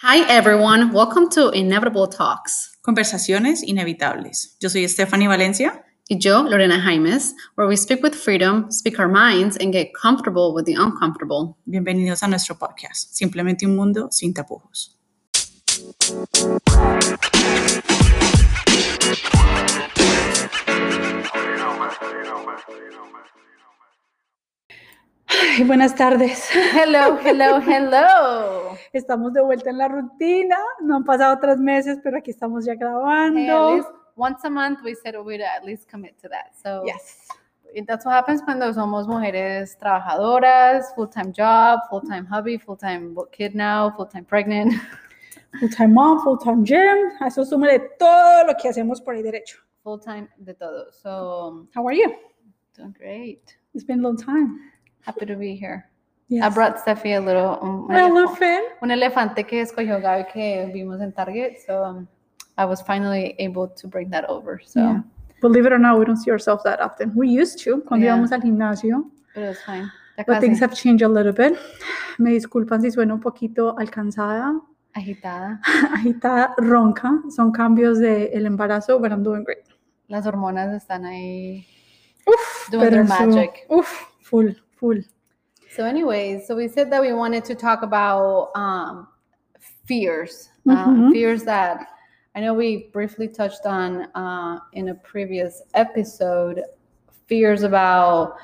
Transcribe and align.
Hi, 0.00 0.20
everyone. 0.28 0.92
Welcome 0.92 1.28
to 1.30 1.50
Inevitable 1.50 2.06
Talks. 2.06 2.78
Conversaciones 2.82 3.64
inevitables. 3.64 4.54
Yo 4.60 4.68
soy 4.68 4.86
Stephanie 4.86 5.26
Valencia. 5.26 5.84
Y 6.08 6.18
yo, 6.20 6.42
Lorena 6.42 6.78
Jaimes, 6.78 7.34
where 7.56 7.66
we 7.66 7.76
speak 7.76 8.00
with 8.00 8.14
freedom, 8.14 8.70
speak 8.70 9.00
our 9.00 9.08
minds, 9.08 9.56
and 9.56 9.72
get 9.72 9.92
comfortable 10.00 10.54
with 10.54 10.66
the 10.66 10.74
uncomfortable. 10.74 11.56
Bienvenidos 11.66 12.22
a 12.22 12.28
nuestro 12.28 12.54
podcast, 12.54 13.12
Simplemente 13.12 13.66
un 13.66 13.74
mundo 13.74 14.08
sin 14.12 14.32
tapujos. 14.32 14.94
Ay, 25.28 25.64
buenas 25.64 25.94
tardes. 25.94 26.48
Hello, 26.74 27.18
hello, 27.22 27.60
hello. 27.60 28.76
Estamos 28.92 29.32
de 29.34 29.42
vuelta 29.42 29.70
en 29.70 29.78
la 29.78 29.88
rutina. 29.88 30.56
No 30.80 30.96
han 30.96 31.04
pasado 31.04 31.38
tres 31.40 31.58
meses, 31.58 31.98
pero 32.02 32.18
aquí 32.18 32.30
estamos 32.30 32.64
ya 32.64 32.72
Hey, 32.72 32.78
at 32.78 32.80
grabando. 32.80 33.74
least 33.76 33.88
once 34.16 34.44
a 34.46 34.50
month, 34.50 34.80
we 34.82 34.94
said 34.94 35.14
we'd 35.22 35.42
at 35.42 35.64
least 35.64 35.88
commit 35.90 36.16
to 36.22 36.28
that. 36.28 36.54
So 36.62 36.82
Yes. 36.86 37.28
that's 37.86 38.04
what 38.06 38.14
happens 38.14 38.42
cuando 38.42 38.72
somos 38.72 39.06
mujeres 39.06 39.76
trabajadoras, 39.78 40.94
full-time 40.94 41.32
job, 41.32 41.80
full-time 41.90 42.26
hubby, 42.26 42.56
full-time 42.58 43.14
kid 43.30 43.54
now, 43.54 43.90
full-time 43.96 44.24
pregnant. 44.24 44.72
Full 45.60 45.70
time 45.70 45.94
mom, 45.94 46.22
full 46.22 46.36
time 46.36 46.62
gym. 46.62 47.10
Eso 47.26 47.42
súmele 47.42 47.80
todo 47.98 48.44
lo 48.46 48.54
que 48.54 48.68
hacemos 48.68 49.00
por 49.00 49.14
ahí 49.14 49.22
derecho. 49.22 49.56
full 49.82 49.98
time 49.98 50.28
de 50.36 50.52
todo. 50.52 50.92
So 50.92 51.66
How 51.74 51.86
are 51.88 51.94
you? 51.96 52.12
doing 52.76 52.92
great. 52.92 53.56
It's 53.72 53.82
been 53.82 54.00
a 54.00 54.02
long 54.02 54.18
time. 54.18 54.60
Happy 55.08 55.24
to 55.26 55.36
be 55.36 55.54
here. 55.56 55.86
I 56.30 56.50
brought 56.50 56.76
Steffi 56.84 57.16
a 57.16 57.20
little 57.20 57.58
un, 57.62 57.68
un 57.68 57.88
Well, 57.88 58.10
elef- 58.10 58.36
fan. 58.36 58.62
un 58.82 58.90
elefante 58.90 59.44
que 59.46 59.62
escogió 59.62 59.98
Gaby 60.02 60.26
que 60.30 60.70
vimos 60.74 61.00
en 61.00 61.12
Target. 61.12 61.56
So 61.66 61.82
um, 61.82 62.06
I 62.58 62.66
was 62.66 62.82
finally 62.82 63.34
able 63.38 63.68
to 63.68 63.88
bring 63.88 64.10
that 64.10 64.28
over. 64.28 64.60
So 64.62 64.80
Yeah. 64.80 65.00
Believe 65.40 65.64
it 65.66 65.72
or 65.72 65.78
not, 65.78 65.98
we 65.98 66.04
don't 66.04 66.18
see 66.18 66.30
ourselves 66.30 66.62
that 66.64 66.80
often. 66.82 67.12
We 67.14 67.28
used 67.28 67.58
to 67.64 67.80
cuando 67.88 68.04
Yeah. 68.04 68.16
íbamos 68.16 68.32
al 68.32 68.40
gimnasio. 68.42 69.04
but 69.34 69.42
it 69.44 69.48
was 69.48 69.62
fine. 69.62 69.90
But 70.26 70.40
things 70.40 70.58
have 70.60 70.74
changed 70.74 71.02
a 71.02 71.08
little 71.08 71.32
bit. 71.32 71.56
Me 72.18 72.32
disculpan 72.32 72.82
si 72.82 72.90
sueno 72.90 73.14
un 73.14 73.20
poquito 73.20 73.74
alcanzada, 73.78 74.60
agitada. 74.94 75.60
agitada, 75.94 76.54
ronca. 76.58 77.22
Son 77.30 77.52
cambios 77.52 78.00
del 78.00 78.44
embarazo, 78.44 78.98
but 79.00 79.12
I'm 79.12 79.22
doing 79.22 79.44
great. 79.44 79.64
Las 80.08 80.26
hormonas 80.26 80.74
están 80.74 81.04
ahí. 81.06 81.64
Uf, 82.26 82.68
Doing 82.70 82.90
their 82.90 83.00
en 83.00 83.06
su- 83.08 83.14
magic. 83.26 83.64
Uf, 83.70 83.88
full, 84.20 84.50
full. 84.78 85.00
So, 85.70 85.84
anyways, 85.84 86.46
so 86.46 86.56
we 86.56 86.68
said 86.68 86.90
that 86.92 87.00
we 87.00 87.12
wanted 87.12 87.44
to 87.46 87.54
talk 87.54 87.82
about 87.82 88.50
um, 88.54 89.08
fears, 89.84 90.50
uh, 90.68 90.88
Mhm. 90.88 91.12
fears 91.12 91.44
that 91.44 91.86
I 92.34 92.40
know 92.40 92.54
we 92.54 92.88
briefly 92.92 93.26
touched 93.26 93.66
on 93.66 94.02
uh, 94.14 94.60
in 94.72 94.90
a 94.90 94.94
previous 94.94 95.62
episode. 95.74 96.62
Fears 97.26 97.62
about 97.64 98.36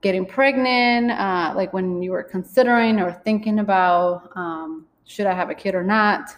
getting 0.00 0.24
pregnant, 0.26 1.10
uh, 1.10 1.52
like 1.54 1.72
when 1.72 2.02
you 2.02 2.10
were 2.10 2.22
considering 2.22 3.00
or 3.00 3.12
thinking 3.24 3.58
about 3.58 4.30
um, 4.34 4.86
should 5.04 5.26
I 5.26 5.34
have 5.34 5.50
a 5.50 5.54
kid 5.54 5.74
or 5.74 5.84
not. 5.84 6.30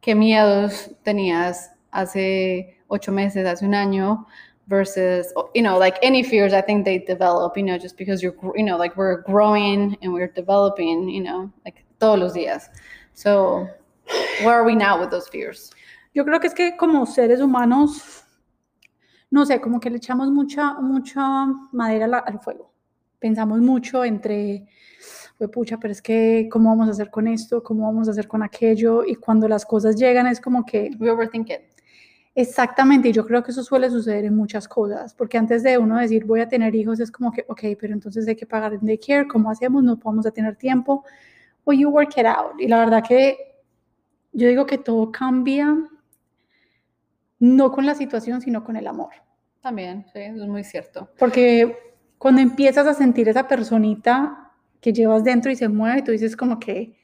¿Qué 0.00 0.14
miedos 0.14 0.94
tenías 1.04 1.70
hace 1.92 2.76
ocho 2.88 3.10
meses, 3.10 3.46
hace 3.46 3.62
un 3.64 3.72
año? 3.72 4.26
Versus 4.66 5.32
you 5.54 5.62
know 5.62 5.78
like 5.78 5.98
any 6.02 6.22
fears 6.22 6.52
i 6.54 6.60
think 6.62 6.84
they 6.84 6.98
develop 6.98 7.56
you 7.56 7.62
know 7.62 7.76
just 7.76 7.96
because 7.98 8.22
you're 8.22 8.34
you 8.56 8.64
know 8.64 8.76
like 8.78 8.96
we're 8.96 9.22
growing 9.22 9.96
and 10.02 10.12
we're 10.12 10.32
developing 10.34 11.08
you 11.08 11.22
know 11.22 11.50
like 11.64 11.84
todos 11.98 12.18
los 12.18 12.32
días 12.34 12.68
so 13.12 13.66
where 14.42 14.54
are 14.54 14.64
we 14.64 14.74
now 14.74 14.98
with 14.98 15.10
those 15.10 15.28
fears 15.28 15.70
Yo 16.14 16.24
creo 16.24 16.38
que 16.38 16.46
es 16.46 16.54
que 16.54 16.76
como 16.76 17.06
seres 17.06 17.40
humanos, 17.40 18.22
no 19.30 19.44
sé, 19.44 19.60
como 19.60 19.80
que 19.80 19.90
le 19.90 19.96
echamos 19.96 20.30
mucha, 20.30 20.74
mucha 20.74 21.46
madera 21.72 22.06
la- 22.06 22.18
al 22.18 22.38
fuego. 22.38 22.70
Pensamos 23.18 23.58
mucho 23.58 24.04
entre, 24.04 24.64
fue 25.36 25.48
pucha, 25.48 25.76
pero 25.78 25.90
es 25.90 26.00
que, 26.00 26.48
¿cómo 26.52 26.68
vamos 26.70 26.86
a 26.86 26.92
hacer 26.92 27.10
con 27.10 27.26
esto? 27.26 27.64
¿Cómo 27.64 27.86
vamos 27.86 28.06
a 28.06 28.12
hacer 28.12 28.28
con 28.28 28.44
aquello? 28.44 29.04
Y 29.04 29.16
cuando 29.16 29.48
las 29.48 29.66
cosas 29.66 29.96
llegan 29.96 30.28
es 30.28 30.40
como 30.40 30.64
que, 30.64 30.90
we 31.00 31.10
overthink 31.10 31.50
it 31.50 31.62
exactamente, 32.34 33.08
y 33.08 33.12
yo 33.12 33.24
creo 33.24 33.42
que 33.42 33.52
eso 33.52 33.62
suele 33.62 33.90
suceder 33.90 34.24
en 34.24 34.34
muchas 34.34 34.66
cosas, 34.66 35.14
porque 35.14 35.38
antes 35.38 35.62
de 35.62 35.78
uno 35.78 35.98
decir 35.98 36.24
voy 36.24 36.40
a 36.40 36.48
tener 36.48 36.74
hijos 36.74 36.98
es 37.00 37.10
como 37.10 37.30
que, 37.32 37.44
ok, 37.48 37.60
pero 37.80 37.92
entonces 37.92 38.26
hay 38.26 38.36
que 38.36 38.46
pagar 38.46 38.72
el 38.72 38.80
daycare, 38.80 39.28
¿cómo 39.28 39.50
hacemos? 39.50 39.82
No 39.82 39.98
podemos 39.98 40.26
a 40.26 40.30
tener 40.30 40.56
tiempo. 40.56 41.04
O 41.64 41.72
you 41.72 41.88
work 41.88 42.18
it 42.18 42.26
out. 42.26 42.60
Y 42.60 42.68
la 42.68 42.78
verdad 42.78 43.02
que 43.06 43.38
yo 44.32 44.48
digo 44.48 44.66
que 44.66 44.78
todo 44.78 45.10
cambia 45.10 45.74
no 47.38 47.70
con 47.72 47.86
la 47.86 47.94
situación, 47.94 48.40
sino 48.40 48.64
con 48.64 48.76
el 48.76 48.86
amor. 48.86 49.10
también 49.62 50.04
sí 50.12 50.18
eso 50.20 50.42
es 50.42 50.48
muy 50.48 50.64
cierto 50.64 51.08
Porque 51.18 51.76
cuando 52.18 52.40
empiezas 52.40 52.86
a 52.86 52.94
sentir 52.94 53.28
esa 53.28 53.46
personita 53.48 54.52
que 54.80 54.92
llevas 54.92 55.24
dentro 55.24 55.50
y 55.50 55.56
se 55.56 55.68
mueve, 55.68 56.02
tú 56.02 56.12
dices 56.12 56.36
como 56.36 56.58
que 56.58 56.94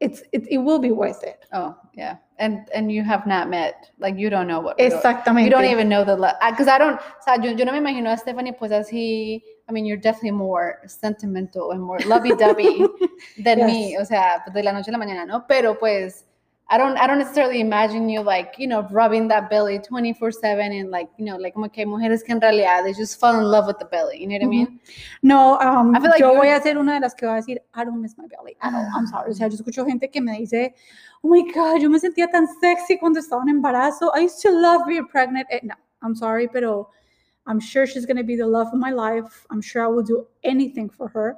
it's, 0.00 0.24
it, 0.32 0.46
it 0.48 0.58
will 0.58 0.80
be 0.80 0.90
worth 0.90 1.22
it. 1.22 1.38
oh 1.52 1.76
yeah 1.92 2.20
and 2.38 2.68
and 2.74 2.90
you 2.90 3.02
have 3.04 3.26
not 3.26 3.48
met 3.48 3.90
like 3.98 4.16
you 4.18 4.28
don't 4.28 4.46
know 4.48 4.60
what 4.60 4.76
Exactamente. 4.78 5.44
you 5.44 5.50
don't 5.50 5.64
even 5.66 5.88
know 5.88 6.04
the 6.04 6.16
because 6.50 6.68
I 6.68 6.78
don't 6.78 6.98
o 6.98 7.22
sea 7.24 7.36
yo, 7.42 7.52
yo 7.52 7.64
no 7.64 7.72
me 7.72 7.78
imagino 7.78 8.10
a 8.12 8.16
Stephanie 8.16 8.52
pues 8.52 8.72
así 8.72 9.42
I 9.68 9.72
mean 9.72 9.84
you're 9.86 10.00
definitely 10.00 10.32
more 10.32 10.80
sentimental 10.86 11.70
and 11.72 11.80
more 11.80 11.98
lovey-dovey 12.06 12.84
than 13.44 13.66
me 13.66 13.92
Yes. 13.92 14.02
o 14.02 14.04
sea 14.04 14.42
de 14.52 14.62
la 14.62 14.72
noche 14.72 14.90
a 14.90 14.92
la 14.92 14.98
mañana 14.98 15.24
no 15.26 15.46
pero 15.46 15.78
pues 15.78 16.24
I 16.68 16.78
don't 16.78 16.96
I 16.96 17.06
don't 17.06 17.18
necessarily 17.18 17.60
imagine 17.60 18.08
you 18.08 18.22
like 18.22 18.54
you 18.58 18.66
know 18.66 18.88
rubbing 18.90 19.28
that 19.28 19.50
belly 19.50 19.78
24/7 19.78 20.80
and 20.80 20.90
like 20.90 21.08
you 21.18 21.24
know 21.24 21.36
like 21.36 21.56
okay, 21.56 21.84
mujeres 21.84 22.24
que 22.24 22.32
en 22.34 22.40
realidad 22.40 22.84
they 22.84 22.94
just 22.94 23.20
fall 23.20 23.38
in 23.38 23.44
love 23.44 23.66
with 23.66 23.78
the 23.78 23.84
belly 23.84 24.18
you 24.18 24.26
know 24.26 24.36
what 24.36 24.44
I 24.44 24.48
mean 24.48 24.80
No, 25.22 25.58
um, 25.60 25.94
I 25.94 26.00
feel 26.00 26.10
like 26.10 26.20
yo 26.20 26.34
voy 26.34 26.48
a 26.48 26.60
ser 26.60 26.76
una 26.76 26.94
de 26.94 27.00
las 27.00 27.14
que 27.14 27.26
va 27.26 27.34
a 27.34 27.36
decir, 27.36 27.58
I 27.74 27.84
don't 27.84 28.00
miss 28.00 28.16
my 28.18 28.26
belly 28.26 28.56
at 28.60 28.74
all. 28.74 28.86
I'm 28.94 29.06
sorry. 29.06 29.30
O 29.30 29.34
sea, 29.34 29.48
yo 29.48 29.56
escucho 29.56 29.86
gente 29.86 30.10
que 30.10 30.20
me 30.20 30.38
dice, 30.38 30.74
oh 31.22 31.28
my 31.28 31.50
God, 31.52 31.80
yo 31.80 31.88
me 31.88 31.98
sentía 31.98 32.30
tan 32.30 32.46
sexy 32.60 32.98
cuando 32.98 33.20
estaba 33.20 33.42
en 33.42 33.48
embarazo. 33.48 34.12
I 34.14 34.20
used 34.20 34.42
to 34.42 34.50
love 34.50 34.86
being 34.86 35.06
pregnant. 35.06 35.46
Eh, 35.50 35.60
no, 35.62 35.74
I'm 36.02 36.14
sorry, 36.14 36.46
pero 36.48 36.90
I'm 37.46 37.58
sure 37.60 37.86
she's 37.86 38.04
going 38.06 38.18
to 38.18 38.24
be 38.24 38.36
the 38.36 38.46
love 38.46 38.68
of 38.68 38.78
my 38.78 38.90
life. 38.90 39.46
I'm 39.50 39.62
sure 39.62 39.82
I 39.82 39.88
will 39.88 40.02
do 40.02 40.26
anything 40.42 40.90
for 40.90 41.08
her. 41.08 41.36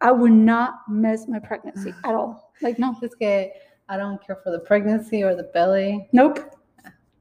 I 0.00 0.12
would 0.12 0.32
not 0.32 0.74
miss 0.88 1.26
my 1.26 1.40
pregnancy 1.40 1.92
at 2.04 2.14
all. 2.14 2.52
Like, 2.62 2.78
no, 2.78 2.94
es 3.02 3.14
que 3.16 3.50
I 3.88 3.96
don't 3.96 4.20
care 4.24 4.36
for 4.42 4.50
the 4.52 4.58
pregnancy 4.60 5.22
or 5.24 5.34
the 5.36 5.44
belly 5.54 6.08
nope. 6.12 6.40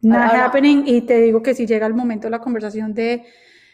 Not 0.01 0.31
Ahora- 0.31 0.45
happening. 0.45 0.83
Y 0.85 1.01
te 1.01 1.19
digo 1.21 1.41
que 1.41 1.53
si 1.55 1.65
llega 1.65 1.87
el 1.87 1.93
momento 1.93 2.27
de 2.27 2.31
la 2.31 2.39
conversación 2.39 2.93
de 2.93 3.23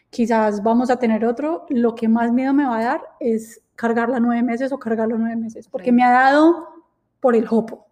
quizás 0.10 0.62
vamos 0.64 0.90
a 0.90 0.98
tener 0.98 1.26
otro, 1.26 1.66
lo 1.70 1.96
que 1.96 2.08
más 2.08 2.32
miedo 2.32 2.54
me 2.54 2.66
va 2.66 2.78
a 2.80 2.84
dar 2.84 3.02
es 3.20 3.62
cargarla 3.76 4.20
nueve 4.20 4.42
meses 4.44 4.72
o 4.72 4.78
cargarlo 4.80 5.18
nueve 5.18 5.36
meses, 5.36 5.68
porque 5.68 5.92
me 5.92 6.04
ha 6.04 6.12
dado 6.12 6.68
por 7.20 7.36
el 7.36 7.46
hopo. 7.50 7.88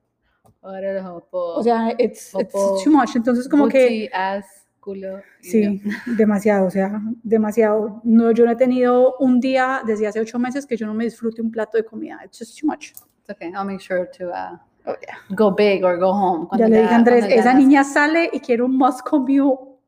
Ahora 0.62 0.92
el 0.92 1.04
jopo, 1.04 1.56
O 1.56 1.64
sea, 1.64 1.90
it's, 1.98 2.32
it's 2.40 2.54
Hopo, 2.54 2.78
too 2.84 2.92
much. 2.92 3.16
Entonces, 3.16 3.50
como 3.50 3.68
que 3.68 3.82
booty, 3.84 4.10
ass, 4.14 4.46
culo. 4.80 5.20
sí, 5.42 5.82
demasiado, 6.06 6.68
o 6.68 6.70
sea, 6.70 7.02
demasiado. 7.24 8.00
No, 8.04 8.30
yo 8.32 8.46
no 8.46 8.52
he 8.52 8.56
tenido 8.56 9.16
un 9.18 9.40
día 9.40 9.82
desde 9.88 10.06
hace 10.06 10.20
ocho 10.20 10.38
meses 10.38 10.68
que 10.68 10.78
yo 10.78 10.86
no 10.86 10.94
me 10.94 11.06
disfrute 11.06 11.42
un 11.42 11.50
plato 11.50 11.78
de 11.78 11.84
comida. 11.84 12.20
It's 12.24 12.38
just 12.38 12.60
too 12.60 12.68
much. 12.68 12.92
It's 12.92 13.30
okay. 13.32 13.52
I'll 13.56 13.66
make 13.66 13.80
sure 13.82 14.08
to 14.20 14.30
uh, 14.30 14.58
Oh, 14.86 14.96
yeah. 15.02 15.36
go 15.36 15.52
big 15.52 15.84
or 15.84 15.98
go 15.98 16.12
home. 16.12 16.48
Ya 16.54 16.58
cuando 16.58 16.68
le 16.70 16.82
dije 16.82 16.94
a 16.94 16.96
Andrés, 16.96 17.28
ya 17.28 17.36
esa 17.36 17.54
niña 17.54 17.84
sale 17.84 18.30
y 18.34 18.40
quiere 18.40 18.64
un 18.64 18.78
Mule 19.22 19.80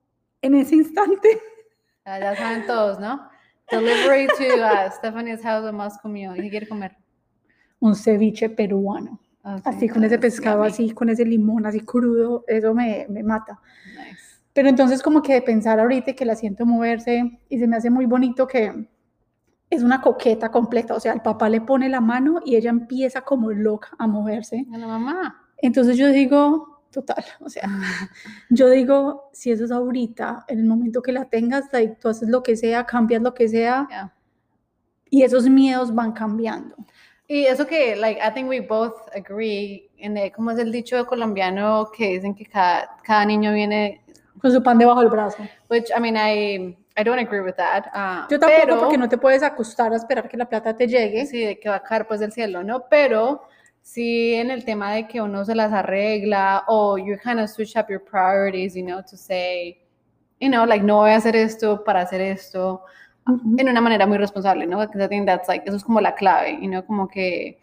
en 0.41 0.55
ese 0.55 0.75
instante. 0.75 1.41
Ya, 2.05 2.19
ya 2.19 2.35
saben 2.35 2.65
todos, 2.67 2.99
¿no? 2.99 3.29
Delivery 3.71 4.27
to 4.27 4.61
uh, 4.61 4.91
Stephanie's 4.97 5.41
house 5.41 5.65
of 5.65 5.73
Moscow 5.73 6.11
Mule. 6.11 6.35
¿Qué 6.35 6.49
quiere 6.49 6.67
comer? 6.67 6.97
Un 7.79 7.95
ceviche 7.95 8.49
peruano. 8.49 9.21
Oh, 9.45 9.55
sí, 9.55 9.63
así 9.63 9.87
con 9.87 10.03
ese 10.03 10.19
pescado 10.19 10.57
yummy. 10.57 10.68
así, 10.69 10.91
con 10.91 11.07
ese 11.07 11.23
limón 11.23 11.65
así 11.65 11.79
crudo, 11.79 12.44
eso 12.45 12.73
me, 12.73 13.06
me 13.07 13.23
mata. 13.23 13.57
Nice. 13.95 14.41
Pero 14.51 14.68
entonces 14.68 15.01
como 15.01 15.21
que 15.21 15.33
de 15.33 15.41
pensar 15.41 15.79
ahorita 15.79 16.12
que 16.12 16.25
la 16.25 16.35
siento 16.35 16.65
moverse 16.65 17.39
y 17.47 17.57
se 17.57 17.68
me 17.68 17.77
hace 17.77 17.89
muy 17.89 18.06
bonito 18.06 18.47
que 18.47 18.85
es 19.73 19.83
una 19.83 20.01
coqueta 20.01 20.49
completa, 20.51 20.93
o 20.93 20.99
sea, 20.99 21.13
el 21.13 21.21
papá 21.21 21.49
le 21.49 21.61
pone 21.61 21.89
la 21.89 22.01
mano 22.01 22.39
y 22.45 22.55
ella 22.55 22.69
empieza 22.69 23.21
como 23.21 23.51
loca 23.51 23.89
a 23.97 24.07
moverse. 24.07 24.57
Y 24.57 24.77
la 24.77 24.87
mamá. 24.87 25.41
Entonces 25.57 25.97
yo 25.97 26.09
digo, 26.09 26.83
total, 26.91 27.23
o 27.39 27.49
sea, 27.49 27.63
yo 28.49 28.69
digo, 28.69 29.29
si 29.33 29.51
eso 29.51 29.65
es 29.65 29.71
ahorita, 29.71 30.45
en 30.47 30.59
el 30.59 30.65
momento 30.65 31.01
que 31.01 31.11
la 31.11 31.25
tengas, 31.25 31.65
like, 31.71 31.95
tú 32.01 32.09
haces 32.09 32.29
lo 32.29 32.43
que 32.43 32.55
sea, 32.55 32.85
cambias 32.85 33.21
lo 33.21 33.33
que 33.33 33.47
sea 33.47 33.87
Yeah. 33.89 34.13
y 35.09 35.23
esos 35.23 35.47
miedos 35.49 35.93
van 35.93 36.11
cambiando. 36.11 36.75
Y 37.27 37.45
eso 37.45 37.65
que, 37.65 37.95
like, 37.95 38.19
I 38.21 38.31
think 38.33 38.49
we 38.49 38.59
both 38.59 38.93
agree 39.15 39.89
en 39.97 40.17
el, 40.17 40.31
como 40.33 40.51
es 40.51 40.59
el 40.59 40.71
dicho 40.71 41.05
colombiano 41.07 41.89
que 41.95 42.09
dicen 42.09 42.35
que 42.35 42.45
cada, 42.45 42.97
cada 43.03 43.25
niño 43.25 43.53
viene, 43.53 44.01
Con 44.41 44.51
su 44.51 44.61
pan 44.61 44.77
debajo 44.77 44.99
del 44.99 45.09
brazo. 45.09 45.37
which, 45.69 45.89
I 45.97 45.99
mean, 46.01 46.15
I, 46.17 46.77
I 46.95 47.04
don't 47.04 47.19
agree 47.19 47.42
with 47.42 47.56
that. 47.56 47.88
uh, 47.94 48.28
Yo 48.30 48.40
tampoco 48.40 48.62
pero, 48.62 48.80
porque 48.80 48.98
no 48.98 49.10
te 49.10 49.18
puedes 49.18 49.42
acostar 49.42 49.92
a 49.94 49.95
esperar 49.95 50.30
que 50.30 50.38
la 50.38 50.45
plata 50.45 50.75
te 50.75 50.88
llegue. 50.88 51.25
Sí, 51.25 51.44
de 51.44 51.60
que 51.60 51.69
va 51.69 51.78
a 51.78 51.81
caer 51.84 52.06
pues 52.07 52.19
del 52.19 52.31
cielo, 52.31 52.63
¿no? 52.63 52.88
Pero 52.88 53.48
sí 53.81 54.36
en 54.36 54.51
el 54.51 54.63
tema 54.63 54.94
de 54.94 55.07
que 55.07 55.19
uno 55.22 55.44
se 55.44 55.56
las 55.56 55.74
arregla 55.74 56.63
o 56.68 56.98
you 56.98 57.18
kind 57.24 57.40
of 57.40 57.50
switch 57.50 57.75
up 57.75 57.88
your 57.90 58.04
priorities, 58.04 58.75
you 58.75 58.84
know, 58.84 59.01
to 59.01 59.18
say, 59.18 59.81
you 60.40 60.50
know, 60.50 60.66
like 60.66 60.84
no 60.86 60.98
voy 60.98 61.12
a 61.12 61.16
hacer 61.16 61.36
esto 61.36 61.84
para 61.84 62.01
hacer 62.01 62.22
esto 62.22 62.84
Ujú. 63.28 63.56
en 63.57 63.69
una 63.69 63.81
manera 63.81 64.06
muy 64.06 64.18
responsable, 64.18 64.68
¿no? 64.68 64.80
Because 64.80 65.04
I 65.04 65.07
think 65.07 65.25
that's 65.25 65.48
like, 65.48 65.66
eso 65.68 65.78
es 65.78 65.84
como 65.84 66.00
la 66.00 66.13
clave, 66.13 66.60
you 66.62 66.69
know, 66.69 66.86
como 66.86 67.07
que 67.07 67.60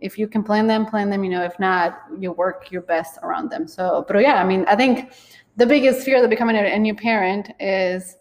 if 0.00 0.16
you 0.16 0.28
can 0.28 0.44
plan 0.44 0.66
them, 0.68 0.86
plan 0.86 1.10
them, 1.10 1.24
you 1.24 1.30
know, 1.30 1.42
if 1.44 1.58
not, 1.58 1.94
you 2.20 2.32
work 2.32 2.70
your 2.70 2.82
best 2.82 3.18
around 3.22 3.50
them. 3.50 3.66
So, 3.66 4.04
but 4.06 4.20
yeah, 4.20 4.40
I 4.40 4.44
mean, 4.44 4.64
I 4.68 4.76
think 4.76 5.10
the 5.56 5.66
biggest 5.66 6.04
fear 6.04 6.22
of 6.22 6.28
becoming 6.30 6.56
a 6.56 6.78
new 6.78 6.94
parent 6.94 7.50
is 7.58 8.16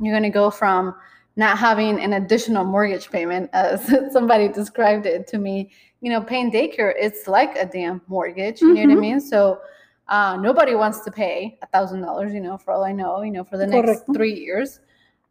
you're 0.00 0.12
going 0.12 0.22
to 0.22 0.30
go 0.30 0.50
from 0.50 0.94
not 1.36 1.58
having 1.58 2.00
an 2.00 2.14
additional 2.14 2.64
mortgage 2.64 3.10
payment, 3.10 3.50
as 3.52 3.92
somebody 4.12 4.48
described 4.48 5.06
it 5.06 5.26
to 5.28 5.38
me, 5.38 5.70
you 6.00 6.10
know, 6.10 6.20
paying 6.20 6.50
daycare, 6.50 6.92
it's 6.98 7.26
like 7.26 7.56
a 7.56 7.66
damn 7.66 8.00
mortgage, 8.08 8.60
you 8.62 8.72
know 8.74 8.80
what 8.82 8.90
I 8.90 8.94
Mhm. 8.94 9.00
mean? 9.00 9.20
So, 9.20 9.60
uh, 10.08 10.36
nobody 10.40 10.74
wants 10.74 11.00
to 11.00 11.10
pay 11.10 11.58
a 11.62 11.66
thousand 11.66 12.00
dollars, 12.00 12.32
you 12.32 12.40
know, 12.40 12.56
for 12.56 12.72
all 12.72 12.84
I 12.84 12.92
know, 12.92 13.22
you 13.22 13.30
know, 13.32 13.44
for 13.44 13.58
the 13.58 13.66
next 13.66 14.06
Correcto. 14.06 14.14
three 14.14 14.34
years. 14.34 14.80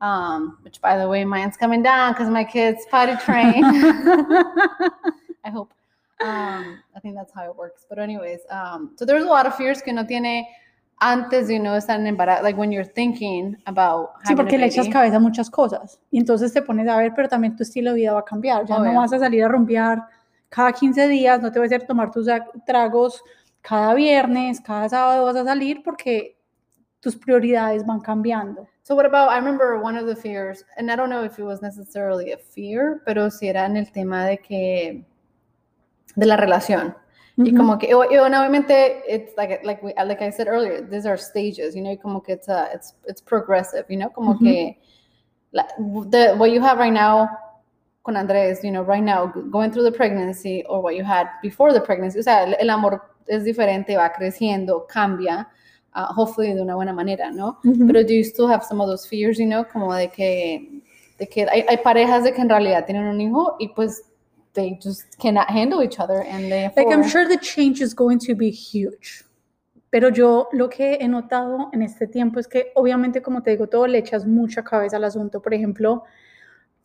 Um, 0.01 0.57
which 0.63 0.81
by 0.81 0.97
the 0.97 1.07
way, 1.07 1.23
mine's 1.23 1.55
coming 1.55 1.81
down 1.81 2.11
because 2.11 2.29
my 2.29 2.43
kids 2.43 2.85
potty 2.91 3.15
train. 3.25 3.63
I 5.45 5.49
hope. 5.49 5.73
Um, 6.21 6.79
I 6.95 6.99
think 7.01 7.15
that's 7.15 7.33
how 7.33 7.45
it 7.49 7.55
works. 7.55 7.85
But 7.89 7.99
anyways, 7.99 8.41
um, 8.49 8.91
so 8.97 9.05
there's 9.05 9.23
a 9.23 9.27
lot 9.27 9.45
of 9.45 9.55
fears 9.55 9.81
que 9.81 9.93
no 9.93 10.03
tiene 10.05 10.45
antes 10.97 11.47
de 11.47 11.59
uno 11.59 11.75
estar 11.75 11.99
en 11.99 12.07
embarazo, 12.07 12.43
like 12.43 12.57
when 12.59 12.71
you're 12.71 12.89
thinking 12.89 13.57
about 13.65 14.09
Sí, 14.25 14.35
porque 14.35 14.55
a 14.55 14.59
le 14.59 14.65
echas 14.67 14.85
baby. 14.85 14.93
cabeza 14.93 15.15
a 15.17 15.19
muchas 15.19 15.49
cosas. 15.49 15.99
Y 16.11 16.19
entonces 16.19 16.53
te 16.53 16.61
pones 16.61 16.87
a 16.87 16.97
ver, 16.97 17.13
pero 17.15 17.27
también 17.27 17.55
tu 17.55 17.63
estilo 17.63 17.91
de 17.91 17.97
vida 17.97 18.13
va 18.13 18.19
a 18.21 18.25
cambiar. 18.25 18.65
Ya 18.65 18.77
Obvio. 18.77 18.93
no 18.93 18.99
vas 19.01 19.11
a 19.13 19.19
salir 19.19 19.43
a 19.43 19.47
rumbear 19.47 20.01
cada 20.49 20.71
15 20.71 21.07
días, 21.07 21.41
no 21.41 21.51
te 21.51 21.59
vas 21.59 21.71
a 21.71 21.75
hacer 21.75 21.87
tomar 21.87 22.11
tus 22.11 22.27
tragos 22.65 23.21
cada 23.61 23.93
viernes, 23.93 24.61
cada 24.61 24.87
sábado 24.87 25.25
vas 25.25 25.35
a 25.35 25.43
salir 25.43 25.81
porque 25.83 26.37
tus 27.01 27.15
prioridades 27.15 27.85
van 27.85 27.99
cambiando. 27.99 28.67
So 28.83 28.95
what 28.95 29.05
about, 29.05 29.31
I 29.31 29.37
remember 29.37 29.77
one 29.81 29.97
of 29.97 30.07
the 30.07 30.15
fears, 30.15 30.63
and 30.77 30.89
I 30.91 30.95
don't 30.95 31.09
know 31.09 31.23
if 31.25 31.37
it 31.39 31.43
was 31.43 31.61
necessarily 31.61 32.31
a 32.31 32.37
fear, 32.37 33.01
pero 33.05 33.29
si 33.31 33.47
era 33.47 33.65
en 33.65 33.77
el 33.77 33.91
tema 33.91 34.25
de 34.25 34.37
que, 34.37 35.05
de 36.15 36.25
la 36.25 36.37
relación. 36.37 36.95
Y 37.37 37.53
como 37.53 37.77
que, 37.77 37.87
y 37.89 37.93
obviamente, 37.93 39.03
it's 39.09 39.35
like, 39.35 39.61
like, 39.65 39.83
we, 39.83 39.93
like 40.05 40.21
I 40.21 40.29
said 40.29 40.47
earlier, 40.47 40.81
these 40.81 41.05
are 41.05 41.17
stages, 41.17 41.75
you 41.75 41.81
know, 41.81 41.91
y 41.91 41.97
como 41.97 42.21
que 42.21 42.33
it's, 42.33 42.47
a, 42.47 42.69
it's, 42.73 42.93
it's 43.07 43.21
progressive, 43.21 43.85
you 43.89 43.97
know, 43.97 44.09
como 44.09 44.35
Ujú. 44.35 44.39
que, 44.39 44.77
la, 45.51 45.65
the, 46.09 46.33
what 46.37 46.51
you 46.51 46.61
have 46.61 46.77
right 46.77 46.93
now 46.93 47.27
con 48.03 48.15
Andrés, 48.15 48.63
you 48.63 48.71
know, 48.71 48.83
right 48.83 49.03
now, 49.03 49.25
going 49.51 49.71
through 49.71 49.83
the 49.83 49.91
pregnancy 49.91 50.63
or 50.69 50.79
what 50.81 50.95
you 50.95 51.03
had 51.03 51.27
before 51.41 51.73
the 51.73 51.81
pregnancy, 51.81 52.19
o 52.19 52.21
sea, 52.21 52.43
el, 52.43 52.55
el 52.59 52.69
amor 52.69 53.01
es 53.27 53.43
diferente, 53.43 53.97
va 53.97 54.11
creciendo, 54.13 54.85
cambia, 54.87 55.47
uh, 55.95 56.13
hopefully 56.13 56.53
de 56.53 56.61
una 56.61 56.75
buena 56.75 56.93
manera, 56.93 57.31
¿no? 57.31 57.57
Pero 57.63 58.03
do 58.03 58.13
you 58.13 58.23
still 58.23 58.47
have 58.47 58.63
some 58.63 58.79
of 58.79 58.87
those 58.87 59.07
fears, 59.07 59.39
you 59.39 59.47
know, 59.47 59.65
como 59.65 59.93
de 59.93 60.07
que, 60.09 60.83
de 61.17 61.27
que 61.27 61.47
hay, 61.49 61.65
hay 61.67 61.77
parejas 61.77 62.23
de 62.23 62.31
que 62.31 62.41
en 62.41 62.49
realidad 62.49 62.85
tienen 62.85 63.05
un 63.05 63.19
hijo 63.19 63.55
y 63.59 63.69
pues 63.69 64.03
they 64.55 64.79
just 64.81 65.17
cannot 65.19 65.49
handle 65.49 65.83
each 65.83 65.99
other 65.99 66.23
and 66.23 66.51
they 66.51 66.71
Like 66.75 66.91
I'm 66.91 67.07
sure 67.07 67.27
the 67.27 67.37
change 67.37 67.81
is 67.81 67.93
going 67.93 68.19
to 68.19 68.35
be 68.35 68.49
huge. 68.49 69.23
Pero 69.91 70.09
yo 70.09 70.49
lo 70.51 70.69
que 70.69 70.97
he 70.99 71.07
notado 71.07 71.69
en 71.71 71.81
este 71.81 72.07
tiempo 72.07 72.39
es 72.39 72.47
que 72.47 72.71
obviamente, 72.75 73.21
como 73.21 73.43
te 73.43 73.51
digo, 73.51 73.67
todo 73.67 73.87
le 73.87 73.99
echas 73.99 74.25
mucha 74.25 74.63
cabeza 74.63 74.97
al 74.97 75.03
asunto. 75.03 75.41
Por 75.41 75.53
ejemplo, 75.53 76.03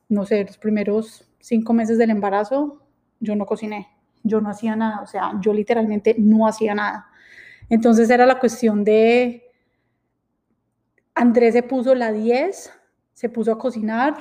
no 0.09 0.27
sé, 0.27 0.45
los 0.45 0.59
primeros 0.59 1.25
cinco 1.41 1.73
meses 1.73 1.99
del 1.99 2.11
embarazo, 2.11 2.83
yo 3.19 3.35
no 3.35 3.47
cociné, 3.47 3.89
yo 4.23 4.41
no 4.41 4.51
hacía 4.51 4.77
nada, 4.77 5.01
o 5.03 5.07
sea, 5.07 5.33
yo 5.41 5.53
literalmente 5.53 6.15
no 6.19 6.47
hacía 6.47 6.75
nada. 6.75 7.09
Entonces 7.69 8.11
era 8.11 8.27
la 8.27 8.39
cuestión 8.39 8.85
de, 8.85 9.51
Andrés 11.15 11.53
se 11.55 11.63
puso 11.63 11.95
la 11.95 12.13
10, 12.13 12.73
se 13.21 13.29
puso 13.29 13.53
a 13.53 13.59
cocinar. 13.59 14.15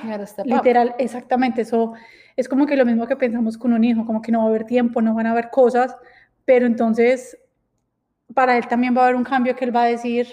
Literal, 0.44 0.94
exactamente, 0.98 1.62
eso 1.62 1.94
es 2.36 2.46
como 2.50 2.66
que 2.66 2.76
lo 2.76 2.84
mismo 2.84 3.06
que 3.06 3.16
pensamos 3.16 3.56
con 3.56 3.72
un 3.72 3.82
hijo, 3.82 4.04
como 4.04 4.20
que 4.20 4.30
no 4.30 4.40
va 4.40 4.44
a 4.44 4.48
haber 4.48 4.64
tiempo, 4.64 5.00
no 5.00 5.14
van 5.14 5.26
a 5.26 5.30
haber 5.30 5.48
cosas, 5.48 5.96
pero 6.44 6.66
entonces 6.66 7.38
para 8.34 8.58
él 8.58 8.68
también 8.68 8.94
va 8.94 9.00
a 9.00 9.04
haber 9.04 9.16
un 9.16 9.24
cambio 9.24 9.56
que 9.56 9.64
él 9.64 9.74
va 9.74 9.84
a 9.84 9.86
decir, 9.86 10.26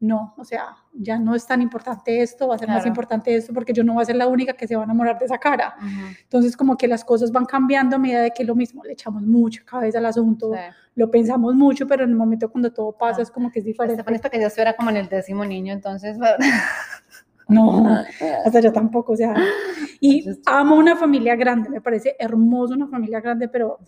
no, 0.00 0.34
o 0.36 0.44
sea, 0.44 0.76
ya 0.92 1.18
no 1.18 1.34
es 1.34 1.46
tan 1.46 1.62
importante 1.62 2.20
esto, 2.20 2.46
va 2.48 2.56
a 2.56 2.58
ser 2.58 2.68
más 2.68 2.76
Claro. 2.82 2.88
importante 2.88 3.34
esto 3.34 3.54
porque 3.54 3.72
yo 3.72 3.82
no 3.84 3.94
voy 3.94 4.02
a 4.02 4.06
ser 4.06 4.16
la 4.16 4.26
única 4.28 4.52
que 4.52 4.66
se 4.68 4.76
va 4.76 4.82
a 4.82 4.84
enamorar 4.84 5.18
de 5.18 5.24
esa 5.24 5.38
cara. 5.38 5.74
Ujú, 5.78 5.88
Entonces 6.24 6.56
como 6.58 6.76
que 6.76 6.86
las 6.88 7.02
cosas 7.04 7.32
van 7.32 7.46
cambiando 7.46 7.96
a 7.96 7.98
medida 7.98 8.20
de 8.20 8.30
que 8.32 8.44
lo 8.44 8.54
mismo, 8.54 8.84
le 8.84 8.92
echamos 8.92 9.22
mucha 9.22 9.64
cabeza 9.64 9.96
al 9.98 10.04
asunto, 10.06 10.52
sí. 10.52 10.60
lo 10.94 11.10
pensamos 11.10 11.54
mucho, 11.54 11.86
pero 11.86 12.04
en 12.04 12.10
el 12.10 12.16
momento 12.16 12.50
cuando 12.50 12.70
todo 12.70 12.92
pasa 12.92 13.20
Ah. 13.20 13.22
es 13.22 13.30
como 13.30 13.50
que 13.50 13.60
es 13.60 13.64
diferente. 13.64 13.94
Estefan 14.02 14.14
es 14.14 14.20
que 14.30 14.40
yo 14.40 14.46
estuviera 14.46 14.74
como 14.76 14.90
en 14.90 14.98
el 14.98 15.08
décimo 15.08 15.42
niño, 15.46 15.72
entonces, 15.72 16.16
No, 17.48 17.86
hasta 18.44 18.60
yo 18.60 18.72
tampoco, 18.72 19.12
o 19.12 19.16
sea, 19.16 19.34
y 20.00 20.24
amo 20.46 20.76
una 20.76 20.96
familia 20.96 21.34
grande, 21.34 21.70
me 21.70 21.80
parece 21.80 22.16
hermoso 22.18 22.74
una 22.74 22.88
familia 22.88 23.20
grande, 23.20 23.48
pero, 23.48 23.78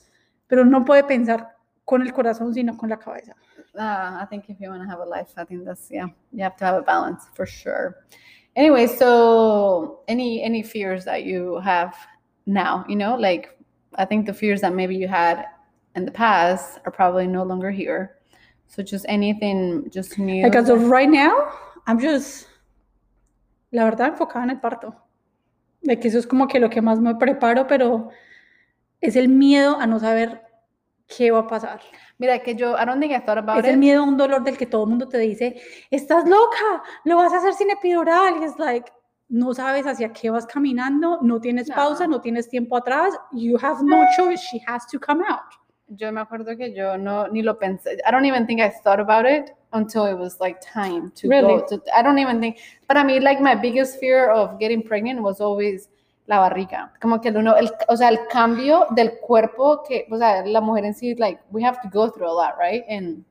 pero 0.46 0.64
no 0.64 0.84
puede 0.84 1.04
pensar 1.04 1.56
con 1.84 2.02
el 2.02 2.12
corazón, 2.12 2.54
sino 2.54 2.76
con 2.76 2.88
la 2.88 2.98
cabeza. 2.98 3.36
uh, 3.78 4.18
I 4.20 4.26
think 4.28 4.48
if 4.48 4.60
you 4.60 4.68
want 4.68 4.82
to 4.82 4.88
have 4.88 5.00
a 5.00 5.04
life, 5.04 5.32
I 5.36 5.44
think 5.44 5.64
that's 5.64 5.88
yeah, 5.90 6.06
you 6.32 6.42
have 6.42 6.56
to 6.56 6.64
have 6.64 6.76
a 6.76 6.82
balance 6.82 7.26
for 7.34 7.46
sure. 7.46 8.04
Anyway, 8.56 8.86
so 8.86 10.00
any 10.08 10.42
any 10.42 10.62
fears 10.62 11.04
that 11.04 11.24
you 11.24 11.60
have 11.60 11.94
now, 12.46 12.84
you 12.88 12.96
know, 12.96 13.16
like 13.16 13.56
I 13.94 14.04
think 14.04 14.26
the 14.26 14.34
fears 14.34 14.60
that 14.62 14.74
maybe 14.74 14.96
you 14.96 15.08
had 15.08 15.46
in 15.94 16.04
the 16.04 16.10
past 16.10 16.80
are 16.84 16.92
probably 16.92 17.26
no 17.26 17.44
longer 17.44 17.70
here. 17.70 18.16
So 18.66 18.82
just 18.82 19.04
anything, 19.08 19.90
just 19.90 20.18
new. 20.18 20.42
Like 20.42 20.54
as 20.54 20.68
of 20.68 20.88
right 20.88 21.08
now, 21.08 21.52
I'm 21.86 21.98
just, 21.98 22.46
la 23.70 23.84
verdad, 23.84 24.08
enfocada 24.08 24.44
en 24.44 24.50
el 24.50 24.60
parto. 24.60 24.94
De 25.82 25.98
que 25.98 26.08
eso 26.08 26.18
es 26.18 26.26
como 26.26 26.46
que 26.48 26.60
lo 26.60 26.68
que 26.70 26.82
más 26.82 27.00
me 27.00 27.14
preparo, 27.14 27.66
pero 27.66 28.10
es 29.00 29.16
el 29.16 29.28
miedo 29.28 29.78
a 29.80 29.86
no 29.86 29.98
saber 29.98 30.42
qué 31.06 31.30
va 31.30 31.40
a 31.40 31.46
pasar. 31.46 31.80
Mira 32.18 32.38
que 32.40 32.54
yo, 32.54 32.76
I 32.76 32.84
don't 32.84 33.00
think 33.00 33.12
I 33.12 33.20
thought 33.24 33.38
about 33.38 33.58
Es 33.60 33.64
el 33.64 33.72
it. 33.74 33.78
miedo 33.78 34.02
a 34.02 34.06
un 34.06 34.16
dolor 34.16 34.42
del 34.44 34.56
que 34.56 34.66
todo 34.66 34.84
el 34.84 34.90
mundo 34.90 35.08
te 35.08 35.18
dice, 35.18 35.60
estás 35.90 36.28
loca, 36.28 36.82
lo 37.04 37.16
vas 37.16 37.32
a 37.32 37.38
hacer 37.38 37.54
sin 37.54 37.70
epidural. 37.70 38.34
Y 38.40 38.44
es 38.44 38.58
like, 38.58 38.92
no 39.28 39.54
sabes 39.54 39.86
hacia 39.86 40.12
qué 40.12 40.28
vas 40.30 40.46
caminando, 40.46 41.18
no 41.22 41.40
tienes 41.40 41.70
pausa, 41.70 42.04
No. 42.06 42.16
no 42.16 42.20
tienes 42.20 42.48
tiempo 42.48 42.76
atrás. 42.76 43.14
You 43.32 43.56
have 43.62 43.82
no 43.82 44.04
choice, 44.16 44.42
she 44.50 44.60
has 44.66 44.86
to 44.88 45.00
come 45.00 45.24
out. 45.28 45.40
Yo 45.88 46.12
me 46.12 46.20
acuerdo 46.20 46.56
que 46.56 46.72
yo 46.74 46.98
no 46.98 47.26
ni 47.28 47.42
lo 47.42 47.58
pensé. 47.58 47.94
I 48.06 48.10
don't 48.12 48.24
even 48.26 48.46
think 48.46 48.60
I 48.60 48.70
thought 48.84 49.00
about 49.00 49.26
it 49.26 49.50
until 49.72 50.04
it 50.06 50.14
was 50.18 50.38
like 50.40 50.60
time 50.60 51.12
to 51.16 51.28
Really? 51.28 51.60
go. 51.60 51.66
To, 51.68 51.82
I 51.96 52.02
don't 52.02 52.18
even 52.18 52.40
think. 52.40 52.58
But 52.88 52.96
I 52.96 53.04
mean, 53.04 53.22
like 53.22 53.40
my 53.40 53.54
biggest 53.54 53.98
fear 53.98 54.30
of 54.30 54.58
getting 54.58 54.82
pregnant 54.82 55.22
was 55.22 55.40
always 55.40 55.88
la 56.26 56.48
barriga. 56.48 56.90
Como 57.00 57.18
que 57.18 57.30
el 57.30 57.36
uno, 57.36 57.54
el, 57.54 57.70
o 57.88 57.96
sea, 57.96 58.08
el 58.08 58.26
cambio 58.28 58.86
del 58.94 59.18
cuerpo 59.20 59.82
que, 59.86 60.06
o 60.10 60.18
sea, 60.18 60.44
la 60.46 60.60
mujer 60.60 60.84
en 60.84 60.94
sí, 60.94 61.14
like 61.18 61.40
we 61.50 61.62
have 61.62 61.80
to 61.82 61.88
go 61.88 62.08
through 62.08 62.28
a 62.28 62.32
lot, 62.32 62.54
right? 62.58 62.84
And 62.88 63.24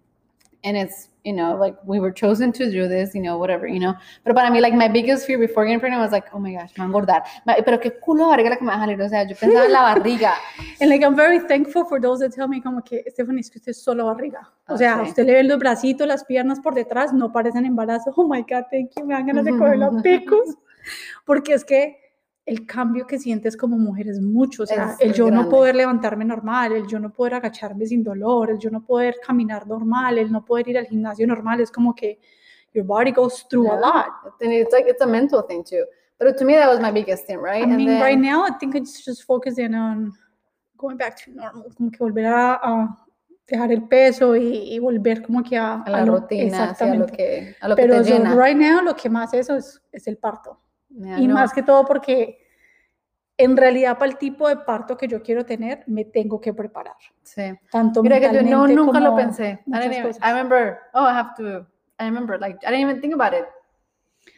and 0.63 0.75
it's 0.78 1.10
you 1.24 1.34
know 1.34 1.56
like 1.56 1.75
we 1.86 2.00
were 2.00 2.12
chosen 2.12 2.51
to 2.51 2.72
do 2.72 2.88
this, 2.88 3.13
you 3.13 3.22
know, 3.22 3.38
whatever, 3.38 3.68
you 3.68 3.80
know. 3.80 3.94
But 4.25 4.36
para 4.36 4.50
mí, 4.51 4.62
like 4.62 4.74
my 4.74 4.88
biggest 4.88 5.25
fear 5.25 5.38
before 5.38 5.66
getting 5.66 5.80
pregnant 5.80 6.01
was 6.01 6.12
like, 6.12 6.34
oh 6.34 6.39
my 6.39 6.54
gosh, 6.54 6.72
me 6.78 6.84
va 6.84 6.84
a 6.84 6.88
engordar. 6.88 7.24
Pero 7.66 7.80
qué 7.80 8.00
culo 8.00 8.30
barriga 8.30 8.50
la 8.50 8.58
que 8.58 8.66
me 8.66 8.72
va 8.72 8.78
a 8.78 8.80
salir. 8.80 9.01
O 9.01 9.10
sea, 9.10 9.24
yo 9.24 9.36
pensaba 9.36 9.66
en 9.66 9.72
la 9.72 9.82
barriga. 9.82 10.34
And 10.82 10.89
like 10.89 11.04
I'm 11.04 11.16
very 11.16 11.39
thankful 11.39 11.86
for 11.86 12.01
those 12.01 12.20
that 12.20 12.34
tell 12.34 12.48
me 12.48 12.62
como 12.62 12.82
que 12.82 13.04
Stephanie 13.10 13.42
es 13.42 13.50
que 13.50 13.60
usted 13.60 13.72
es 13.72 13.82
solo 13.82 14.06
barriga. 14.06 14.51
O 14.68 14.78
sea, 14.78 15.01
sí. 15.04 15.10
usted 15.10 15.25
le 15.25 15.34
ven 15.34 15.48
los 15.48 15.60
bracitos, 15.60 16.08
las 16.08 16.24
piernas 16.25 16.60
por 16.60 16.74
detrás, 16.74 17.13
no 17.13 17.32
parecen 17.32 17.66
embarazo. 17.66 18.13
Oh 18.16 18.28
my 18.28 18.42
God, 18.42 18.66
thank 18.72 18.92
you, 18.98 19.06
me 19.06 19.13
dan 19.13 19.28
ganas 19.28 19.46
de 19.46 19.51
coger 19.51 19.78
los 19.78 20.01
picos. 20.04 20.58
Porque 21.25 21.54
es 21.54 21.66
que 21.66 22.09
el 22.46 22.65
cambio 22.65 23.05
que 23.05 23.19
sientes 23.19 23.55
como 23.55 23.77
mujer 23.77 24.08
es 24.08 24.19
mucho. 24.19 24.63
O 24.63 24.65
sea, 24.65 24.93
Es- 24.93 25.01
el 25.01 25.13
yo 25.13 25.29
no 25.29 25.48
poder 25.50 25.75
levantarme 25.75 26.25
normal, 26.25 26.72
el 26.72 26.88
yo 26.88 27.00
no 27.00 27.12
poder 27.12 27.36
agacharme 27.36 27.86
sin 27.86 28.03
dolor, 28.03 28.50
el 28.51 28.58
yo 28.58 28.69
no 28.72 28.84
poder 28.84 29.17
caminar 29.25 29.67
normal, 29.67 30.17
el 30.17 30.31
no 30.31 30.43
poder 30.43 30.67
ir 30.69 30.77
al 30.77 30.86
gimnasio 30.88 31.27
normal, 31.27 31.62
es 31.62 31.72
como 31.72 31.93
que 31.93 32.19
your 32.74 32.86
body 32.86 33.12
goes 33.12 33.46
through 33.50 33.67
a 33.72 33.75
lot. 33.79 34.08
And 34.41 34.51
it's 34.51 34.72
like 34.74 34.89
it's 34.89 35.01
a 35.01 35.08
mental 35.08 35.43
thing 35.48 35.63
too. 35.63 35.86
But 36.19 36.38
to 36.38 36.46
me, 36.46 36.53
that 36.55 36.67
was 36.69 36.79
my 36.81 36.91
biggest 36.91 37.25
thing, 37.27 37.38
right? 37.39 37.63
I 37.63 37.67
mean, 37.67 38.00
right 38.01 38.19
now, 38.19 38.43
I 38.46 38.51
think 38.60 38.75
it's 38.75 39.03
just 39.05 39.24
focusing 39.24 39.74
on 39.74 40.12
going 40.75 40.98
back 40.98 41.15
to 41.24 41.31
normal, 41.31 41.65
como 41.77 41.91
que 41.91 41.98
volver 42.00 42.25
a, 42.25 42.53
a 42.62 42.98
dejar 43.48 43.72
el 43.72 43.88
peso 43.88 44.36
y, 44.36 44.74
y 44.75 44.79
volver 44.79 45.22
como 45.22 45.41
que 45.43 45.58
a, 45.58 45.81
a 45.81 45.89
la 45.89 46.05
lo- 46.05 46.17
rutina, 46.17 46.43
lo 46.43 46.48
exactamente. 46.72 47.13
que, 47.15 47.55
a 47.62 47.67
lo 47.69 47.75
que 47.75 47.81
Pero 47.81 48.03
so, 48.03 48.36
right 48.38 48.58
now, 48.58 48.81
lo 48.81 48.96
que 48.96 49.10
más 49.10 49.34
eso 49.34 49.55
es, 49.55 49.81
es 49.91 50.08
el 50.08 50.17
parto. 50.17 50.60
Yeah, 50.89 51.19
y 51.19 51.27
no, 51.27 51.36
más 51.36 51.53
que 51.53 51.63
todo 51.63 51.86
porque 51.86 52.39
en 53.38 53.55
realidad 53.55 53.98
para 53.98 54.12
el 54.12 54.17
tipo 54.17 54.50
de 54.50 54.58
parto 54.58 54.98
que 54.98 55.08
yo 55.08 55.22
quiero 55.22 55.46
tener, 55.46 55.84
me 55.88 56.03
tengo 56.03 56.41
que 56.41 56.53
preparar. 56.53 56.96
sí. 57.24 57.53
Tanto 57.72 58.03
Mira 58.03 58.19
que 58.19 58.34
yo 58.34 58.41
no, 58.41 58.67
nunca 58.67 59.00
lo 59.00 59.15
pensé. 59.15 59.60
I, 59.67 59.86
even. 59.86 60.15
I 60.22 60.29
remember, 60.29 60.79
oh, 60.93 61.05
I 61.05 61.13
have 61.13 61.36
to, 61.38 61.65
I 62.00 62.05
remember, 62.05 62.38
like, 62.39 62.60
I 62.65 62.72
didn't 62.72 62.89
even 62.89 63.01
think 63.01 63.13
about 63.13 63.34
it. 63.34 63.46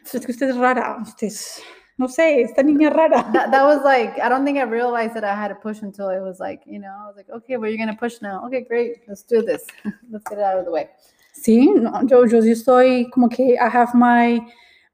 Es 0.04 0.24
que 0.24 0.32
usted 0.32 0.50
es 0.50 0.56
rara, 0.56 0.98
usted 1.02 1.26
es, 1.26 1.62
no 1.96 2.06
sé, 2.08 2.42
esta 2.42 2.62
niña 2.62 2.90
rara. 2.90 3.28
that, 3.32 3.50
that 3.50 3.64
was 3.64 3.82
like 3.84 4.18
I 4.20 4.28
don't 4.28 4.44
think 4.44 4.58
I 4.58 4.64
realized 4.64 5.14
that 5.14 5.24
I 5.24 5.34
had 5.34 5.48
to 5.48 5.54
push 5.54 5.82
until 5.82 6.10
it 6.10 6.20
was 6.20 6.38
like 6.38 6.62
you 6.66 6.78
know 6.78 6.88
I 6.88 7.06
was 7.06 7.16
like 7.16 7.28
okay 7.30 7.56
well 7.56 7.70
you're 7.70 7.78
gonna 7.78 7.96
push 7.96 8.22
now 8.22 8.44
okay 8.46 8.62
great 8.62 9.02
let's 9.06 9.22
do 9.22 9.42
this 9.42 9.64
let's 10.10 10.24
get 10.28 10.38
it 10.38 10.44
out 10.44 10.58
of 10.58 10.64
the 10.64 10.70
way 10.70 10.88
Sí, 11.34 11.66
no, 11.74 12.02
yo, 12.02 12.24
yo 12.26 12.42
sí 12.42 12.50
estoy 12.50 13.10
como 13.10 13.28
que 13.28 13.56
I 13.58 13.68
have 13.68 13.94
my 13.94 14.40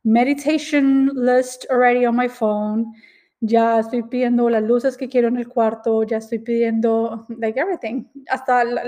meditation 0.05 1.11
list 1.15 1.67
already 1.71 2.07
on 2.07 2.17
my 2.17 2.29
phone. 2.29 2.93
Ya 3.41 3.79
estoy 3.79 4.03
pidiendo 4.03 4.51
las 4.51 4.65
luces 4.65 4.97
que 4.97 5.09
quiero 5.09 5.29
en 5.29 5.37
el 5.37 5.47
cuarto, 5.47 6.03
ya 6.03 6.17
estoy 6.17 6.41
pidiendo, 6.41 7.25
like 7.39 7.59
everything. 7.61 8.05
Hasta 8.29 8.65
la, 8.65 8.83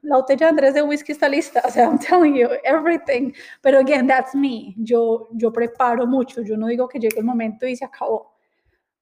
la 0.00 0.16
botella 0.16 0.46
de 0.46 0.50
Andrés 0.50 0.74
de 0.74 0.82
whisky 0.82 1.12
está 1.12 1.28
lista. 1.28 1.60
O 1.66 1.70
sea, 1.70 1.84
I'm 1.84 1.98
telling 1.98 2.34
you, 2.34 2.48
everything. 2.64 3.32
Pero 3.60 3.78
again, 3.78 4.06
that's 4.06 4.34
me. 4.34 4.74
Yo, 4.78 5.28
yo 5.32 5.52
preparo 5.52 6.06
mucho. 6.06 6.40
Yo 6.42 6.56
no 6.56 6.68
digo 6.68 6.88
que 6.88 6.98
llegue 6.98 7.18
el 7.18 7.24
momento 7.26 7.66
y 7.66 7.76
se 7.76 7.84
acabó. 7.84 8.34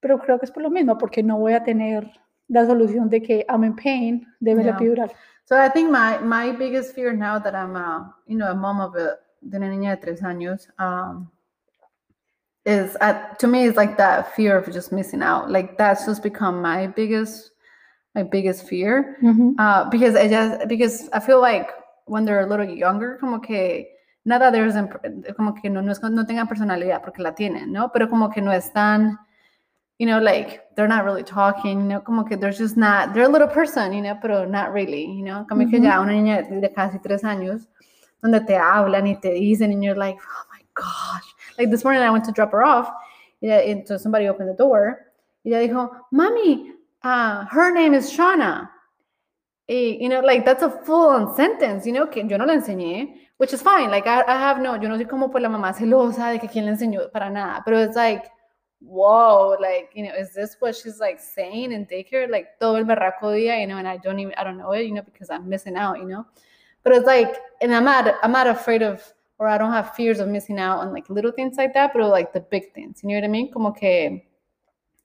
Pero 0.01 0.19
creo 0.19 0.37
que 0.39 0.47
es 0.47 0.51
por 0.51 0.65
lo 0.65 0.71
mismo, 0.71 0.99
porque 0.99 1.23
no 1.23 1.39
voy 1.39 1.53
a 1.53 1.63
tener 1.63 2.11
la 2.49 2.67
solución 2.67 3.09
de 3.09 3.23
que 3.23 3.47
I'm 3.49 3.63
in 3.63 3.77
pain, 3.77 4.27
debe 4.41 4.65
la 4.65 4.71
Yeah. 4.71 4.77
epidural. 4.79 5.13
so 5.45 5.55
I 5.57 5.71
think 5.71 5.91
my 5.91 6.19
my 6.23 6.51
biggest 6.53 6.95
fear 6.95 7.13
now 7.15 7.39
that 7.39 7.55
I'm 7.55 7.75
uh 7.77 8.11
you 8.27 8.37
know 8.37 8.51
a 8.51 8.55
mom 8.55 8.81
of 8.81 8.97
a 8.97 9.19
de 9.41 9.57
una 9.59 9.69
niña 9.69 9.91
de 9.93 9.97
tres 9.99 10.23
años 10.23 10.69
um 10.79 11.31
is 12.69 12.97
uh, 13.01 13.15
to 13.41 13.47
me 13.47 13.67
it's 13.67 13.77
like 13.77 13.97
that 13.97 14.35
fear 14.37 14.57
of 14.59 14.71
just 14.73 14.93
missing 14.93 15.23
out 15.23 15.51
like 15.51 15.79
that's 15.79 16.05
just 16.07 16.23
become 16.23 16.61
my 16.61 16.87
biggest 16.87 17.51
my 18.15 18.23
biggest 18.23 18.69
fear 18.69 19.17
Ujú. 19.23 19.55
uh, 19.59 19.89
because 19.91 20.15
I 20.15 20.29
just 20.29 20.69
because 20.69 21.09
I 21.13 21.21
feel 21.21 21.41
like 21.41 21.69
when 22.09 22.25
they're 22.25 22.41
a 22.41 22.47
little 22.47 22.67
younger, 22.67 23.19
como 23.21 23.39
que 23.39 23.87
nada 24.25 24.51
de 24.51 25.35
como 25.35 25.55
que 25.55 25.71
no, 25.71 25.81
no, 25.81 25.93
es, 25.93 26.03
no 26.03 26.25
tengan 26.25 26.49
personalidad 26.49 27.03
porque 27.03 27.23
la 27.23 27.35
tienen, 27.35 27.73
¿no? 27.73 27.91
Pero 27.93 28.09
como 28.09 28.31
que 28.31 28.41
no 28.41 28.51
están, 28.51 29.19
you 29.99 30.07
know, 30.07 30.19
like 30.19 30.75
they're 30.75 30.89
not 30.89 31.05
really 31.05 31.23
talking, 31.23 31.81
you 31.81 31.87
know, 31.87 32.01
como 32.01 32.25
que 32.25 32.37
they're 32.37 32.53
just 32.53 32.77
not, 32.77 33.15
they're 33.15 33.25
a 33.25 33.29
little 33.29 33.49
person, 33.49 33.93
you 33.93 34.03
know, 34.03 34.17
pero 34.21 34.45
not 34.45 34.73
really, 34.73 35.05
you 35.05 35.25
know, 35.25 35.47
como 35.49 35.67
que 35.69 35.79
Ujú. 35.79 35.85
ya 35.85 36.01
una 36.01 36.13
niña 36.13 36.43
de 36.49 36.73
casi 36.73 36.99
tres 36.99 37.23
años 37.25 37.69
donde 38.23 38.41
te 38.41 38.57
hablan 38.57 39.07
y 39.07 39.21
te 39.21 39.31
dicen 39.31 39.71
and 39.73 39.83
you're 39.83 39.97
like, 39.97 40.19
oh 40.19 40.45
my 40.53 40.63
gosh, 40.75 41.35
like 41.59 41.71
this 41.71 41.85
morning 41.85 42.03
I 42.03 42.11
went 42.11 42.25
to 42.25 42.33
drop 42.33 42.53
her 42.53 42.65
off, 42.65 42.91
and 43.43 43.87
so 43.87 43.97
somebody 43.97 44.29
opened 44.29 44.49
the 44.49 44.55
door, 44.55 45.07
y 45.45 45.53
ella 45.53 45.69
dijo, 45.69 45.91
Mommy, 46.13 46.73
uh, 47.03 47.45
her 47.47 47.73
name 47.73 47.95
is 47.95 48.11
Shauna. 48.11 48.69
You 49.69 50.09
know, 50.09 50.21
like 50.21 50.47
that's 50.47 50.63
a 50.63 50.71
full-on 50.71 51.37
sentence, 51.37 51.85
you 51.85 51.93
know, 51.93 52.07
que 52.07 52.27
yo 52.27 52.39
no 52.39 52.47
le 52.47 52.55
enseñé, 52.55 53.17
which 53.37 53.53
is 53.53 53.61
fine. 53.61 53.91
Like 53.91 54.07
I, 54.07 54.23
I 54.23 54.39
have 54.39 54.61
no, 54.61 54.75
yo 54.81 54.89
no 54.89 54.97
soy 54.97 55.05
como 55.05 55.29
pues 55.29 55.43
la 55.43 55.51
mamá 55.51 55.75
celosa 55.75 56.33
de 56.33 56.39
que 56.39 56.49
quién 56.49 56.65
le 56.65 56.73
enseñó 56.73 57.13
para 57.13 57.29
nada, 57.29 57.63
pero 57.65 57.83
it's 57.83 57.95
like, 57.95 58.31
whoa, 58.81 59.57
like, 59.61 59.91
you 59.95 60.05
know, 60.05 60.15
is 60.15 60.33
this 60.33 60.57
what 60.61 60.75
she's 60.75 61.01
like 61.01 61.21
saying 61.21 61.73
in 61.73 61.85
daycare? 61.85 62.31
Like 62.31 62.59
todo 62.59 62.77
el 62.77 62.85
berraco 62.85 63.33
día, 63.35 63.61
you 63.61 63.67
know, 63.67 63.77
and 63.77 63.87
I 63.87 63.99
don't 63.99 64.19
even, 64.19 64.33
I 64.39 64.45
don't 64.45 64.57
know 64.57 64.73
it, 64.73 64.87
you 64.87 64.95
know, 64.95 65.03
because 65.03 65.29
I'm 65.29 65.49
missing 65.49 65.77
out, 65.77 65.99
you 65.99 66.07
know. 66.07 66.25
But 66.83 66.95
it's 66.95 67.07
like, 67.07 67.37
and 67.61 67.75
I'm 67.75 67.85
not, 67.85 68.15
I'm 68.23 68.33
not 68.33 68.47
afraid 68.47 68.83
of, 68.83 69.03
or 69.39 69.47
I 69.49 69.57
don't 69.59 69.73
have 69.73 69.95
fears 69.95 70.21
of 70.21 70.29
missing 70.29 70.59
out 70.59 70.81
on 70.81 70.93
like 70.93 71.09
little 71.09 71.33
things 71.33 71.57
like 71.57 71.73
that, 71.75 71.93
but 71.95 72.03
like 72.11 72.33
the 72.33 72.41
big 72.41 72.73
things, 72.75 73.01
you 73.03 73.09
know 73.11 73.15
what 73.17 73.25
I 73.25 73.29
mean? 73.29 73.53
Como 73.53 73.73
que, 73.73 74.23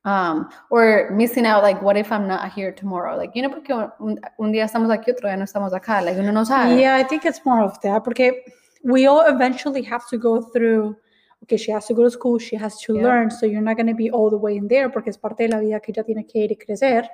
um, 0.06 0.50
or 0.70 1.12
missing 1.12 1.46
out, 1.46 1.64
like, 1.64 1.82
what 1.82 1.96
if 1.96 2.12
I'm 2.12 2.28
not 2.28 2.52
here 2.52 2.72
tomorrow? 2.74 3.16
Like, 3.16 3.32
you 3.36 3.42
know, 3.42 3.50
porque 3.50 3.70
un, 3.72 4.20
un 4.40 4.52
día 4.52 4.66
estamos 4.66 4.90
aquí, 4.92 5.12
otro 5.12 5.30
día 5.30 5.38
no 5.38 5.46
estamos 5.46 5.72
acá, 5.72 6.04
like, 6.04 6.18
uno 6.20 6.32
no 6.32 6.44
sabe. 6.44 6.78
Yeah, 6.82 6.96
I 6.96 7.04
think 7.04 7.26
it's 7.26 7.46
more 7.46 7.62
of 7.62 7.80
that 7.82 8.04
porque 8.04 8.44
we 8.84 9.06
all 9.08 9.22
eventually 9.28 9.82
have 9.84 10.06
to 10.10 10.18
go 10.18 10.42
through. 10.42 10.96
Okay, 11.44 11.58
she 11.58 11.72
has 11.72 11.86
to 11.88 11.94
go 11.94 12.04
to 12.04 12.10
school, 12.10 12.40
she 12.40 12.56
has 12.58 12.80
to 12.82 12.94
Yeah. 12.96 13.04
learn, 13.04 13.30
so 13.30 13.46
you're 13.46 13.62
not 13.62 13.76
going 13.78 13.88
to 13.88 13.94
be 13.96 14.10
all 14.10 14.30
the 14.30 14.38
way 14.38 14.56
in 14.58 14.68
there 14.68 14.90
porque 14.90 15.10
es 15.10 15.18
parte 15.18 15.44
de 15.44 15.50
la 15.50 15.60
vida 15.60 15.80
que 15.80 15.92
ella 15.92 16.04
tiene 16.04 16.26
que 16.26 16.40
ir 16.40 16.52
y 16.52 16.56
crecer. 16.56 17.10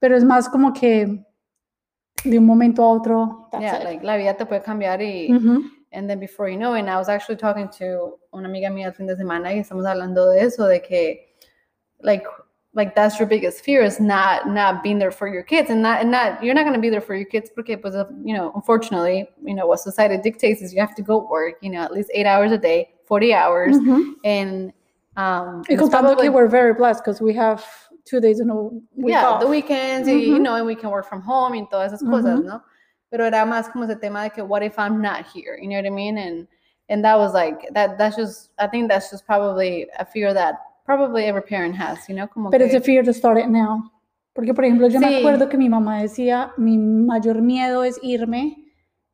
Pero 0.00 0.16
es 0.16 0.24
más 0.24 0.48
como 0.48 0.72
que 0.72 1.24
de 2.24 2.38
un 2.38 2.46
momento 2.46 2.82
a 2.84 2.88
otro. 2.92 3.48
That's 3.52 3.62
yeah, 3.62 3.78
like, 3.84 4.04
la 4.04 4.16
vida 4.16 4.34
te 4.34 4.46
puede 4.46 4.62
cambiar 4.62 5.02
y, 5.02 5.32
Ujú. 5.32 5.62
And 5.92 6.08
then 6.08 6.18
before 6.20 6.48
you 6.48 6.58
know 6.58 6.74
it, 6.74 6.84
I 6.86 6.96
was 6.96 7.08
actually 7.08 7.36
talking 7.36 7.68
to 7.78 8.18
una 8.32 8.48
amiga 8.48 8.68
mía 8.68 8.86
el 8.86 8.92
fin 8.92 9.06
de 9.06 9.16
semana 9.16 9.52
y 9.52 9.58
estamos 9.60 9.84
hablando 9.86 10.32
de 10.34 10.42
eso, 10.42 10.66
de 10.68 10.80
que, 10.80 11.20
like, 12.02 12.24
like 12.74 12.94
that's 12.94 13.18
your 13.18 13.26
biggest 13.26 13.64
fear 13.64 13.82
is 13.82 13.98
not 13.98 14.46
not 14.48 14.82
being 14.82 14.98
there 14.98 15.10
for 15.10 15.26
your 15.26 15.42
kids 15.42 15.70
and 15.70 15.82
not 15.82 16.00
and 16.00 16.10
not 16.10 16.42
you're 16.44 16.54
not 16.54 16.62
going 16.62 16.74
to 16.74 16.80
be 16.80 16.90
there 16.90 17.00
for 17.00 17.14
your 17.14 17.24
kids 17.24 17.50
porque 17.50 17.80
pues 17.80 17.94
of- 17.94 18.10
you 18.22 18.34
know 18.34 18.52
unfortunately 18.54 19.26
you 19.42 19.54
know 19.54 19.66
what 19.66 19.80
society 19.80 20.16
dictates 20.22 20.60
is 20.60 20.72
you 20.72 20.78
have 20.80 20.94
to 20.94 21.02
go 21.02 21.26
work 21.28 21.54
you 21.62 21.70
know 21.70 21.80
at 21.80 21.90
least 21.92 22.10
eight 22.12 22.26
hours 22.26 22.52
a 22.52 22.58
day 22.58 22.90
40 23.06 23.32
hours 23.32 23.76
Ujú. 23.76 24.14
and 24.22 24.72
um 25.16 25.62
Y 25.68 25.74
it's 25.74 25.82
contando 25.82 26.10
que 26.10 26.16
probably- 26.16 26.28
we're 26.28 26.46
very 26.46 26.74
blessed 26.74 27.02
because 27.02 27.20
we 27.22 27.32
have 27.34 27.64
two 28.04 28.20
days 28.20 28.38
in 28.38 28.50
a 28.50 28.54
week 28.54 28.82
yeah, 29.12 29.26
off. 29.28 29.40
the 29.40 29.46
weekends, 29.46 30.06
y, 30.08 30.14
you 30.14 30.34
mm-hmm. 30.34 30.42
know, 30.42 30.54
and 30.54 30.66
we 30.66 30.74
can 30.74 30.90
work 30.90 31.06
from 31.06 31.20
home 31.20 31.54
y 31.54 31.66
todas 31.70 31.92
esas 31.92 32.02
mm-hmm. 32.02 32.10
cosas, 32.12 32.38
Ujú. 32.40 32.44
¿no? 32.44 32.62
Pero 33.10 33.24
era 33.26 33.44
más 33.46 33.68
como 33.70 33.84
ese 33.84 33.96
tema 33.96 34.22
de 34.24 34.30
que, 34.30 34.42
what 34.42 34.62
if 34.62 34.78
I'm 34.78 35.00
not 35.00 35.24
here? 35.34 35.56
You 35.60 35.68
know 35.68 35.76
what 35.76 35.86
I 35.86 35.90
mean? 35.90 36.18
And 36.18 36.46
and 36.90 37.02
that 37.04 37.16
was 37.18 37.34
like 37.34 37.68
that. 37.74 37.98
That's 37.98 38.16
just, 38.16 38.50
I 38.58 38.66
think 38.68 38.88
that's 38.88 39.10
just 39.10 39.26
probably 39.26 39.86
a 39.98 40.04
fear 40.06 40.32
that 40.34 40.56
probably 40.86 41.24
every 41.24 41.42
parent 41.42 41.76
has, 41.76 42.08
you 42.08 42.14
know, 42.14 42.26
como 42.28 42.50
Pero 42.50 42.64
que, 42.66 42.74
it's 42.74 42.76
a 42.76 42.80
fear 42.84 43.02
to 43.04 43.12
start 43.12 43.38
it 43.38 43.48
now. 43.48 43.90
Porque, 44.34 44.54
por 44.54 44.64
ejemplo, 44.64 44.88
yo 44.88 44.98
me 45.00 45.08
Sí. 45.08 45.14
acuerdo 45.20 45.48
que 45.50 45.58
mi 45.58 45.68
mamá 45.68 46.00
decía, 46.00 46.52
mi 46.56 46.78
mayor 46.78 47.42
miedo 47.42 47.82
es 47.84 47.98
irme 48.02 48.56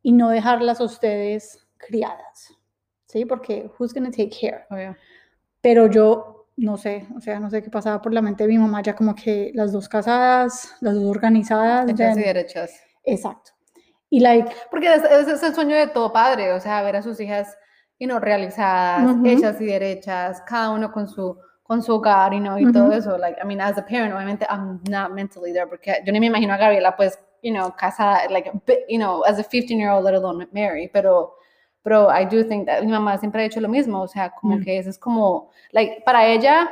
y 0.02 0.12
no 0.12 0.28
dejarlas 0.28 0.80
a 0.80 0.84
ustedes 0.84 1.66
criadas. 1.78 2.54
¿Sí? 3.08 3.24
Porque 3.24 3.70
who's 3.78 3.92
going 3.92 4.04
to 4.04 4.10
take 4.10 4.30
care? 4.30 4.66
obvio. 4.70 4.94
Pero 5.60 5.88
yo 5.88 6.46
no 6.56 6.76
sé, 6.76 7.06
o 7.16 7.20
sea, 7.20 7.40
no 7.40 7.48
sé 7.50 7.62
qué 7.62 7.70
pasaba 7.70 8.00
por 8.02 8.12
la 8.12 8.20
mente 8.22 8.44
de 8.44 8.48
mi 8.50 8.58
mamá, 8.58 8.82
ya 8.82 8.94
como 8.94 9.14
que 9.14 9.50
las 9.54 9.72
dos 9.72 9.88
casadas, 9.88 10.76
las 10.80 10.94
dos 10.94 11.04
organizadas. 11.04 11.88
Hechas 11.90 12.18
y 12.18 12.20
derechas. 12.22 12.70
exacto. 13.02 13.50
Y 14.14 14.20
like, 14.20 14.48
Porque 14.70 14.94
ese 14.94 15.06
ese 15.20 15.32
es 15.32 15.42
el 15.42 15.54
sueño 15.56 15.74
de 15.74 15.88
todo 15.88 16.12
padre, 16.12 16.52
o 16.52 16.60
sea, 16.60 16.82
ver 16.82 16.94
a 16.94 17.02
sus 17.02 17.18
hijas, 17.18 17.58
you 17.98 18.06
know, 18.06 18.20
realizadas, 18.20 19.10
Ujú. 19.10 19.26
hechas 19.26 19.60
y 19.60 19.66
derechas, 19.66 20.40
cada 20.46 20.70
uno 20.70 20.92
con 20.92 21.08
su 21.08 21.36
con 21.64 21.82
su 21.82 21.94
hogar, 21.94 22.32
you 22.32 22.38
know, 22.38 22.56
y 22.58 22.70
todo 22.70 22.84
Ujú. 22.84 22.92
eso. 22.92 23.18
Like, 23.18 23.40
I 23.42 23.44
mean, 23.44 23.60
as 23.60 23.76
a 23.76 23.82
parent, 23.82 24.14
obviamente, 24.14 24.46
I'm 24.48 24.80
not 24.88 25.10
mentally 25.12 25.52
there 25.52 25.66
porque 25.66 26.00
yo 26.06 26.12
ni 26.12 26.20
me 26.20 26.26
imagino 26.26 26.52
a 26.54 26.58
Gabriela, 26.58 26.94
pues, 26.94 27.18
you 27.42 27.52
know, 27.52 27.74
casada, 27.76 28.28
like, 28.30 28.52
you 28.88 28.98
know, 28.98 29.24
as 29.24 29.40
a 29.40 29.42
15 29.42 29.78
year 29.80 29.90
old, 29.90 30.04
let 30.04 30.14
alone 30.14 30.46
married, 30.52 30.90
pero, 30.92 31.34
pero 31.82 32.08
I 32.08 32.24
do 32.24 32.44
think 32.44 32.66
that 32.66 32.82
mi 32.84 32.92
mamá 32.92 33.18
siempre 33.18 33.42
ha 33.42 33.46
hecho 33.46 33.60
lo 33.60 33.68
mismo, 33.68 34.02
o 34.02 34.06
sea, 34.08 34.30
como 34.30 34.58
Mm. 34.58 34.62
que 34.62 34.78
eso 34.78 34.90
es 34.90 34.98
como, 34.98 35.50
like, 35.72 36.02
para 36.04 36.24
ella, 36.26 36.70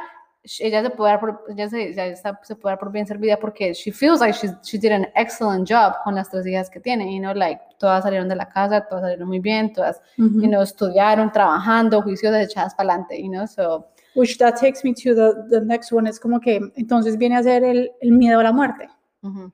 ella 0.59 0.83
se 0.83 0.91
puede 0.91 1.13
dar 1.13 1.21
por, 1.21 1.45
ella 1.49 1.69
se, 1.69 1.89
ella 1.91 2.07
está- 2.07 2.41
se 2.43 2.57
puede 2.57 2.73
dar 2.73 2.79
por 2.81 2.91
bien 2.91 3.07
servida 3.07 3.37
porque 3.39 3.73
she 3.75 3.93
feels 3.93 4.21
like 4.21 4.37
she's, 4.37 4.53
she 4.63 4.77
did 4.79 4.91
an 4.93 5.07
excellent 5.15 5.69
job 5.71 5.95
con 6.05 6.15
las 6.15 6.29
tres 6.29 6.47
hijas 6.47 6.69
que 6.69 6.81
tiene, 6.81 7.13
you 7.15 7.21
know, 7.21 7.33
like, 7.35 7.61
todas 7.79 8.03
salieron 8.03 8.29
de 8.29 8.37
la 8.37 8.49
casa, 8.49 8.87
todas 8.89 9.03
salieron 9.03 9.29
muy 9.29 9.39
bien, 9.39 9.73
todas, 9.73 10.01
ujú. 10.19 10.41
you 10.41 10.49
know, 10.49 10.63
estudiaron, 10.63 11.31
trabajando, 11.31 12.03
juicios 12.03 12.35
echadas 12.35 12.75
para 12.75 12.95
adelante, 12.95 13.23
you 13.23 13.31
know, 13.31 13.47
so, 13.47 13.87
which 14.15 14.37
that 14.39 14.57
takes 14.61 14.81
me 14.85 14.93
to 14.93 15.15
the, 15.15 15.33
the 15.49 15.65
next 15.65 15.93
one, 15.93 16.09
es 16.09 16.19
como 16.19 16.41
que 16.41 16.61
entonces 16.77 17.17
viene 17.17 17.37
a 17.37 17.43
ser 17.43 17.63
el, 17.63 17.91
el 18.01 18.13
miedo 18.13 18.41
a 18.41 18.43
la 18.43 18.53
muerte. 18.53 18.89
ujú. 19.23 19.53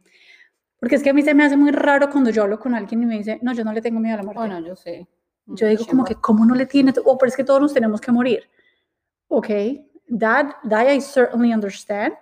Porque 0.80 0.95
es 0.95 1.02
que 1.02 1.11
a 1.11 1.12
mí 1.12 1.23
se 1.23 1.35
me 1.35 1.45
hace 1.45 1.57
muy 1.57 1.73
raro 1.73 2.09
cuando 2.09 2.30
yo 2.30 2.45
hablo 2.45 2.59
con 2.61 2.73
alguien 2.75 3.02
y 3.02 3.07
me 3.07 3.18
dice, 3.18 3.38
no, 3.42 3.52
yo 3.52 3.64
no 3.64 3.73
le 3.73 3.83
tengo 3.83 3.99
miedo 3.99 4.14
a 4.14 4.18
la 4.18 4.23
muerte. 4.23 4.38
bueno, 4.38 4.61
yo 4.61 4.76
sé. 4.76 5.09
yo 5.47 5.66
digo 5.66 5.85
como 5.85 6.04
que, 6.04 6.14
¿cómo 6.14 6.47
no 6.47 6.54
le 6.54 6.66
tiene? 6.66 6.95
Oh, 7.04 7.18
pero 7.18 7.28
es 7.28 7.37
que 7.37 7.42
todos 7.42 7.61
nos 7.61 7.75
tenemos 7.75 8.00
que 8.00 8.12
morir. 8.12 8.45
Ok, 9.26 9.49
that, 10.19 10.57
that 10.69 10.87
I 10.88 11.00
certainly 11.00 11.53
understand. 11.53 12.15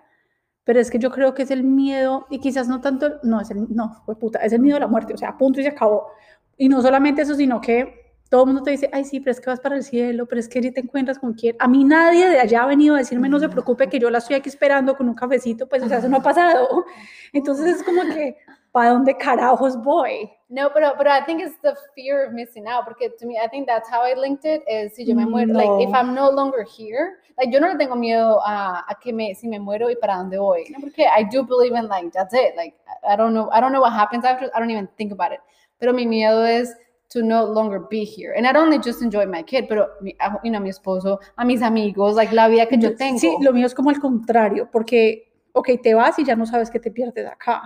Pero 0.65 0.81
es 0.81 0.91
que 0.91 0.99
yo 0.99 1.11
creo 1.11 1.33
que 1.33 1.45
es 1.45 1.51
el 1.51 1.63
miedo, 1.63 2.27
y 2.29 2.41
quizás 2.41 2.67
no 2.67 2.81
tanto, 2.81 3.21
no, 3.23 3.41
es 3.41 3.51
el, 3.51 3.67
no, 3.73 4.03
fue 4.05 4.19
puta, 4.19 4.41
es 4.41 4.53
el 4.53 4.61
miedo 4.61 4.77
a 4.77 4.81
la 4.81 4.89
muerte, 4.89 5.15
o 5.15 5.17
sea, 5.17 5.37
punto 5.39 5.61
y 5.61 5.63
se 5.63 5.69
acabó. 5.69 6.09
Y 6.57 6.69
no 6.69 6.83
solamente 6.83 7.23
eso, 7.23 7.37
sino 7.37 7.61
que 7.61 8.07
todo 8.29 8.43
el 8.43 8.47
mundo 8.49 8.63
te 8.65 8.73
dice, 8.73 8.91
ay, 8.93 9.05
sí, 9.05 9.21
pero 9.21 9.31
es 9.31 9.41
que 9.41 9.49
vas 9.49 9.61
para 9.61 9.77
el 9.77 9.85
cielo, 9.85 10.27
pero 10.27 10.41
es 10.41 10.49
que 10.49 10.61
si 10.61 10.73
te 10.73 10.81
encuentras 10.81 11.21
con 11.21 11.35
quién. 11.35 11.55
A 11.61 11.69
mí 11.69 11.85
nadie 11.85 12.29
de 12.29 12.41
allá 12.41 12.65
ha 12.65 12.67
venido 12.67 12.97
a 12.97 12.99
decirme, 12.99 13.29
no 13.29 13.39
se 13.39 13.49
preocupe, 13.49 13.89
que 13.89 14.01
yo 14.01 14.11
la 14.11 14.19
estoy 14.19 14.35
aquí 14.37 14.49
esperando 14.49 14.97
con 14.97 15.09
un 15.09 15.15
cafecito, 15.15 15.69
pues, 15.69 15.85
o 15.85 15.89
sea, 15.89 15.99
eso 15.99 16.09
no 16.09 16.17
ha 16.17 16.23
pasado. 16.23 16.85
Entonces 17.33 17.77
es 17.77 17.83
como 17.85 18.03
que, 18.03 18.37
¿para 18.73 18.91
dónde 18.91 19.17
carajos 19.17 19.81
voy? 19.83 20.29
No, 20.49 20.71
but 20.71 20.83
but 20.99 21.07
I 21.07 21.25
think 21.25 21.41
it's 21.41 21.59
the 21.63 21.75
fear 21.95 22.27
of 22.27 22.33
missing 22.33 22.67
out 22.67 22.87
because 22.87 23.17
to 23.19 23.27
me 23.27 23.37
I 23.37 23.49
think 23.49 23.67
that's 23.67 23.89
how 23.89 24.03
I 24.03 24.15
linked 24.15 24.45
it 24.45 24.63
is 24.69 24.95
si 24.95 25.05
yo 25.05 25.15
me 25.15 25.25
muero 25.25 25.55
like 25.55 25.83
if 25.83 25.91
No. 25.91 25.99
I'm 25.99 26.15
no 26.15 26.31
longer 26.31 26.63
here 26.63 27.19
like 27.39 27.53
yo 27.53 27.61
no 27.61 27.69
le 27.69 27.77
tengo 27.77 27.97
miedo 27.97 28.41
a, 28.45 28.85
a 28.89 28.95
que 29.01 29.13
me 29.13 29.35
si 29.35 29.49
me 29.49 29.59
muero 29.61 29.91
y 29.91 29.97
para 29.97 30.17
dónde 30.17 30.39
voy 30.39 30.65
no 30.71 30.79
porque 30.81 31.03
I 31.05 31.25
do 31.31 31.45
believe 31.45 31.77
in 31.79 31.89
like 31.89 32.11
that's 32.13 32.33
it. 32.35 32.55
Like 32.57 32.75
I 33.03 33.17
don't 33.17 33.33
know 33.35 33.49
I 33.53 33.61
don't 33.61 33.73
know 33.73 33.83
what 33.83 33.93
happens 33.93 34.25
after 34.25 34.51
I 34.55 34.59
don't 34.61 34.71
even 34.71 34.89
think 34.97 35.13
about 35.13 35.33
it. 35.33 35.41
Pero 35.79 35.93
mi 35.93 36.07
miedo 36.07 36.45
es 36.47 36.75
to 37.11 37.23
no 37.23 37.45
longer 37.45 37.81
be 37.89 38.05
here. 38.05 38.33
And 38.37 38.47
I 38.47 38.53
don't 38.53 38.65
only 38.65 38.79
just 38.79 39.01
enjoy 39.03 39.27
my 39.27 39.43
kid 39.43 39.67
pero 39.69 39.89
mi, 40.01 40.15
a- 40.19 40.41
you 40.43 40.51
know 40.51 40.61
mi 40.61 40.71
esposo 40.71 41.21
a 41.37 41.45
mis 41.45 41.63
amigos 41.63 42.17
like 42.17 42.33
la 42.35 42.49
vida 42.49 42.67
que 42.67 42.79
yo 42.79 42.97
tengo 42.97 43.19
Sí, 43.19 43.31
lo 43.43 43.53
mío 43.53 43.67
es 43.67 43.75
como 43.75 43.91
al 43.91 44.01
contrario, 44.01 44.69
porque, 44.73 45.31
ok, 45.53 45.69
te 45.83 45.95
vas 45.95 46.19
y 46.19 46.25
ya 46.25 46.35
no 46.35 46.47
sabes 46.47 46.71
que 46.71 46.81
te 46.81 46.91
pierdes 46.91 47.27
acá. 47.27 47.63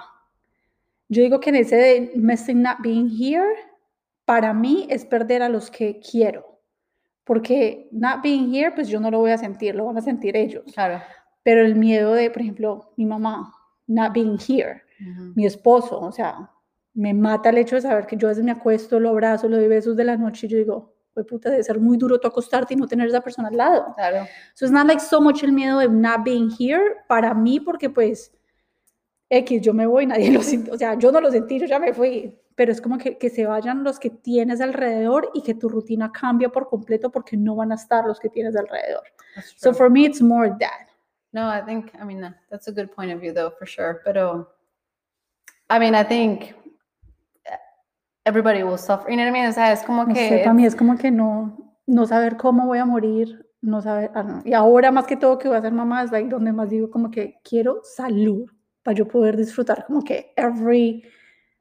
Yo 1.09 1.23
digo 1.23 1.41
que 1.41 1.50
en 1.50 1.57
ese 1.57 1.77
de 1.77 2.12
missing 2.17 2.62
not 2.62 2.79
being 2.83 3.09
here, 3.09 3.55
para 4.25 4.53
mí 4.53 4.87
es 4.91 5.05
perder 5.05 5.43
a 5.43 5.49
los 5.49 5.71
que 5.71 5.99
quiero. 6.00 6.50
Porque 7.30 7.87
not 7.92 8.22
being 8.25 8.52
here, 8.52 8.72
pues 8.72 8.88
yo 8.88 8.99
no 8.99 9.08
lo 9.08 9.20
voy 9.20 9.30
a 9.30 9.38
sentir, 9.38 9.76
lo 9.76 9.84
van 9.84 9.96
a 9.96 10.00
sentir 10.00 10.37
ellos. 10.37 10.64
Claro. 10.75 11.00
Pero 11.44 11.64
el 11.64 11.76
miedo 11.76 12.12
de, 12.12 12.28
por 12.28 12.42
ejemplo, 12.42 12.92
mi 12.96 13.06
mamá, 13.06 13.54
not 13.87 14.12
being 14.12 14.37
here, 14.37 14.82
Ujú. 15.00 15.32
mi 15.37 15.46
esposo, 15.46 16.00
o 16.00 16.10
sea, 16.10 16.50
me 16.92 17.14
mata 17.14 17.50
el 17.50 17.58
hecho 17.58 17.76
de 17.76 17.82
saber 17.82 18.08
que 18.08 18.16
yo 18.16 18.26
a 18.26 18.30
veces 18.30 18.42
me 18.42 18.50
acuesto, 18.50 18.99
lo 18.99 19.10
abrazo, 19.10 19.49
le 19.49 19.58
doy 19.58 19.68
besos 19.68 19.94
de 19.94 20.02
la 20.02 20.16
noche 20.16 20.49
y 20.49 20.50
yo 20.50 20.58
digo, 20.58 20.96
pues 21.14 21.25
puta, 21.25 21.50
debe 21.50 21.62
ser 21.62 21.78
muy 21.78 21.96
duro 21.96 22.18
tú 22.18 22.26
acostarte 22.26 22.75
y 22.75 22.76
no 22.76 22.88
tener 22.88 23.06
esa 23.06 23.20
persona 23.20 23.46
al 23.46 23.56
lado. 23.56 23.94
Claro. 23.94 24.26
So 24.54 24.64
it's 24.64 24.72
not 24.72 24.88
like 24.88 25.00
so 25.00 25.20
much 25.20 25.44
el 25.44 25.52
miedo 25.52 25.78
de 25.78 25.88
not 25.88 26.25
being 26.25 26.50
here 26.58 26.96
para 27.06 27.32
mí, 27.32 27.60
porque 27.60 27.88
pues, 27.88 28.32
X, 29.30 29.62
yo 29.62 29.72
me 29.72 29.87
voy, 29.87 30.06
nadie 30.06 30.30
lo 30.32 30.40
o 30.40 30.76
sea, 30.78 30.94
yo 30.99 31.12
no 31.12 31.20
lo 31.20 31.30
sentí, 31.30 31.58
yo 31.58 31.66
ya 31.66 31.78
me 31.78 31.94
fui, 31.94 32.37
pero 32.56 32.72
es 32.72 32.80
como 32.80 32.99
que, 32.99 33.16
que 33.16 33.30
se 33.30 33.46
vayan 33.46 33.84
los 33.84 33.99
que 33.99 34.10
tienes 34.10 34.60
alrededor 34.60 35.30
y 35.34 35.42
que 35.42 35.54
tu 35.54 35.68
rutina 35.68 36.10
cambia 36.12 36.49
por 36.50 36.68
completo 36.68 37.10
porque 37.10 37.37
no 37.37 37.54
van 37.56 37.72
a 37.72 37.76
estar 37.76 38.04
los 38.04 38.18
que 38.20 38.28
tienes 38.28 38.56
alrededor. 38.56 39.04
So 39.56 39.72
for 39.72 39.88
me, 39.88 40.04
it's 40.04 40.20
more 40.20 40.50
that. 40.58 40.88
No, 41.32 41.49
I 41.49 41.62
think, 41.64 41.92
I 41.94 42.04
mean, 42.04 42.20
that- 42.20 42.37
that's 42.50 42.66
a 42.66 42.72
good 42.72 42.90
point 42.90 43.12
of 43.14 43.20
view, 43.20 43.32
though, 43.32 43.52
for 43.56 43.66
sure. 43.66 44.00
Pero, 44.04 44.52
I 45.70 45.78
mean, 45.78 45.94
I 45.94 46.02
think 46.04 46.52
everybody 48.25 48.62
will 48.64 48.76
suffer. 48.78 49.08
You 49.10 49.16
know 49.16 49.25
what 49.25 49.30
I 49.30 49.32
mean? 49.40 49.46
O 49.49 49.52
sea, 49.52 49.72
es 49.72 49.82
como 49.84 50.04
No 50.04 50.12
que. 50.14 50.28
sé, 50.28 50.38
para 50.38 50.54
mí 50.54 50.66
es 50.66 50.75
como 50.75 50.96
que 50.99 51.10
no, 51.12 51.76
no 51.87 52.06
saber 52.06 52.37
cómo 52.37 52.66
voy 52.66 52.78
a 52.78 52.84
morir, 52.84 53.46
no 53.62 53.80
saber, 53.80 54.10
ah, 54.14 54.22
no. 54.22 54.42
y 54.44 54.52
ahora 54.54 54.90
más 54.90 55.06
que 55.06 55.16
todo 55.16 55.38
que 55.38 55.49
voy 55.49 55.56
a 55.56 55.60
ser 55.60 55.72
mamá, 55.72 56.02
es 56.02 56.10
like 56.10 56.28
donde 56.28 56.52
más 56.52 56.68
digo 56.68 56.90
como 56.90 57.10
que 57.10 57.40
quiero 57.44 57.80
salud 57.84 58.50
para 58.82 58.96
yo 58.96 59.06
poder 59.06 59.37
disfrutar 59.37 59.84
como 59.87 60.02
que 60.02 60.32
every 60.37 61.02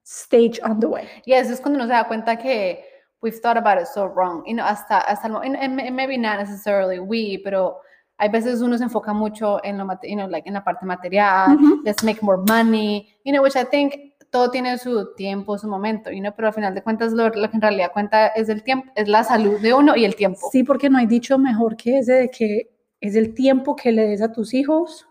stage 0.03 0.59
on 0.63 0.79
the 0.79 0.87
way. 0.87 1.05
Y 1.25 1.33
eso 1.33 1.53
es 1.53 1.61
cuando 1.61 1.77
uno 1.77 1.87
se 1.87 1.93
da 1.93 2.07
cuenta 2.07 2.37
que 2.37 2.83
we've 3.21 3.39
thought 3.41 3.57
about 3.57 3.79
it 3.79 3.85
so 3.87 4.07
wrong. 4.07 4.43
You 4.45 4.53
know, 4.55 4.65
hasta, 4.65 4.99
hasta 4.99 5.27
el 5.27 5.33
mo- 5.33 5.41
and- 5.41 5.57
and 5.57 5.75
maybe 5.95 6.17
not 6.17 6.37
necessarily 6.37 6.99
we, 6.99 7.39
pero 7.43 7.77
hay 8.17 8.29
veces 8.29 8.61
uno 8.61 8.77
se 8.77 8.83
enfoca 8.83 9.13
mucho 9.13 9.63
en 9.63 9.77
lo, 9.77 9.85
you 10.03 10.15
know, 10.15 10.27
like 10.27 10.47
en 10.47 10.53
la 10.53 10.63
parte 10.63 10.85
material, 10.85 11.55
Ujú. 11.55 11.81
let's 11.83 12.03
make 12.03 12.21
more 12.21 12.41
money, 12.47 13.07
you 13.23 13.31
know, 13.31 13.43
which 13.43 13.55
I 13.55 13.65
think 13.65 13.93
todo 14.31 14.51
tiene 14.51 14.77
su 14.77 15.13
tiempo, 15.15 15.57
su 15.57 15.67
momento, 15.67 16.11
you 16.11 16.19
know, 16.21 16.31
pero 16.35 16.47
al 16.49 16.53
final 16.53 16.73
de 16.75 16.81
cuentas 16.83 17.13
lo, 17.13 17.29
lo 17.29 17.49
que 17.49 17.55
en 17.57 17.61
realidad 17.61 17.91
cuenta 17.93 18.27
es 18.27 18.47
el 18.49 18.61
tiempo, 18.63 18.91
es 18.95 19.07
la 19.07 19.23
salud 19.23 19.59
de 19.59 19.73
uno 19.73 19.95
y 19.95 20.05
el 20.05 20.15
tiempo. 20.15 20.49
Sí, 20.51 20.63
porque 20.63 20.89
no 20.89 20.97
hay 20.97 21.07
dicho 21.07 21.37
mejor 21.37 21.75
que 21.75 21.99
ese 21.99 22.13
de 22.13 22.29
que 22.29 22.69
es 23.01 23.15
el 23.15 23.33
tiempo 23.33 23.75
que 23.75 23.91
le 23.91 24.07
des 24.07 24.21
a 24.21 24.31
tus 24.31 24.53
hijos 24.53 25.07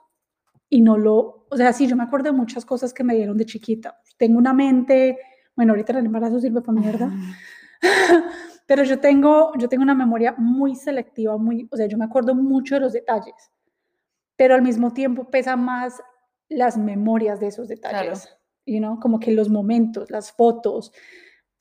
y 0.69 0.83
no 0.83 0.97
lo, 0.99 1.38
o 1.51 1.57
sea, 1.57 1.73
sí, 1.73 1.87
yo 1.87 1.97
me 1.97 2.05
acuerdo 2.05 2.31
de 2.31 2.37
muchas 2.37 2.65
cosas 2.65 2.93
que 2.93 3.05
me 3.05 3.15
dieron 3.15 3.37
de 3.37 3.47
chiquita. 3.47 4.01
Tengo 4.17 4.39
una 4.39 4.53
mente, 4.53 5.19
bueno, 5.57 5.73
ahorita 5.73 5.99
el 5.99 6.07
embarazo 6.07 6.41
sirve 6.41 6.61
para 6.61 6.81
mierda. 6.81 7.11
Pero 8.67 8.85
yo 8.85 9.01
tengo, 9.01 9.53
yo 9.59 9.69
tengo 9.69 9.83
una 9.83 9.95
memoria 9.95 10.35
muy 10.37 10.75
selectiva, 10.75 11.39
muy, 11.39 11.67
o 11.71 11.77
sea, 11.77 11.87
yo 11.87 11.97
me 11.97 12.05
acuerdo 12.05 12.35
mucho 12.35 12.75
de 12.75 12.83
los 12.83 12.93
detalles, 12.93 13.51
pero 14.37 14.55
al 14.55 14.61
mismo 14.61 14.93
tiempo 14.93 15.31
pesa 15.31 15.57
más 15.57 16.03
las 16.51 16.77
memorias 16.77 17.41
de 17.41 17.47
esos 17.47 17.67
detalles, 17.67 18.29
you 18.67 18.79
know, 18.79 19.01
como 19.01 19.21
que 19.21 19.33
los 19.33 19.49
momentos, 19.49 20.11
las 20.11 20.33
fotos, 20.33 20.93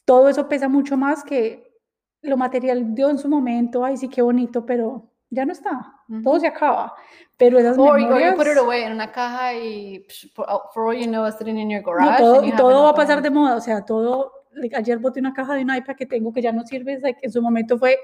todo 0.03 0.27
eso 0.27 0.49
pesa 0.49 0.67
mucho 0.67 0.97
más 0.97 1.23
que 1.23 1.79
lo 2.21 2.35
material 2.35 2.93
dio 2.93 3.09
en 3.09 3.17
su 3.17 3.29
momento, 3.29 3.85
ay 3.85 3.95
sí, 3.95 4.09
qué 4.09 4.21
bonito, 4.21 4.65
pero 4.65 5.09
ya 5.29 5.45
no 5.45 5.51
está, 5.51 5.93
todo 6.23 6.33
Ujú. 6.35 6.39
se 6.39 6.47
acaba, 6.47 6.93
pero 7.37 7.59
esas 7.59 7.77
Or, 7.77 7.89
or 7.89 7.99
you 7.99 8.05
memorias... 8.05 8.35
put 8.35 8.47
it 8.47 8.57
away 8.57 8.83
en 8.83 8.93
una 8.93 9.11
caja 9.11 9.53
y 9.53 9.99
psh, 10.07 10.33
for, 10.33 10.45
all 10.49 10.95
you 10.95 11.05
know, 11.07 11.25
it's 11.27 11.37
sitting 11.37 11.57
in 11.57 11.69
your 11.69 11.81
No, 11.83 11.91
garage. 11.91 12.17
todo, 12.17 12.35
and 12.39 12.47
you 12.47 12.53
y 12.53 12.55
todo 12.57 12.83
va 12.83 12.89
a 12.91 12.95
pasar 12.95 13.21
de 13.21 13.29
moda, 13.29 13.55
o 13.55 13.61
sea, 13.61 13.83
todo, 13.83 14.31
ayer 14.75 14.97
boté 14.99 15.19
una 15.19 15.33
caja 15.33 15.55
de 15.55 15.63
un 15.63 15.75
iPad 15.75 15.95
que 15.95 16.05
tengo 16.05 16.31
que 16.31 16.41
ya 16.41 16.51
no 16.51 16.63
sirve, 16.65 16.93
es 16.93 17.01
like, 17.01 17.19
en 17.21 17.31
su 17.31 17.41
momento 17.41 17.77
fue 17.77 17.97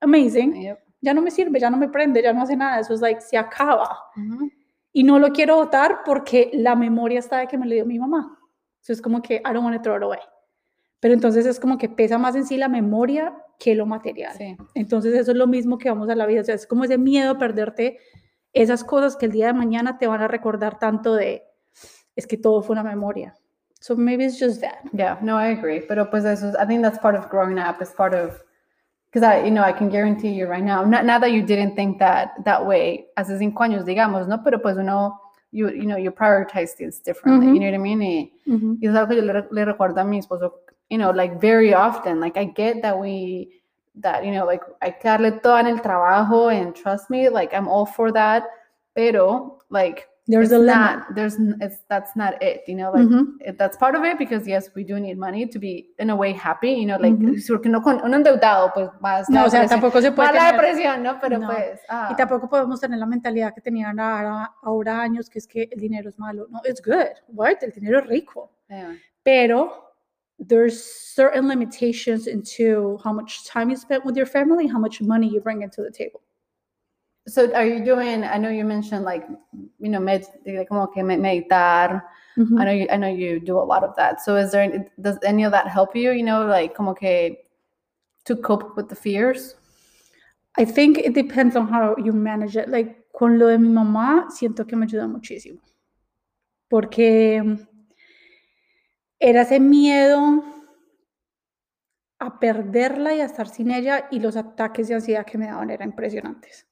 amazing, 0.00 0.54
Yep. 0.62 0.78
ya 1.00 1.14
no 1.14 1.20
me 1.22 1.30
sirve, 1.30 1.60
ya 1.60 1.68
no 1.70 1.76
me 1.76 1.88
prende, 1.88 2.22
ya 2.22 2.32
no 2.32 2.42
hace 2.42 2.56
nada, 2.56 2.80
eso 2.80 2.94
es 2.94 3.00
like, 3.00 3.20
se 3.20 3.36
acaba. 3.36 3.98
Ujú. 4.16 4.50
Y 4.94 5.04
no 5.04 5.18
lo 5.18 5.28
quiero 5.30 5.56
botar 5.56 6.00
porque 6.04 6.50
la 6.54 6.74
memoria 6.74 7.18
está 7.18 7.38
de 7.38 7.46
que 7.46 7.56
me 7.56 7.66
lo 7.66 7.72
dio 7.74 7.86
mi 7.86 7.98
mamá. 7.98 8.38
Eso 8.82 8.92
es 8.92 9.00
como 9.00 9.22
que 9.22 9.36
I 9.36 9.52
don't 9.52 9.64
want 9.64 9.76
to 9.76 9.82
throw 9.82 9.96
it 9.96 10.02
away. 10.02 10.18
Pero 11.00 11.14
entonces 11.14 11.46
es 11.46 11.58
como 11.58 11.78
que 11.78 11.88
pesa 11.88 12.18
más 12.18 12.34
en 12.36 12.44
sí 12.44 12.56
la 12.56 12.68
memoria 12.68 13.34
que 13.62 13.74
lo 13.74 13.86
material. 13.86 14.34
Sí. 14.36 14.56
Entonces 14.74 15.14
eso 15.14 15.30
es 15.30 15.36
lo 15.36 15.46
mismo 15.46 15.78
que 15.78 15.88
vamos 15.88 16.08
a 16.08 16.14
la 16.16 16.26
vida, 16.26 16.40
o 16.40 16.44
sea, 16.44 16.54
es 16.54 16.66
como 16.66 16.84
ese 16.84 16.98
miedo 16.98 17.30
a 17.32 17.38
perderte 17.38 17.98
esas 18.52 18.82
cosas 18.82 19.16
que 19.16 19.26
el 19.26 19.32
día 19.32 19.46
de 19.46 19.52
mañana 19.52 19.98
te 19.98 20.06
van 20.06 20.20
a 20.20 20.28
recordar 20.28 20.78
tanto 20.78 21.14
de, 21.14 21.44
es 22.16 22.26
que 22.26 22.36
todo 22.36 22.62
fue 22.62 22.74
una 22.74 22.82
memoria. 22.82 23.34
So 23.80 23.96
maybe 23.96 24.24
it's 24.24 24.38
just 24.38 24.60
that. 24.60 24.84
Yeah, 24.92 25.18
no, 25.22 25.36
I 25.40 25.52
agree. 25.56 25.80
Pero 25.80 26.08
pues 26.10 26.24
eso, 26.24 26.48
es- 26.48 26.56
I 26.62 26.66
think 26.66 26.82
that's 26.82 26.98
part 26.98 27.16
of 27.16 27.28
growing 27.30 27.58
up. 27.58 27.80
It's 27.80 27.92
part 27.94 28.14
of 28.14 28.42
because 29.10 29.22
I, 29.26 29.44
you 29.44 29.50
know, 29.50 29.62
I 29.64 29.72
can 29.72 29.88
guarantee 29.90 30.32
you 30.32 30.46
right 30.46 30.64
now. 30.64 30.84
Not, 30.84 31.04
not 31.04 31.20
that 31.20 31.30
you 31.32 31.42
didn't 31.42 31.74
think 31.74 31.98
that 31.98 32.32
that 32.44 32.64
way 32.66 33.06
hace 33.16 33.36
cinco 33.38 33.62
años, 33.62 33.84
digamos, 33.84 34.26
no, 34.28 34.42
pero 34.42 34.60
pues 34.62 34.76
uno, 34.76 35.20
you, 35.50 35.68
you 35.70 35.84
know, 35.84 35.96
you 35.98 36.10
prioritize 36.12 36.74
things 36.76 37.00
differently. 37.02 37.46
Ujú. 37.48 37.54
You 37.54 37.60
know 37.60 37.70
what 37.70 37.74
I 37.74 37.78
mean? 37.78 38.02
Y, 38.02 38.32
Ujú. 38.46 38.76
y 38.80 38.86
es 38.88 38.94
algo 38.94 39.08
que 39.10 39.16
yo 39.16 39.22
le, 39.22 39.44
le 39.50 39.64
recuerdo 39.64 40.00
a 40.00 40.04
mi 40.04 40.18
esposo, 40.18 40.60
you 40.92 40.98
know, 40.98 41.10
like 41.10 41.40
very 41.40 41.72
often. 41.72 42.20
Like 42.20 42.36
I 42.36 42.44
get 42.44 42.82
that 42.82 42.96
we, 42.98 43.48
that 44.04 44.24
you 44.26 44.32
know, 44.36 44.44
like 44.52 44.62
hay 44.82 44.92
que 45.00 45.08
darle 45.10 45.30
todo 45.42 45.56
en 45.58 45.66
el 45.66 45.78
trabajo 45.80 46.50
and 46.52 46.74
trust 46.74 47.08
me, 47.10 47.28
like 47.30 47.54
I'm 47.56 47.66
all 47.66 47.86
for 47.86 48.12
that. 48.12 48.42
Pero 48.94 49.58
like 49.70 50.06
There's 50.28 50.52
a 50.52 50.58
limit. 50.58 50.76
not 50.76 51.14
there's 51.16 51.36
it's 51.60 51.78
that's 51.88 52.14
not 52.14 52.40
it 52.40 52.62
you 52.68 52.76
know 52.76 52.92
like 52.92 53.08
Ujú. 53.08 53.26
it- 53.40 53.58
that's 53.58 53.76
part 53.76 53.96
of 53.96 54.04
it 54.04 54.18
because 54.18 54.46
yes 54.46 54.70
we 54.76 54.84
do 54.84 55.00
need 55.00 55.18
money 55.18 55.46
to 55.46 55.58
be 55.58 55.88
in 55.98 56.10
a 56.10 56.14
way 56.16 56.32
happy 56.32 56.70
you 56.80 56.86
know 56.86 56.96
like 56.96 57.16
si 57.40 57.48
porque 57.52 57.66
no 57.68 57.80
con 57.82 58.00
un 58.04 58.14
endeudado 58.14 58.70
pues 58.72 58.88
más 59.00 59.28
No, 59.28 59.46
o 59.46 59.50
sea, 59.50 59.66
tampoco 59.66 60.00
se 60.00 60.12
puede 60.12 60.28
más 60.28 60.36
la 60.36 60.52
depresión 60.52 61.02
no 61.02 61.18
pero 61.20 61.38
No. 61.40 61.48
pues 61.48 61.80
ah, 61.88 62.08
Y 62.12 62.14
tampoco 62.16 62.48
podemos 62.48 62.80
tener 62.80 62.98
la 63.00 63.06
mentalidad 63.06 63.52
que 63.52 63.60
tenían 63.60 63.98
ahora, 63.98 64.52
ahora 64.62 65.00
años, 65.02 65.28
que 65.28 65.40
es 65.40 65.46
que 65.48 65.68
el 65.72 65.80
dinero 65.80 66.08
es 66.08 66.16
malo. 66.18 66.46
No, 66.50 66.60
it's 66.70 66.80
good, 66.80 67.16
right? 67.36 67.60
El 67.62 67.72
dinero 67.72 67.98
es 67.98 68.06
rico. 68.06 68.48
yeah. 68.68 68.94
Pero 69.24 69.91
there's 70.48 70.82
certain 70.82 71.46
limitations 71.48 72.26
into 72.26 72.98
how 73.04 73.12
much 73.12 73.44
time 73.46 73.70
you 73.70 73.76
spend 73.76 74.02
with 74.04 74.16
your 74.16 74.26
family, 74.26 74.66
how 74.66 74.78
much 74.78 75.00
money 75.00 75.28
you 75.28 75.40
bring 75.40 75.62
into 75.62 75.82
the 75.82 75.90
table. 75.90 76.20
so 77.28 77.40
are 77.54 77.64
you 77.64 77.84
doing 77.84 78.24
I 78.24 78.36
know 78.36 78.48
you 78.50 78.64
mentioned 78.64 79.04
like 79.04 79.24
you 79.78 79.88
know 79.88 80.00
med, 80.00 80.26
like, 80.44 80.68
como 80.68 80.86
que 80.88 81.04
me- 81.04 81.16
meditar 81.16 82.02
Ujú. 82.36 82.58
I 82.60 82.64
know 82.64 82.72
you 82.72 82.86
I 82.90 82.96
know 82.96 83.12
you 83.22 83.38
do 83.38 83.58
a 83.58 83.66
lot 83.72 83.84
of 83.84 83.94
that 83.96 84.20
so 84.24 84.34
is 84.36 84.50
there 84.50 84.62
any- 84.62 84.86
does 85.00 85.18
any 85.22 85.44
of 85.44 85.52
that 85.52 85.68
help 85.68 85.94
you 85.94 86.10
you 86.10 86.24
know 86.24 86.44
like 86.44 86.74
como 86.74 86.94
que 86.94 87.36
to 88.24 88.34
cope 88.34 88.74
with 88.76 88.88
the 88.88 88.96
fears 88.96 89.54
I 90.58 90.64
think 90.64 90.98
it 90.98 91.14
depends 91.14 91.54
on 91.56 91.66
how 91.68 91.96
you 91.96 92.12
manage 92.12 92.56
it. 92.58 92.68
Like, 92.68 92.90
con 93.18 93.38
lo 93.38 93.46
de 93.48 93.56
mi 93.58 93.68
mamá, 93.70 94.28
siento 94.30 94.66
que 94.68 94.76
me 94.76 94.84
ayuda 94.84 95.06
muchísimo. 95.08 95.60
Porque 96.68 97.42
era 99.24 99.42
ese 99.42 99.60
miedo 99.60 100.42
a 102.18 102.40
perderla 102.40 103.14
y 103.14 103.20
a 103.20 103.24
estar 103.24 103.48
sin 103.48 103.70
ella 103.70 104.08
y 104.10 104.18
los 104.18 104.36
ataques 104.36 104.88
de 104.88 104.96
ansiedad 104.96 105.24
que 105.24 105.38
me 105.38 105.46
daban 105.46 105.70
eran 105.70 105.90
impresionantes. 105.90 106.66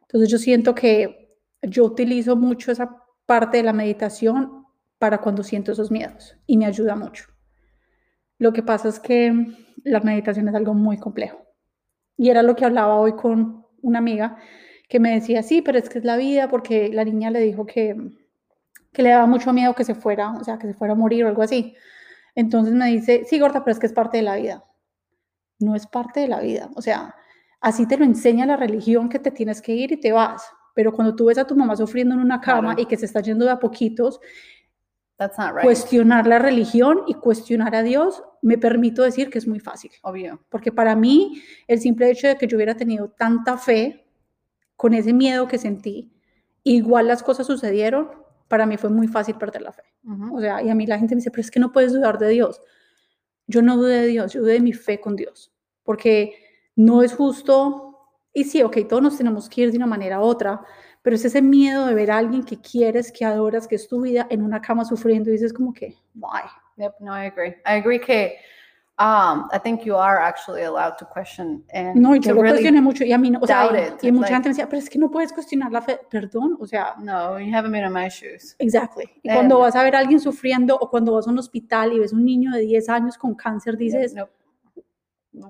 Entonces 0.00 0.28
yo 0.28 0.38
siento 0.38 0.74
que 0.74 1.38
yo 1.62 1.84
utilizo 1.84 2.34
mucho 2.34 2.72
esa 2.72 2.96
parte 3.24 3.58
de 3.58 3.62
la 3.62 3.72
meditación 3.72 4.66
para 4.98 5.18
cuando 5.18 5.44
siento 5.44 5.70
esos 5.70 5.92
miedos 5.92 6.36
y 6.44 6.56
me 6.56 6.66
ayuda 6.66 6.96
mucho. 6.96 7.26
Lo 8.36 8.52
que 8.52 8.64
pasa 8.64 8.88
es 8.88 8.98
que 8.98 9.32
la 9.84 10.00
meditación 10.00 10.48
es 10.48 10.56
algo 10.56 10.74
muy 10.74 10.98
complejo. 10.98 11.38
Y 12.16 12.30
era 12.30 12.42
lo 12.42 12.56
que 12.56 12.64
hablaba 12.64 12.96
hoy 12.96 13.12
con 13.12 13.64
una 13.80 14.00
amiga 14.00 14.38
que 14.88 14.98
me 14.98 15.14
decía, 15.14 15.44
sí, 15.44 15.62
pero 15.62 15.78
es 15.78 15.88
que 15.88 16.00
es 16.00 16.04
la 16.04 16.16
vida 16.16 16.48
porque 16.48 16.88
la 16.92 17.04
niña 17.04 17.30
le 17.30 17.38
dijo 17.40 17.64
que, 17.64 17.94
que 18.92 19.02
le 19.02 19.10
daba 19.10 19.26
mucho 19.26 19.52
miedo 19.52 19.74
que 19.76 19.84
se 19.84 19.94
fuera, 19.94 20.32
o 20.32 20.42
sea, 20.42 20.58
que 20.58 20.66
se 20.66 20.74
fuera 20.74 20.94
a 20.94 20.96
morir 20.96 21.24
o 21.24 21.28
algo 21.28 21.42
así. 21.42 21.76
Entonces 22.34 22.74
me 22.74 22.86
dice, 22.86 23.24
sí, 23.28 23.38
gorda, 23.38 23.64
pero 23.64 23.72
es 23.72 23.78
que 23.78 23.86
es 23.86 23.92
parte 23.92 24.16
de 24.18 24.22
la 24.22 24.36
vida. 24.36 24.64
No 25.58 25.74
es 25.74 25.86
parte 25.86 26.20
de 26.20 26.28
la 26.28 26.40
vida. 26.40 26.70
O 26.74 26.82
sea, 26.82 27.14
así 27.60 27.86
te 27.86 27.96
lo 27.96 28.04
enseña 28.04 28.46
la 28.46 28.56
religión 28.56 29.08
que 29.08 29.18
te 29.18 29.30
tienes 29.30 29.60
que 29.62 29.72
ir 29.72 29.92
y 29.92 30.00
te 30.00 30.12
vas. 30.12 30.42
Pero 30.74 30.92
cuando 30.92 31.14
tú 31.14 31.26
ves 31.26 31.38
a 31.38 31.46
tu 31.46 31.54
mamá 31.54 31.76
sufriendo 31.76 32.14
en 32.14 32.20
una 32.20 32.40
cama 32.40 32.70
Claro. 32.70 32.82
y 32.82 32.86
que 32.86 32.96
se 32.96 33.06
está 33.06 33.20
yendo 33.20 33.44
de 33.44 33.50
a 33.50 33.58
poquitos, 33.60 34.18
that's 35.18 35.38
not 35.38 35.50
right 35.54 35.62
cuestionar 35.62 36.26
la 36.26 36.38
religión 36.38 37.02
y 37.06 37.14
cuestionar 37.14 37.74
a 37.74 37.82
Dios, 37.82 38.22
me 38.40 38.56
permito 38.58 39.02
decir 39.02 39.28
que 39.30 39.38
es 39.38 39.46
muy 39.46 39.60
fácil. 39.60 39.90
obvio 40.02 40.42
Porque 40.48 40.72
para 40.72 40.96
mí, 40.96 41.42
el 41.68 41.78
simple 41.80 42.10
hecho 42.10 42.26
de 42.26 42.36
que 42.36 42.46
yo 42.46 42.56
hubiera 42.56 42.74
tenido 42.74 43.10
tanta 43.10 43.58
fe 43.58 44.06
con 44.74 44.94
ese 44.94 45.12
miedo 45.12 45.46
que 45.46 45.58
sentí, 45.58 46.10
igual 46.64 47.06
las 47.06 47.22
cosas 47.22 47.46
sucedieron, 47.46 48.10
para 48.48 48.66
mí 48.66 48.76
fue 48.78 48.90
muy 48.90 49.06
fácil 49.06 49.36
perder 49.36 49.62
la 49.62 49.72
fe. 49.72 49.82
O 50.32 50.40
sea, 50.40 50.62
y 50.62 50.68
a 50.68 50.74
mí 50.74 50.86
la 50.86 50.98
gente 50.98 51.14
me 51.14 51.20
dice, 51.20 51.30
pero 51.30 51.42
es 51.42 51.50
que 51.50 51.60
no 51.60 51.72
puedes 51.72 51.92
dudar 51.92 52.18
de 52.18 52.28
Dios. 52.28 52.60
Yo 53.46 53.62
no 53.62 53.76
dudé 53.76 54.02
de 54.02 54.06
Dios, 54.08 54.32
yo 54.32 54.40
dudé 54.40 54.54
de 54.54 54.60
mi 54.60 54.72
fe 54.72 55.00
con 55.00 55.16
Dios. 55.16 55.52
Porque 55.84 56.34
no 56.76 57.02
es 57.02 57.14
justo, 57.14 57.98
y 58.32 58.44
sí, 58.44 58.62
ok, 58.62 58.78
todos 58.88 59.02
nos 59.02 59.18
tenemos 59.18 59.48
que 59.48 59.62
ir 59.62 59.70
de 59.70 59.76
una 59.76 59.86
manera 59.86 60.20
u 60.20 60.24
otra, 60.24 60.60
pero 61.02 61.16
es 61.16 61.24
ese 61.24 61.42
miedo 61.42 61.86
de 61.86 61.94
ver 61.94 62.10
a 62.10 62.18
alguien 62.18 62.44
que 62.44 62.60
quieres, 62.60 63.12
que 63.12 63.24
adoras, 63.24 63.66
que 63.66 63.74
es 63.74 63.88
tu 63.88 64.00
vida, 64.00 64.26
en 64.30 64.42
una 64.42 64.60
cama 64.60 64.84
sufriendo 64.84 65.30
y 65.30 65.34
dices 65.34 65.52
como 65.52 65.72
que, 65.72 65.96
why? 66.14 66.42
Yep, 66.76 67.00
no, 67.00 67.12
I 67.12 67.26
agree. 67.26 67.56
I 67.66 67.80
agree 67.80 68.00
que 68.00 68.36
um, 69.02 69.48
I 69.52 69.58
think 69.58 69.84
you 69.84 69.96
are 69.96 70.18
actually 70.20 70.62
allowed 70.62 70.96
to 70.98 71.06
question 71.06 71.64
and 71.72 71.96
No, 71.96 72.14
y 72.14 72.20
yo 72.20 72.34
lo 72.34 72.42
really 72.42 72.70
mucho 72.80 73.04
y 73.04 73.12
a 73.12 73.18
mí 73.18 73.30
no, 73.30 73.40
o 73.42 73.46
sea, 73.46 73.66
it, 73.66 74.02
y 74.04 74.12
mucha 74.12 74.30
like- 74.30 74.34
gente 74.34 74.48
me 74.48 74.54
decía, 74.54 74.68
pero 74.68 74.78
es 74.78 74.88
que 74.88 74.98
no 74.98 75.10
puedes 75.10 75.32
cuestionar 75.32 75.72
la 75.72 75.82
fe, 75.82 75.98
perdón, 76.08 76.56
o 76.60 76.66
sea, 76.66 76.94
no, 76.98 77.38
you 77.40 77.52
haven't 77.52 77.72
been 77.72 77.84
in 77.84 77.92
my 77.92 78.08
shoes. 78.08 78.54
exactly. 78.58 79.04
Y 79.22 79.28
Eh, 79.30 79.34
cuando 79.34 79.58
vas 79.58 79.74
a 79.74 79.82
ver 79.82 79.96
a 79.96 79.98
alguien 79.98 80.20
sufriendo 80.20 80.76
o 80.76 80.88
cuando 80.88 81.12
vas 81.14 81.26
a 81.26 81.30
un 81.30 81.38
hospital 81.38 81.92
y 81.92 81.98
ves 81.98 82.12
un 82.12 82.24
niño 82.24 82.52
de 82.52 82.60
10 82.60 82.88
años 82.88 83.18
con 83.18 83.34
cáncer, 83.34 83.76
dices, 83.76 84.14
Nope. 84.14 84.30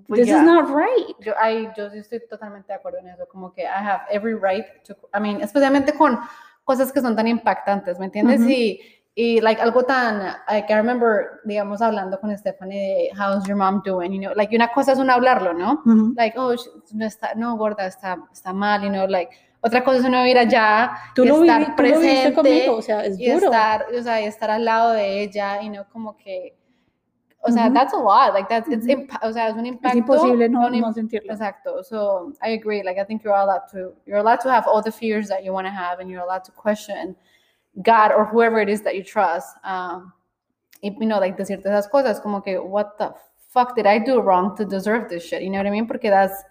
Pues 0.07 0.21
this 0.21 0.29
yeah. 0.29 0.39
is 0.39 0.45
not 0.45 0.69
right. 0.69 1.17
yo, 1.21 1.33
I, 1.43 1.69
yo 1.77 1.87
estoy 1.87 2.21
totalmente 2.29 2.69
de 2.69 2.75
acuerdo 2.75 2.99
en 3.01 3.09
eso, 3.09 3.27
como 3.29 3.53
que 3.53 3.63
I 3.63 3.67
have 3.67 4.03
every 4.11 4.35
right 4.35 4.65
to, 4.87 4.95
I 5.13 5.21
mean, 5.21 5.41
especialmente 5.41 5.93
con 5.93 6.21
cosas 6.63 6.93
que 6.93 7.01
son 7.01 7.17
tan 7.17 7.27
impactantes, 7.27 7.99
¿me 7.99 8.05
entiendes? 8.05 8.41
Ujú. 8.41 8.49
Y, 8.51 8.81
y 9.15 9.41
like 9.43 9.61
algo 9.61 9.85
tan, 9.85 10.21
like 10.49 10.71
I 10.73 10.77
remember, 10.77 11.41
digamos, 11.45 11.83
hablando 11.83 12.19
con 12.19 12.37
Stephanie 12.39 12.79
de 12.79 13.11
how's 13.15 13.47
your 13.47 13.57
mom 13.57 13.83
doing, 13.85 14.11
you 14.13 14.21
know, 14.21 14.33
like 14.35 14.55
una 14.57 14.69
cosa 14.73 14.93
es 14.93 14.99
uno 14.99 15.13
hablarlo, 15.13 15.53
¿no? 15.53 15.83
Ujú. 15.85 16.15
Like, 16.17 16.39
oh, 16.39 16.55
no 16.95 17.05
está, 17.05 17.35
no, 17.35 17.57
gorda, 17.57 17.87
está, 17.87 18.17
está 18.33 18.53
mal, 18.55 18.83
you 18.83 18.89
know, 18.89 19.07
like, 19.07 19.31
otra 19.61 19.85
cosa 19.85 19.99
es 19.99 20.05
uno 20.07 20.27
ir 20.27 20.39
allá 20.39 20.93
Tú 21.15 21.25
y 21.25 21.29
lo, 21.29 21.43
estar 21.45 21.61
vivi- 21.61 21.65
tú 21.67 21.71
lo 21.71 21.77
presente 21.77 22.35
conmigo, 22.35 22.77
o 22.77 22.83
sea, 22.83 23.05
es 23.05 23.21
y 23.21 23.31
duro. 23.31 23.47
estar, 23.47 23.87
o 23.97 24.03
sea, 24.03 24.21
y 24.21 24.25
estar 24.25 24.51
al 24.51 24.65
lado 24.65 24.93
de 24.93 25.23
ella 25.23 25.61
y 25.63 25.69
no 25.69 25.87
como 25.91 26.17
que, 26.17 26.57
o 27.45 27.51
sea, 27.51 27.67
Ujú. 27.67 27.75
that's 27.75 27.93
a 27.93 27.99
lot, 27.99 28.33
like 28.33 28.49
that's, 28.49 28.67
it's, 28.71 28.87
Ujú. 28.87 28.93
impa- 29.03 29.19
o 29.23 29.31
sea, 29.33 29.49
es 29.49 29.55
un 29.55 29.67
es 29.67 29.73
impacto. 29.73 29.99
imposible 29.99 30.49
no, 30.49 30.67
un 30.69 30.81
no 30.81 30.93
sentirlo. 30.93 31.33
Exacto. 31.35 31.83
So 31.85 32.33
I 32.43 32.55
agree. 32.55 32.83
Like 32.83 32.99
I 33.01 33.05
think 33.05 33.23
you're 33.23 33.37
allowed 33.37 33.69
to 33.73 33.95
you're 34.07 34.19
allowed 34.21 34.41
to 34.41 34.49
have 34.51 34.65
all 34.67 34.81
the 34.83 34.91
fears 34.93 35.29
that 35.29 35.45
you 35.45 35.53
want 35.53 35.67
to 35.67 35.73
have, 35.73 36.01
and 36.01 36.09
you're 36.09 36.23
allowed 36.23 36.45
to 36.45 36.53
question 36.53 37.15
God 37.81 38.13
or 38.13 38.25
whoever 38.27 38.61
it 38.61 38.69
is 38.69 38.83
that 38.83 38.95
you 38.95 39.03
trust. 39.03 39.57
Um, 39.65 40.13
y, 40.83 40.95
you 41.01 41.07
know, 41.07 41.19
like 41.19 41.37
decirte 41.37 41.65
esas 41.65 41.89
cosas 41.91 42.21
como 42.21 42.41
que 42.41 42.59
what 42.59 42.99
the 42.99 43.15
fuck 43.49 43.75
did 43.77 43.87
I 43.87 43.99
do 43.99 44.21
wrong 44.21 44.57
to 44.57 44.65
deserve 44.65 45.09
this 45.09 45.25
shit? 45.25 45.43
You 45.43 45.51
know 45.51 45.59
what 45.59 45.67
I 45.67 45.71
mean? 45.71 45.87
Porque 45.87 46.11
that's 46.11 46.45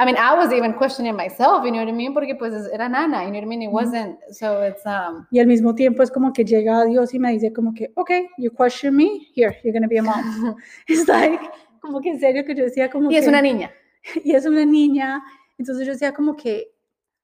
I 0.00 0.04
mean, 0.04 0.16
I 0.16 0.32
was 0.34 0.52
even 0.52 0.74
questioning 0.74 1.16
myself, 1.16 1.64
you 1.64 1.72
know 1.72 1.80
what 1.80 1.88
I 1.88 1.92
mean? 1.92 2.14
Porque 2.14 2.38
pues 2.38 2.54
era 2.72 2.88
nana, 2.88 3.24
you 3.24 3.30
know 3.30 3.38
what 3.38 3.42
I 3.42 3.46
mean? 3.46 3.62
It 3.62 3.72
wasn't, 3.72 4.16
so 4.30 4.62
it's, 4.62 4.86
um, 4.86 5.26
Y 5.32 5.40
al 5.40 5.46
mismo 5.46 5.74
tiempo 5.74 6.04
es 6.04 6.10
como 6.10 6.32
que 6.32 6.44
llega 6.44 6.84
Dios 6.84 7.12
y 7.14 7.18
me 7.18 7.32
dice 7.32 7.52
como 7.52 7.74
que, 7.74 7.90
ok, 7.96 8.10
you 8.38 8.52
question 8.52 8.94
me, 8.94 9.26
here, 9.34 9.58
you're 9.64 9.72
gonna 9.72 9.88
be 9.88 9.98
a 9.98 10.02
mom. 10.02 10.54
It's 10.86 11.08
like, 11.08 11.40
como 11.80 12.00
que 12.00 12.10
en 12.10 12.20
serio 12.20 12.44
que 12.44 12.54
yo 12.54 12.62
decía 12.62 12.88
como 12.88 13.10
y 13.10 13.14
que... 13.14 13.18
es 13.18 13.26
una 13.26 13.42
niña. 13.42 13.72
y 14.24 14.36
es 14.36 14.46
una 14.46 14.64
niña. 14.64 15.20
Entonces 15.58 15.84
yo 15.84 15.92
decía 15.92 16.12
como 16.12 16.36
que, 16.36 16.68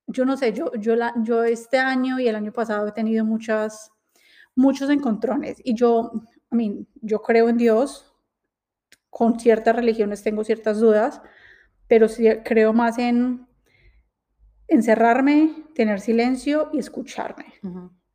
yo 0.07 0.25
no 0.25 0.37
sé, 0.37 0.53
yo, 0.53 0.73
yo, 0.75 0.97
la, 0.97 1.15
yo 1.23 1.45
este 1.45 1.79
año 1.79 2.21
y 2.21 2.29
el 2.29 2.37
año 2.37 2.53
pasado 2.53 2.89
he 2.89 2.93
tenido 2.93 3.25
muchas, 3.25 3.91
muchos 4.55 4.91
encontrones. 4.91 5.61
Y 5.65 5.75
yo, 5.75 6.13
I 6.53 6.57
mean, 6.57 6.87
yo 7.01 7.23
creo 7.23 7.49
en 7.49 7.57
Dios, 7.57 8.13
con 9.11 9.39
ciertas 9.39 9.75
religiones 9.77 10.23
tengo 10.23 10.45
ciertas 10.45 10.81
dudas, 10.81 11.23
pero 11.87 12.09
sí 12.09 12.29
creo 12.45 12.73
más 12.73 12.99
en 12.99 13.47
encerrarme, 14.69 15.67
tener 15.75 16.01
silencio 16.01 16.71
y 16.73 16.79
escucharme. 16.79 17.47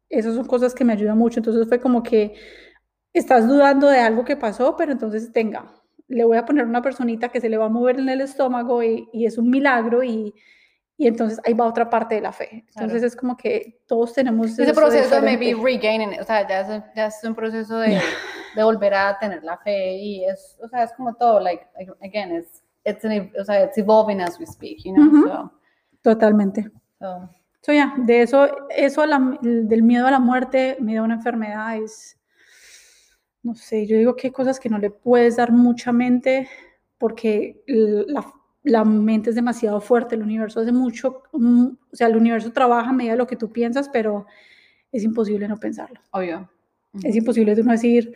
Esas 0.10 0.36
son 0.36 0.46
cosas 0.46 0.74
que 0.74 0.84
me 0.84 0.94
ayudan 0.94 1.18
mucho. 1.18 1.40
Entonces 1.40 1.68
fue 1.68 1.80
como 1.80 2.04
que 2.04 2.36
estás 3.14 3.48
dudando 3.48 3.88
de 3.88 4.00
algo 4.00 4.26
que 4.26 4.38
pasó, 4.38 4.76
pero 4.76 4.92
entonces 4.92 5.32
tenga, 5.32 5.72
le 6.08 6.24
voy 6.24 6.38
a 6.38 6.46
poner 6.46 6.66
una 6.66 6.82
personita 6.82 7.30
que 7.30 7.42
se 7.42 7.50
le 7.50 7.58
va 7.58 7.66
a 7.66 7.70
mover 7.70 8.00
en 8.00 8.10
el 8.10 8.22
estómago 8.22 8.84
y, 8.84 9.08
y 9.14 9.26
es 9.26 9.38
un 9.38 9.50
milagro 9.50 10.04
y, 10.04 10.34
y 11.02 11.08
entonces 11.08 11.40
ahí 11.46 11.54
va 11.54 11.66
otra 11.66 11.90
parte 11.90 12.16
de 12.16 12.22
la 12.22 12.34
fe. 12.34 12.50
Entonces 12.68 12.92
Claro. 13.00 13.08
es 13.08 13.16
como 13.16 13.38
que 13.38 13.80
todos 13.88 14.14
tenemos 14.14 14.52
Ese 14.52 14.64
eso 14.64 14.74
proceso 14.76 15.16
de 15.16 15.22
maybe 15.22 15.56
regaining, 15.56 16.20
o 16.20 16.24
sea, 16.26 16.46
ya 16.46 16.60
es, 16.60 16.84
ya 16.94 17.06
es 17.08 17.24
un 17.24 17.34
proceso 17.34 17.78
de, 17.78 17.98
de 18.54 18.64
volver 18.64 18.94
a 18.94 19.18
tener 19.18 19.42
la 19.42 19.58
fe 19.60 19.94
y 19.96 20.26
es, 20.26 20.60
o 20.62 20.68
sea, 20.68 20.84
es 20.84 20.92
como 20.92 21.16
todo, 21.16 21.40
like, 21.40 21.66
again, 22.04 22.36
it's, 22.36 22.62
it's, 22.84 23.06
an, 23.06 23.32
o 23.40 23.46
sea, 23.46 23.64
it's 23.64 23.78
evolving 23.78 24.20
as 24.20 24.38
we 24.42 24.46
speak, 24.46 24.80
you 24.84 24.94
know, 24.94 25.06
Ujú. 25.08 25.26
so, 25.26 25.52
Totalmente. 26.02 26.70
so, 27.00 27.30
So, 27.62 27.72
ya, 27.72 27.94
de 27.98 28.22
eso, 28.24 28.48
eso 28.70 29.06
la- 29.06 29.38
del 29.42 29.84
miedo 29.84 30.06
a 30.06 30.12
la 30.12 30.20
muerte, 30.20 30.76
miedo 30.82 31.02
a 31.02 31.06
una 31.06 31.16
enfermedad 31.16 31.78
es, 31.78 32.18
no 33.42 33.56
sé, 33.56 33.88
yo 33.88 33.96
digo 33.98 34.18
que 34.18 34.28
hay 34.28 34.32
cosas 34.34 34.60
que 34.60 34.68
no 34.70 34.78
le 34.80 34.90
puedes 34.90 35.38
dar 35.38 35.54
mucha 35.54 35.94
mente 35.94 36.50
porque 36.98 37.64
la, 37.66 38.26
la 38.64 38.84
mente 38.84 39.30
es 39.30 39.36
demasiado 39.36 39.80
fuerte, 39.82 40.16
el 40.16 40.24
universo 40.24 40.60
hace 40.60 40.72
mucho, 40.72 41.24
mm, 41.34 41.66
o 41.92 41.96
sea, 41.96 42.08
el 42.08 42.16
universo 42.18 42.52
trabaja 42.52 42.90
a 42.90 42.94
medida 42.94 43.14
de 43.14 43.18
lo 43.18 43.28
que 43.28 43.36
tú 43.36 43.52
piensas, 43.52 43.90
pero 43.90 44.26
es 44.92 45.04
imposible 45.04 45.48
no 45.48 45.58
pensarlo. 45.58 46.00
obvio. 46.12 46.50
Es 47.04 47.16
imposible 47.16 47.54
de 47.54 47.62
uno 47.62 47.72
decir, 47.72 48.12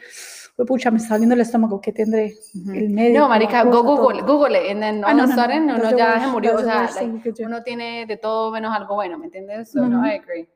"Jue 0.56 0.66
pucha, 0.66 0.90
me 0.90 0.98
está 0.98 1.14
doliendo 1.14 1.36
el 1.36 1.42
estómago, 1.42 1.80
¿qué 1.80 1.92
tendré? 1.92 2.34
Ujú. 2.56 2.74
El 2.74 2.90
médico, 2.90 3.20
No, 3.20 3.30
marica, 3.30 3.64
go 3.64 3.70
cosa, 3.72 3.84
todo". 3.84 3.96
Google, 3.98 4.22
Google, 4.24 4.72
and 4.72 4.82
then 4.82 5.04
Ah, 5.06 5.14
no, 5.14 5.28
no, 5.28 5.28
no, 5.28 5.44
sudden 5.44 5.68
that's 5.68 5.80
uno 5.80 5.98
ya 5.98 6.20
se 6.20 6.28
murió, 6.28 6.56
o 6.56 6.60
sea, 6.64 6.90
like, 6.96 7.44
uno 7.46 7.62
tiene 7.62 8.06
de 8.08 8.18
todo 8.18 8.52
menos 8.52 8.76
algo 8.76 8.96
bueno, 8.96 9.20
¿me 9.20 9.26
entiendes? 9.26 9.70
So, 9.72 9.88
no, 9.88 10.00
Ujú. 10.00 10.08
I 10.08 10.16
agree. 10.16 10.48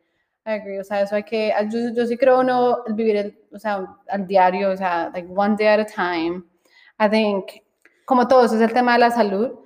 I 0.47 0.51
agree, 0.53 0.79
o 0.79 0.83
sea, 0.83 1.01
eso 1.01 1.15
hay 1.15 1.23
que, 1.23 1.53
ah, 1.53 1.61
yo, 1.63 1.77
yo 1.93 2.05
sí 2.07 2.17
creo 2.17 2.41
el 2.87 2.93
vivir, 2.95 3.17
el, 3.17 3.39
o 3.51 3.59
sea, 3.59 3.85
al 4.09 4.25
diario, 4.25 4.71
o 4.71 4.77
sea, 4.77 5.11
like 5.13 5.27
one 5.33 5.55
day 5.57 5.67
at 5.67 5.79
a 5.79 5.85
time. 5.85 6.41
I 6.99 7.07
think, 7.09 7.45
como 8.05 8.27
todo 8.27 8.45
eso 8.45 8.55
es 8.55 8.61
el 8.61 8.73
tema 8.73 8.93
de 8.93 8.99
la 8.99 9.11
salud, 9.11 9.59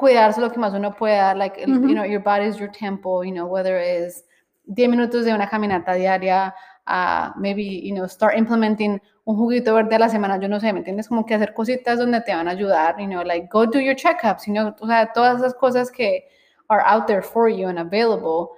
cuidarse 0.00 0.40
lo 0.40 0.50
que 0.50 0.58
más 0.58 0.72
uno 0.72 0.94
pueda, 0.96 1.34
like, 1.34 1.62
el- 1.62 1.72
Ujú. 1.78 1.88
you 1.88 1.94
know, 1.94 2.04
your 2.04 2.22
body 2.22 2.46
is 2.46 2.56
your 2.58 2.70
temple, 2.72 3.24
you 3.24 3.32
know, 3.32 3.46
whether 3.46 3.78
it's 3.78 4.24
10 4.66 4.88
minutos 4.90 5.24
de 5.24 5.32
una 5.34 5.48
caminata 5.48 5.94
diaria, 5.94 6.54
a 6.86 7.32
maybe, 7.36 7.62
you 7.86 7.94
know, 7.94 8.06
start 8.08 8.36
implementing 8.36 9.00
un 9.24 9.36
juguito 9.36 9.74
verde 9.74 9.94
a 9.94 9.98
la 9.98 10.08
semana, 10.08 10.38
yo 10.40 10.48
no 10.48 10.58
sé, 10.58 10.72
¿me 10.72 10.78
entiendes? 10.80 11.06
Como 11.08 11.24
que 11.24 11.34
hacer 11.34 11.52
cositas 11.54 11.98
donde 11.98 12.20
te 12.22 12.34
van 12.34 12.48
a 12.48 12.52
ayudar, 12.52 12.96
you 12.98 13.06
know, 13.06 13.22
like 13.22 13.48
go 13.52 13.66
do 13.66 13.78
your 13.78 13.94
checkups, 13.94 14.46
you 14.46 14.52
know, 14.54 14.74
o 14.80 14.86
sea, 14.86 15.12
todas 15.12 15.38
esas 15.40 15.54
cosas 15.54 15.90
que 15.90 16.24
are 16.68 16.82
out 16.86 17.06
there 17.06 17.22
for 17.22 17.48
you 17.48 17.68
and 17.68 17.78
available, 17.78 18.50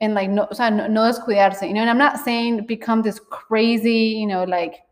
and 0.00 0.14
like, 0.14 0.28
no, 0.30 0.46
o 0.50 0.54
sea, 0.54 0.70
no, 0.70 0.88
no 0.88 1.04
descuidarse, 1.04 1.66
you 1.66 1.72
know, 1.74 1.80
and 1.82 1.90
I'm 1.90 1.98
not 1.98 2.18
saying 2.24 2.66
become 2.66 3.02
this 3.02 3.20
crazy, 3.20 4.18
you 4.20 4.26
know, 4.26 4.44
like, 4.44 4.82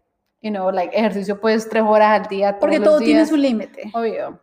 you 0.42 0.50
know, 0.50 0.68
like 0.70 0.92
ejercicio 0.94 1.40
pues 1.40 1.68
tres 1.68 1.82
horas 1.82 2.20
al 2.20 2.26
día, 2.28 2.52
todos 2.52 2.60
Porque 2.60 2.78
los 2.78 2.88
todo 2.88 2.98
tiene 2.98 3.20
días. 3.20 3.28
su 3.28 3.36
límite. 3.36 3.90
Obvio. 3.94 4.40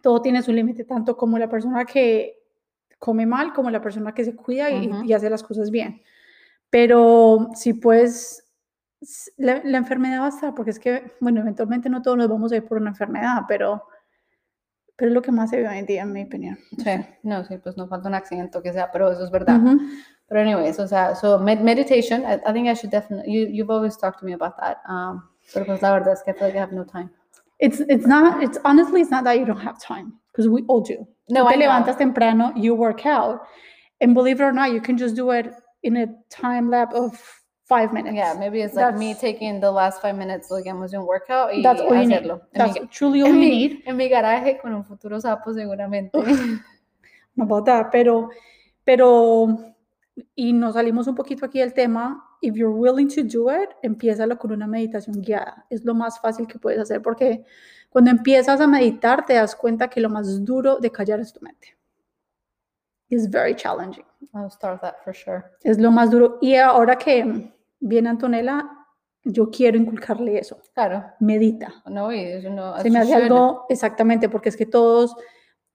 Todo 0.00 0.22
tiene 0.22 0.42
su 0.42 0.52
límite, 0.52 0.84
tanto 0.84 1.16
como 1.16 1.38
la 1.38 1.48
persona 1.48 1.84
que 1.84 2.38
come 2.98 3.26
mal 3.26 3.52
como 3.52 3.70
la 3.70 3.80
persona 3.80 4.14
que 4.14 4.24
se 4.24 4.34
cuida 4.34 4.70
y, 4.70 5.12
hace 5.12 5.28
las 5.30 5.42
cosas 5.42 5.70
bien. 5.70 6.02
Pero 6.70 7.50
si 7.54 7.74
pues 7.74 8.44
s- 9.00 9.30
la, 9.36 9.60
la 9.64 9.78
enfermedad 9.78 10.20
va 10.20 10.26
a 10.26 10.30
estar, 10.30 10.54
porque 10.54 10.70
es 10.70 10.78
que, 10.78 11.12
bueno, 11.20 11.40
eventualmente 11.40 11.88
no 11.90 12.02
todos 12.02 12.16
nos 12.16 12.28
vamos 12.28 12.52
a 12.52 12.56
ir 12.56 12.64
por 12.64 12.78
una 12.78 12.90
enfermedad, 12.90 13.42
pero, 13.46 13.84
pero 14.96 15.10
es 15.10 15.14
lo 15.14 15.22
que 15.22 15.30
más 15.32 15.50
se 15.50 15.58
ve 15.60 15.68
hoy 15.68 15.78
en 15.78 15.86
día, 15.86 16.02
en 16.02 16.12
mi 16.12 16.22
opinión. 16.24 16.58
No 16.72 16.84
Sí, 16.84 16.90
no, 17.22 17.44
sí, 17.44 17.58
pues 17.58 17.76
no 17.76 17.86
falta 17.86 18.08
un 18.08 18.14
accidente 18.14 18.58
o 18.58 18.62
que 18.62 18.72
sea, 18.72 18.90
pero 18.90 19.10
eso 19.12 19.24
es 19.24 19.30
verdad. 19.30 19.60
But 20.28 20.38
anyways, 20.38 20.78
o 20.80 20.88
sea, 20.88 21.14
so 21.14 21.38
med- 21.38 21.60
meditation, 21.62 22.22
I, 22.22 22.40
I 22.48 22.52
think 22.52 22.66
I 22.66 22.74
should 22.74 22.90
definitely, 22.90 23.32
you, 23.32 23.46
you've 23.48 23.70
always 23.72 23.96
talked 23.96 24.18
to 24.20 24.24
me 24.26 24.32
about 24.32 24.56
that. 24.56 24.78
Um, 24.88 25.22
pero 25.52 25.66
pues 25.66 25.80
la 25.82 25.92
verdad 25.92 26.14
es 26.14 26.22
que 26.24 26.32
I 26.32 26.34
feel 26.34 26.48
like 26.48 26.58
I 26.58 26.62
have 26.62 26.72
no 26.74 26.84
time. 26.84 27.10
It's, 27.58 27.80
it's 27.88 28.06
not, 28.06 28.42
it's 28.42 28.58
honestly, 28.64 29.00
it's 29.00 29.10
not 29.10 29.24
that 29.24 29.38
you 29.38 29.44
don't 29.46 29.60
have 29.60 29.80
time, 29.80 30.12
because 30.32 30.48
we 30.48 30.62
all 30.68 30.80
do. 30.82 31.06
No, 31.30 31.44
Tú 31.44 31.48
te 31.48 31.54
I 31.54 31.56
know. 31.56 31.68
levantas 31.68 31.96
temprano, 31.98 32.52
you 32.54 32.74
work 32.74 33.06
out, 33.06 33.40
and 34.00 34.14
believe 34.14 34.40
it 34.40 34.44
or 34.44 34.52
not, 34.52 34.72
you 34.72 34.80
can 34.80 34.96
just 34.98 35.16
do 35.16 35.30
it 35.30 35.50
in 35.82 35.96
a 35.96 36.06
time 36.28 36.68
lap 36.70 36.92
of 36.92 37.18
five 37.64 37.92
minutes. 37.92 38.14
Yeah, 38.14 38.34
maybe 38.38 38.60
it's 38.60 38.74
like 38.74 38.96
me 38.96 39.14
taking 39.14 39.58
the 39.60 39.70
last 39.70 40.00
five 40.02 40.16
minutes, 40.16 40.50
digamos, 40.50 40.90
de 40.90 40.98
un 40.98 41.06
workout 41.06 41.50
y 41.54 41.62
That's 41.62 41.80
all 41.80 41.94
you 41.96 42.06
need. 42.06 42.26
En 42.26 42.28
mi, 42.28 42.38
That's 42.54 42.78
truly 42.90 43.22
all 43.22 43.28
you 43.28 43.34
mi- 43.40 43.48
need. 43.68 43.82
en 43.86 43.96
mi 43.96 44.08
garaje 44.08 44.60
con 44.60 44.72
un 44.74 44.84
futuro 44.84 45.18
sapo 45.18 45.52
seguramente. 45.54 46.12
No 47.34 47.44
about 47.44 47.64
that, 47.66 47.90
pero, 47.90 48.30
pero, 48.84 49.74
y 50.34 50.52
nos 50.52 50.74
salimos 50.74 51.06
un 51.06 51.14
poquito 51.14 51.44
aquí 51.44 51.58
del 51.60 51.74
tema. 51.74 52.22
If 52.40 52.54
you're 52.54 52.74
willing 52.74 53.08
to 53.08 53.22
do 53.22 53.50
it, 53.50 53.70
empiézalo 53.82 54.38
con 54.38 54.52
una 54.52 54.66
meditación 54.66 55.20
guiada. 55.20 55.66
Es 55.70 55.84
lo 55.84 55.94
más 55.94 56.20
fácil 56.20 56.46
que 56.46 56.58
puedes 56.58 56.80
hacer 56.80 57.02
porque 57.02 57.44
cuando 57.90 58.10
empiezas 58.10 58.60
a 58.60 58.66
meditar 58.66 59.24
te 59.24 59.34
das 59.34 59.54
cuenta 59.54 59.88
que 59.88 60.00
lo 60.00 60.10
más 60.10 60.44
duro 60.44 60.78
de 60.78 60.90
callar 60.90 61.20
es 61.20 61.32
tu 61.32 61.40
mente. 61.40 61.76
It's 63.08 63.30
very 63.30 63.54
challenging. 63.54 64.04
I'll 64.34 64.50
start 64.50 64.80
that 64.82 64.96
for 65.04 65.14
sure. 65.14 65.44
Es 65.62 65.78
lo 65.78 65.90
más 65.90 66.10
duro. 66.10 66.38
Y 66.40 66.56
ahora 66.56 66.96
que 66.96 67.52
viene 67.78 68.08
Antonella, 68.08 68.68
yo 69.22 69.50
quiero 69.50 69.76
inculcarle 69.76 70.38
eso. 70.38 70.58
Claro, 70.74 71.04
Medita. 71.20 71.82
no, 71.86 72.12
y 72.12 72.20
eso 72.20 72.50
no. 72.50 72.78
Se 72.80 72.90
me 72.90 73.00
hace 73.00 73.14
algo 73.14 73.66
exactamente, 73.68 74.28
porque 74.28 74.48
es 74.48 74.56
que 74.56 74.66
todos, 74.66 75.16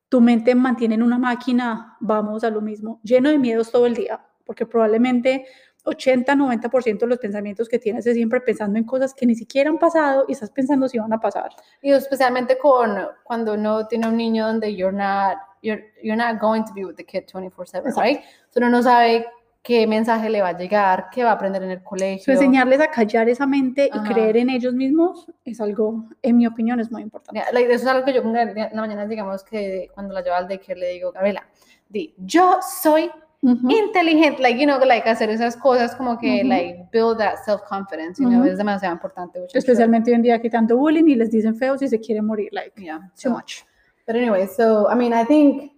tu 0.09 0.21
mente 0.21 0.55
mantiene 0.55 0.95
en 0.95 1.03
una 1.03 1.17
máquina, 1.17 1.97
vamos 1.99 2.43
a 2.43 2.49
lo 2.49 2.61
mismo, 2.61 2.99
lleno 3.03 3.29
de 3.29 3.37
miedos 3.37 3.71
todo 3.71 3.85
el 3.85 3.95
día, 3.95 4.25
porque 4.51 4.65
probablemente 4.65 5.45
80, 5.85 6.35
90% 6.35 6.99
de 6.99 7.07
los 7.07 7.19
pensamientos 7.19 7.69
que 7.69 7.79
tienes 7.79 8.05
es 8.05 8.15
siempre 8.15 8.41
pensando 8.41 8.77
en 8.77 8.83
cosas 8.83 9.13
que 9.13 9.25
ni 9.25 9.33
siquiera 9.33 9.69
han 9.69 9.77
pasado 9.77 10.25
y 10.27 10.33
estás 10.33 10.51
pensando 10.51 10.89
si 10.89 10.99
van 10.99 11.13
a 11.13 11.21
pasar. 11.21 11.51
Y 11.81 11.93
especialmente 11.93 12.57
con 12.57 12.97
cuando 13.23 13.53
uno 13.53 13.87
tiene 13.87 14.09
un 14.09 14.17
niño 14.17 14.47
donde 14.47 14.75
you're 14.75 14.91
not, 14.91 15.37
you're, 15.61 15.81
you're 16.03 16.21
not 16.21 16.41
going 16.41 16.63
to 16.65 16.73
be 16.73 16.83
with 16.83 16.95
the 16.95 17.05
kid 17.05 17.23
24/7, 17.31 17.77
Exacto. 17.77 18.01
right? 18.01 18.19
So 18.49 18.59
uno 18.59 18.67
no 18.67 18.83
sabe 18.83 19.25
qué 19.63 19.87
mensaje 19.87 20.29
le 20.29 20.41
va 20.41 20.49
a 20.49 20.57
llegar, 20.57 21.07
qué 21.13 21.23
va 21.23 21.29
a 21.29 21.33
aprender 21.35 21.63
en 21.63 21.71
el 21.71 21.81
colegio. 21.81 22.25
So, 22.25 22.31
enseñarles 22.33 22.81
a 22.81 22.87
callar 22.91 23.29
esa 23.29 23.47
mente 23.47 23.89
y 23.93 23.97
Ajá. 23.97 24.13
creer 24.13 24.35
en 24.35 24.49
ellos 24.49 24.73
mismos 24.73 25.31
es 25.45 25.61
algo, 25.61 26.09
en 26.21 26.35
mi 26.35 26.45
opinión, 26.45 26.81
es 26.81 26.91
muy 26.91 27.03
importante. 27.03 27.39
Yeah, 27.39 27.53
like, 27.53 27.71
eso 27.73 27.85
es 27.85 27.89
algo 27.89 28.03
que 28.03 28.11
yo 28.11 28.21
en 28.21 28.33
la 28.33 28.81
mañana, 28.81 29.05
digamos 29.05 29.45
que 29.45 29.87
cuando 29.93 30.13
la 30.13 30.21
llevo 30.21 30.35
al 30.35 30.49
daycare 30.49 30.77
le 30.77 30.89
digo, 30.89 31.13
Gabriela, 31.13 31.47
di, 31.87 32.13
yo 32.17 32.59
soy 32.61 33.09
Inteligente, 33.43 34.39
like, 34.41 34.59
you 34.59 34.67
know, 34.67 34.77
like 34.85 35.07
hacer 35.09 35.29
esas 35.31 35.57
cosas 35.57 35.95
como 35.95 36.17
que, 36.19 36.43
like, 36.43 36.87
build 36.91 37.17
that 37.17 37.37
self-confidence, 37.43 38.19
you 38.21 38.29
know, 38.29 38.43
es 38.43 38.57
demasiado 38.57 38.93
importante. 38.93 39.39
I'm 39.39 39.47
sure- 39.49 39.57
Especialmente 39.57 40.11
hoy 40.11 40.15
en 40.15 40.21
día 40.21 40.39
que 40.39 40.49
tanto 40.49 40.77
bullying 40.77 41.07
y 41.07 41.15
les 41.15 41.31
dicen 41.31 41.55
feos 41.55 41.81
y 41.81 41.87
se 41.87 41.99
quieren 41.99 42.25
morir, 42.25 42.49
like, 42.51 42.73
Yeah, 42.79 42.99
too 43.15 43.29
so- 43.29 43.29
much. 43.31 43.65
But 44.05 44.15
anyway, 44.15 44.45
so, 44.47 44.87
I 44.91 44.95
mean, 44.95 45.11
I 45.13 45.23
think, 45.25 45.71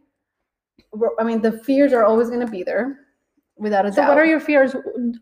I 1.19 1.23
mean, 1.23 1.41
the 1.41 1.53
fears 1.53 1.93
are 1.93 2.03
always 2.03 2.29
going 2.29 2.45
to 2.45 2.51
be 2.51 2.63
there, 2.63 2.99
without 3.55 3.85
a 3.85 3.93
So 3.93 4.01
doubt. 4.01 4.09
what 4.09 4.17
are 4.17 4.25
your 4.25 4.41
fears? 4.41 4.75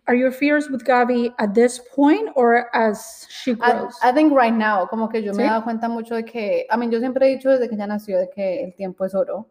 Are 0.08 0.16
your 0.16 0.32
fears 0.32 0.68
with 0.70 0.84
Gaby 0.84 1.34
at 1.38 1.54
this 1.54 1.80
point 1.96 2.30
or 2.36 2.70
as 2.74 3.28
she 3.30 3.52
I, 3.62 3.74
grows? 3.74 3.98
I 4.02 4.12
think 4.12 4.34
right 4.34 4.54
now, 4.54 4.88
como 4.88 5.10
que 5.10 5.22
yo 5.22 5.34
me 5.34 5.44
he 5.44 5.48
¿Sí? 5.48 5.50
dado 5.50 5.64
cuenta 5.64 5.88
mucho 5.90 6.16
de 6.16 6.24
que, 6.26 6.66
I 6.72 6.78
mean, 6.78 6.90
yo 6.92 7.00
siempre 7.00 7.28
he 7.28 7.36
dicho 7.36 7.50
desde 7.52 7.70
que 7.70 7.76
ella 7.76 7.86
nació 7.88 8.18
de 8.18 8.30
que 8.30 8.64
el 8.64 8.74
tiempo 8.74 9.06
es 9.06 9.14
oro 9.14 9.50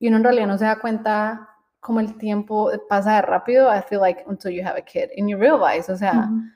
y 0.00 0.08
uno 0.08 0.16
en 0.16 0.24
realidad 0.24 0.46
no 0.48 0.58
se 0.58 0.64
da 0.64 0.80
cuenta 0.80 1.48
como 1.82 2.00
el 2.00 2.16
tiempo 2.16 2.70
pasa 2.88 3.20
rápido, 3.22 3.68
I 3.68 3.82
feel 3.82 4.00
like 4.00 4.24
until 4.28 4.50
you 4.52 4.62
have 4.62 4.76
a 4.76 4.80
kid 4.82 5.10
and 5.18 5.28
you 5.28 5.36
realize, 5.36 5.90
o 5.90 5.96
sea, 5.96 6.12
Ujú. 6.28 6.48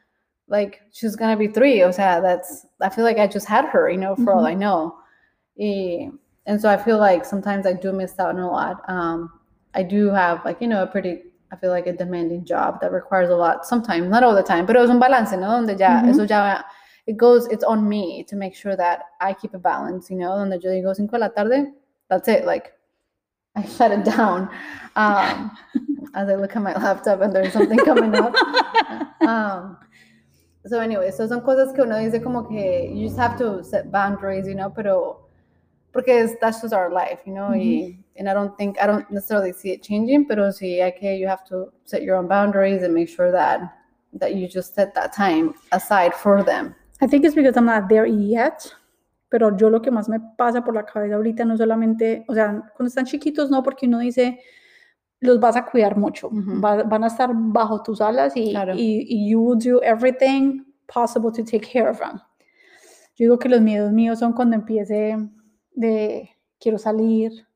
like 0.48 0.80
she's 0.92 1.16
gonna 1.16 1.36
be 1.36 1.48
three, 1.48 1.82
o 1.82 1.90
sea, 1.90 2.20
that's, 2.20 2.64
I 2.80 2.88
feel 2.88 3.04
like 3.04 3.18
I 3.18 3.26
just 3.26 3.46
had 3.46 3.64
her, 3.66 3.90
you 3.90 3.98
know, 3.98 4.14
for 4.16 4.32
all 4.32 4.46
I 4.46 4.54
know. 4.54 4.94
Y, 5.58 6.10
and 6.46 6.60
so 6.60 6.68
I 6.70 6.76
feel 6.76 6.98
like 6.98 7.24
sometimes 7.24 7.66
I 7.66 7.72
do 7.72 7.92
miss 7.92 8.18
out 8.20 8.36
on 8.36 8.38
a 8.38 8.48
lot. 8.48 8.82
Um, 8.88 9.30
I 9.74 9.82
do 9.82 10.10
have 10.10 10.44
like, 10.44 10.60
you 10.60 10.68
know, 10.68 10.82
a 10.84 10.86
pretty, 10.86 11.24
I 11.50 11.56
feel 11.56 11.70
like 11.70 11.88
a 11.88 11.92
demanding 11.92 12.44
job 12.44 12.80
that 12.80 12.92
requires 12.92 13.28
a 13.30 13.36
lot 13.36 13.66
sometimes, 13.66 14.08
not 14.08 14.22
all 14.22 14.34
the 14.34 14.44
time, 14.44 14.64
pero 14.64 14.82
es 14.82 14.90
un 14.90 15.00
balance, 15.00 15.32
¿no? 15.36 15.48
Donde 15.50 15.76
ya, 15.76 16.02
Ujú. 16.02 16.10
eso 16.10 16.24
ya, 16.24 16.62
it 17.08 17.16
goes, 17.16 17.46
it's 17.48 17.64
on 17.64 17.88
me 17.88 18.22
to 18.28 18.36
make 18.36 18.54
sure 18.54 18.76
that 18.76 19.00
I 19.20 19.34
keep 19.34 19.54
a 19.54 19.58
balance, 19.58 20.08
you 20.08 20.16
know, 20.18 20.36
donde 20.36 20.62
yo 20.62 20.70
digo 20.70 20.94
5 20.94 21.10
de 21.12 21.18
la 21.18 21.28
tarde, 21.30 21.72
that's 22.08 22.28
it, 22.28 22.44
like, 22.46 22.72
I 23.56 23.64
shut 23.64 23.90
it 23.90 24.04
down. 24.04 24.50
Um, 24.94 25.50
as 26.14 26.28
I 26.28 26.34
look 26.34 26.56
at 26.56 26.62
my 26.62 26.74
laptop 26.74 27.20
and 27.20 27.34
there's 27.34 27.52
something 27.52 27.78
coming 27.78 28.14
up. 28.14 28.34
Um, 29.26 29.76
so 30.66 30.78
anyway, 30.78 31.10
so 31.10 31.26
son 31.26 31.40
cosas 31.40 31.74
que 31.74 31.82
uno 31.82 31.96
dice 31.96 32.22
como 32.22 32.44
que 32.44 32.92
you 32.94 33.06
just 33.06 33.18
have 33.18 33.36
to 33.38 33.64
set 33.64 33.90
boundaries, 33.90 34.46
you 34.46 34.54
know, 34.54 34.70
pero 34.70 35.26
porque 35.92 36.10
es, 36.10 36.34
that's 36.40 36.60
just 36.60 36.72
our 36.72 36.90
life, 36.90 37.20
you 37.26 37.32
know, 37.32 37.48
y, 37.48 37.98
and 38.16 38.28
I 38.28 38.34
don't 38.34 38.56
think, 38.56 38.80
I 38.80 38.86
don't 38.86 39.10
necessarily 39.10 39.52
see 39.52 39.70
it 39.70 39.82
changing, 39.82 40.26
pero 40.26 40.50
sí 40.50 40.80
hay 40.80 40.92
que, 40.92 41.16
you 41.16 41.26
have 41.26 41.44
to 41.48 41.72
set 41.86 42.02
your 42.02 42.16
own 42.16 42.28
boundaries 42.28 42.82
and 42.82 42.94
make 42.94 43.08
sure 43.08 43.32
that, 43.32 43.60
that 44.12 44.36
you 44.36 44.46
just 44.46 44.74
set 44.76 44.94
that 44.94 45.12
time 45.12 45.54
aside 45.72 46.14
for 46.14 46.44
them. 46.44 46.74
I 47.00 47.08
think 47.08 47.24
it's 47.24 47.34
because 47.34 47.56
I'm 47.56 47.66
not 47.66 47.88
there 47.88 48.06
yet. 48.06 48.72
Pero 49.36 49.54
yo 49.54 49.68
lo 49.68 49.82
que 49.82 49.90
más 49.90 50.08
me 50.08 50.18
pasa 50.38 50.64
por 50.64 50.74
la 50.74 50.86
cabeza 50.86 51.16
ahorita 51.16 51.44
no 51.44 51.58
solamente, 51.58 52.24
o 52.26 52.32
sea, 52.32 52.52
cuando 52.74 52.88
están 52.88 53.04
chiquitos 53.04 53.50
no, 53.50 53.62
porque 53.62 53.84
uno 53.86 53.98
dice, 53.98 54.40
los 55.20 55.38
vas 55.38 55.56
a 55.56 55.66
cuidar 55.66 55.98
mucho, 55.98 56.30
va- 56.32 56.84
van 56.84 57.04
a 57.04 57.08
estar 57.08 57.28
bajo 57.34 57.82
tus 57.82 58.00
alas 58.00 58.34
y, 58.34 58.52
Claro. 58.52 58.72
y, 58.74 59.04
y 59.06 59.28
you 59.30 59.42
will 59.42 59.58
do 59.58 59.82
everything 59.82 60.64
possible 60.86 61.30
to 61.30 61.44
take 61.44 61.68
care 61.70 61.86
of 61.90 61.98
them. 61.98 62.18
Yo 63.14 63.24
digo 63.24 63.38
que 63.38 63.50
los 63.50 63.60
miedos 63.60 63.92
míos 63.92 64.20
son 64.20 64.32
cuando 64.32 64.56
empiece 64.56 65.18
de 65.74 66.30
quiero 66.58 66.78
salir, 66.78 67.46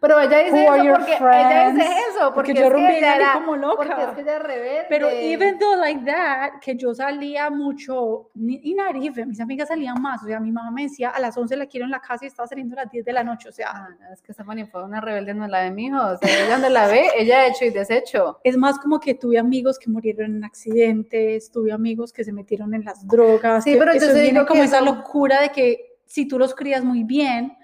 Pero 0.00 0.18
ella 0.18 0.38
dice 0.38 0.64
eso 0.64 0.72
porque 0.72 0.82
ella 0.82 0.98
dice 0.98 1.18
friends? 1.18 1.84
eso, 2.10 2.32
porque 2.34 2.54
porque, 2.54 2.54
yo 2.54 2.70
salí 2.70 2.96
era, 3.04 3.32
como 3.34 3.46
porque 3.76 3.92
es 3.92 3.98
loca. 3.98 4.14
que 4.14 4.20
ella 4.22 4.38
rebelde. 4.38 4.86
Pero 4.88 5.10
even 5.10 5.58
though 5.58 5.76
like 5.76 6.04
that, 6.04 6.60
que 6.60 6.74
yo 6.74 6.94
salía 6.94 7.50
mucho, 7.50 8.30
y 8.34 8.74
even, 9.06 9.28
mis 9.28 9.40
amigas 9.40 9.68
salían 9.68 10.00
más, 10.00 10.22
o 10.22 10.26
sea, 10.26 10.40
mi 10.40 10.52
mamá 10.52 10.70
me 10.70 10.84
decía, 10.84 11.10
a 11.10 11.20
las 11.20 11.36
11 11.36 11.54
la 11.56 11.66
quiero 11.66 11.84
en 11.84 11.90
la 11.90 12.00
casa 12.00 12.24
y 12.24 12.28
estaba 12.28 12.46
saliendo 12.48 12.74
a 12.78 12.84
las 12.84 12.90
10 12.90 13.04
de 13.04 13.12
la 13.12 13.22
noche, 13.24 13.48
o 13.48 13.52
sea, 13.52 13.70
Ah, 13.72 13.88
es 14.12 14.22
que 14.22 14.32
Stephanie 14.32 14.66
fue 14.66 14.82
una 14.84 15.00
rebelde, 15.00 15.34
no 15.34 15.46
la 15.46 15.60
de 15.60 15.70
mi 15.70 15.86
hijo. 15.86 15.98
O 15.98 16.16
sea, 16.16 16.28
ella 16.28 16.52
donde 16.52 16.70
la 16.70 16.86
ve, 16.86 17.08
ella 17.16 17.40
ha 17.40 17.46
hecho 17.46 17.64
y 17.64 17.70
deshecho. 17.70 18.40
es 18.44 18.56
más 18.56 18.78
como 18.78 18.98
que 19.00 19.14
tuve 19.14 19.38
amigos 19.38 19.78
que 19.78 19.90
murieron 19.90 20.36
en 20.36 20.44
accidentes, 20.44 21.50
tuve 21.50 21.72
amigos 21.72 22.12
que 22.12 22.24
se 22.24 22.32
metieron 22.32 22.74
en 22.74 22.84
las 22.84 23.06
drogas, 23.06 23.64
Sí, 23.64 23.72
que 23.74 23.78
pero 23.78 23.92
yo 23.92 23.98
eso 23.98 24.14
digo 24.14 24.46
como 24.46 24.62
esa 24.62 24.80
locura 24.80 25.40
de 25.42 25.50
que 25.50 25.98
si 26.06 26.26
tú 26.26 26.38
los 26.38 26.54
crías 26.54 26.82
muy 26.82 27.04
bien, 27.04 27.56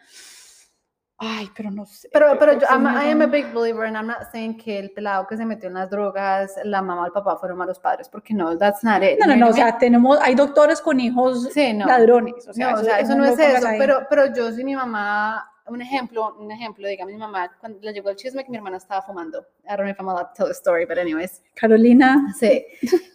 ay, 1.18 1.50
pero 1.56 1.70
no 1.70 1.86
sé. 1.86 2.08
Pero, 2.12 2.38
pero 2.38 2.52
yo, 2.54 2.66
I'm, 2.68 2.86
I 2.86 3.10
am 3.10 3.22
a 3.22 3.26
big 3.26 3.52
believer, 3.52 3.84
and 3.84 3.96
I'm 3.96 4.06
not 4.06 4.30
saying 4.32 4.56
que 4.58 4.78
el 4.78 4.90
pelado 4.90 5.26
que 5.26 5.36
se 5.36 5.44
metió 5.44 5.68
en 5.68 5.74
las 5.74 5.90
drogas, 5.90 6.54
la 6.64 6.82
mamá 6.82 7.02
o 7.02 7.06
el 7.06 7.12
papá 7.12 7.36
fueron 7.38 7.58
malos 7.58 7.78
padres, 7.78 8.08
porque 8.08 8.34
no, 8.34 8.56
that's 8.58 8.84
not 8.84 9.02
it. 9.02 9.18
No, 9.20 9.26
no, 9.26 9.36
no, 9.36 9.48
o 9.48 9.52
sea, 9.52 9.78
tenemos, 9.78 10.18
hay 10.20 10.34
doctores 10.34 10.80
con 10.80 11.00
hijos 11.00 11.48
Sí, 11.52 11.72
no. 11.72 11.86
ladrones, 11.86 12.46
o 12.48 12.52
sea, 12.52 12.70
no, 12.72 12.80
o 12.80 12.84
sea, 12.84 13.00
eso 13.00 13.14
no 13.14 13.24
es 13.24 13.38
eso, 13.38 13.66
pero, 13.78 14.06
pero 14.10 14.32
yo 14.34 14.52
sí 14.52 14.62
mi 14.64 14.76
mamá, 14.76 15.50
un 15.68 15.82
ejemplo, 15.82 16.34
un 16.38 16.50
ejemplo, 16.50 16.86
diga 16.88 17.04
mi 17.04 17.16
mamá, 17.16 17.50
cuando 17.60 17.78
le 17.80 17.92
llegó 17.92 18.10
el 18.10 18.16
chisme 18.16 18.44
que 18.44 18.50
mi 18.50 18.56
hermana 18.56 18.76
estaba 18.76 19.02
fumando. 19.02 19.46
I 19.64 19.70
don't 19.76 19.80
know 19.80 19.88
if 19.90 19.98
I'm 19.98 20.08
allowed 20.08 20.28
to 20.28 20.34
tell 20.34 20.46
the 20.46 20.54
story, 20.54 20.84
but 20.86 20.98
anyways. 20.98 21.42
Carolina, 21.54 22.32
Sí. 22.38 22.64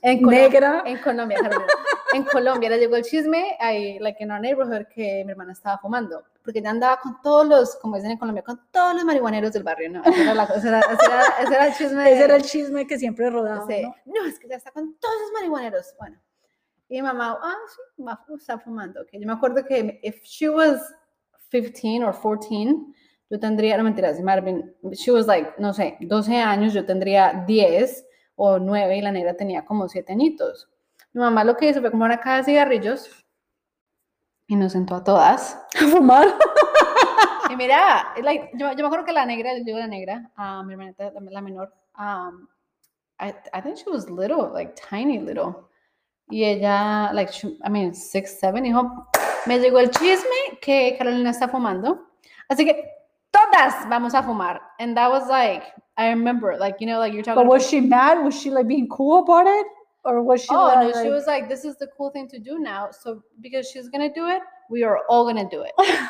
En 0.02 0.20
Colombia, 0.20 0.42
negra, 0.50 0.84
en 0.86 0.98
Colombia, 1.00 1.38
Carolina. 1.42 1.66
en 2.14 2.24
Colombia 2.26 2.70
le 2.70 2.78
llegó 2.80 2.96
el 2.98 3.04
chisme, 3.04 3.56
ahí, 3.60 4.00
like 4.00 4.22
in 4.24 4.32
our 4.32 4.40
neighborhood, 4.42 4.86
que 4.94 5.24
mi 5.26 5.32
hermana 5.32 5.54
estaba 5.54 5.78
fumando, 5.78 6.24
porque 6.44 6.60
ella 6.60 6.72
andaba 6.72 7.00
con 7.00 7.22
todos 7.22 7.48
los, 7.48 7.76
como 7.78 7.96
dicen 7.96 8.12
en 8.12 8.18
Colombia, 8.18 8.44
con 8.44 8.60
todos 8.72 8.96
los 8.96 9.06
marihuaneros 9.06 9.54
del 9.54 9.64
barrio, 9.64 9.90
¿no? 9.92 10.04
Ese 10.04 10.22
era, 10.24 10.34
la- 10.34 10.44
ese 10.44 10.68
era, 10.68 10.80
ese 10.80 11.06
era, 11.06 11.24
ese 11.44 11.54
era 11.54 11.66
el 11.68 11.74
chisme. 11.76 12.04
de- 12.04 12.12
ese 12.14 12.24
era 12.24 12.36
el 12.36 12.42
chisme 12.44 12.88
que 12.88 13.00
siempre 13.00 13.30
rodaba, 13.30 13.66
Sí. 13.68 13.82
¿no? 13.82 13.96
No, 14.06 14.26
es 14.26 14.38
que 14.40 14.48
ya 14.50 14.56
está 14.58 14.72
con 14.72 14.94
todos 15.00 15.16
los 15.22 15.32
marihuaneros. 15.34 15.94
Bueno. 16.00 16.18
Y 16.90 16.96
mi 16.96 17.04
mamá, 17.04 17.40
ah, 17.42 17.56
sí, 17.74 18.34
está 18.36 18.60
fumando. 18.60 19.02
Okay. 19.04 19.22
Yo 19.22 19.26
me 19.26 19.32
acuerdo 19.34 19.66
que 19.66 20.02
if 20.04 20.22
she 20.24 20.50
was 20.50 20.94
15 21.52 22.04
or 22.04 22.14
14, 22.14 22.76
yo 23.30 23.40
tendría, 23.40 23.78
no 23.78 23.84
mentiras, 23.84 24.18
been- 24.44 24.74
she 24.94 25.12
was 25.12 25.28
like, 25.28 25.54
no 25.58 25.74
sé, 25.74 25.98
12 26.02 26.36
años, 26.38 26.74
yo 26.74 26.86
tendría 26.86 27.44
10 27.46 28.06
o 28.36 28.58
9 28.60 28.98
y 28.98 29.02
la 29.02 29.12
negra 29.12 29.36
tenía 29.36 29.66
como 29.66 29.88
7 29.88 30.12
añitos. 30.14 30.70
Mi 31.14 31.20
mamá 31.22 31.44
lo 31.44 31.56
que 31.58 31.70
hizo 31.70 31.82
fue 31.82 31.92
como 31.92 32.06
una 32.06 32.18
caja 32.20 32.38
de 32.38 32.44
cigarrillos 32.46 33.10
y 34.48 34.56
nos 34.56 34.72
sentó 34.72 34.96
a 34.96 35.04
todas. 35.04 35.58
A 35.80 35.88
fumar. 35.88 36.28
Y 37.50 37.56
mira, 37.58 38.14
like, 38.24 38.50
yo, 38.54 38.70
yo 38.72 38.78
me 38.78 38.86
acuerdo 38.86 39.06
que 39.06 39.12
la 39.14 39.26
negra, 39.26 39.52
yo 39.66 39.78
la 39.78 39.88
negra, 39.88 40.32
ah, 40.38 40.64
mi 40.64 40.74
hermanita, 40.74 41.12
la, 41.30 41.42
menor, 41.42 41.74
um, 42.00 42.48
I, 43.20 43.34
I 43.54 43.62
think 43.62 43.76
she 43.78 43.90
was 43.90 44.10
little, 44.10 44.52
like 44.54 44.74
tiny 44.90 45.20
little. 45.20 45.68
Y 46.30 46.46
ella, 46.46 47.12
like, 47.14 47.32
she- 47.34 47.58
I 47.64 47.70
mean, 47.70 47.94
six, 47.94 48.40
seven, 48.40 48.64
dijo, 48.64 49.06
me 49.46 49.60
llegó 49.60 49.80
el 49.80 49.90
chisme 49.92 50.60
que 50.62 50.96
Carolina 50.98 51.32
está 51.32 51.48
fumando. 51.48 52.08
Así 52.48 52.66
que 52.66 52.84
todas 53.32 53.88
vamos 53.90 54.14
a 54.14 54.24
fumar. 54.24 54.62
And 54.80 54.96
that 54.96 55.10
was 55.10 55.28
like, 55.28 55.64
I 55.98 56.10
remember, 56.10 56.58
like, 56.58 56.78
you 56.80 56.88
know, 56.88 57.00
like 57.00 57.14
you're 57.14 57.24
talking 57.24 57.44
But 57.44 57.50
was 57.50 57.68
she 57.68 57.82
mad? 57.82 58.24
Was 58.24 58.40
she 58.40 58.50
like 58.50 58.68
being 58.68 58.88
cool 58.88 59.20
about 59.24 59.48
it? 59.48 59.68
Or 60.04 60.22
was 60.24 60.42
she 60.42 60.48
Oh, 60.50 60.66
like, 60.66 60.96
no, 60.96 61.04
she 61.04 61.10
was 61.10 61.28
like, 61.28 61.48
this 61.48 61.64
is 61.64 61.78
the 61.78 61.88
cool 61.96 62.10
thing 62.10 62.28
to 62.30 62.40
do 62.40 62.60
now. 62.60 62.90
So, 62.92 63.24
because 63.40 63.70
she's 63.70 63.88
going 63.90 64.08
to 64.08 64.14
do 64.14 64.28
it, 64.28 64.42
we 64.70 64.84
are 64.84 65.00
all 65.10 65.24
going 65.24 65.38
to 65.38 65.48
do 65.50 65.62
it. 65.64 65.74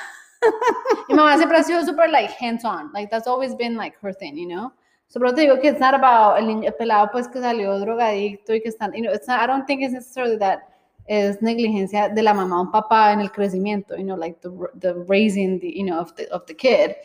Mi 1.09 1.15
mamá 1.15 1.37
siempre 1.37 1.57
ha 1.57 1.63
sido 1.63 1.85
super 1.85 2.07
like 2.07 2.31
hands 2.31 2.65
on, 2.65 2.91
like 2.93 3.11
that's 3.11 3.27
always 3.27 3.53
been 3.53 3.75
like 3.75 3.95
her 4.01 4.11
thing, 4.11 4.35
you 4.35 4.47
know. 4.47 4.71
So, 5.07 5.19
pero 5.19 5.33
te 5.33 5.41
digo 5.41 5.61
que 5.61 5.69
it's 5.69 5.79
not 5.79 5.93
about 5.93 6.39
el, 6.39 6.45
niño, 6.47 6.65
el 6.65 6.73
pelado 6.73 7.11
pues 7.11 7.27
que 7.27 7.41
salió 7.41 7.77
drogadicto 7.79 8.53
y 8.53 8.59
que 8.59 8.69
están, 8.69 8.95
you 8.95 9.03
know, 9.03 9.11
it's 9.11 9.27
not, 9.27 9.39
I 9.39 9.45
don't 9.45 9.67
think 9.67 9.83
it's 9.83 9.93
necessarily 9.93 10.37
that 10.37 10.70
es 11.11 11.41
negligencia 11.41 12.07
de 12.07 12.23
la 12.23 12.33
mamá 12.33 12.57
o 12.57 12.61
un 12.61 12.71
papá 12.71 13.11
en 13.11 13.19
el 13.19 13.31
crecimiento, 13.31 13.97
you 13.97 14.03
know, 14.03 14.15
like 14.15 14.39
the, 14.39 14.49
the 14.79 14.93
raising 15.09 15.59
the, 15.59 15.69
you 15.69 15.83
know, 15.83 15.99
of 15.99 16.15
the, 16.15 16.25
of 16.31 16.45
the 16.45 16.55
kid. 16.55 16.95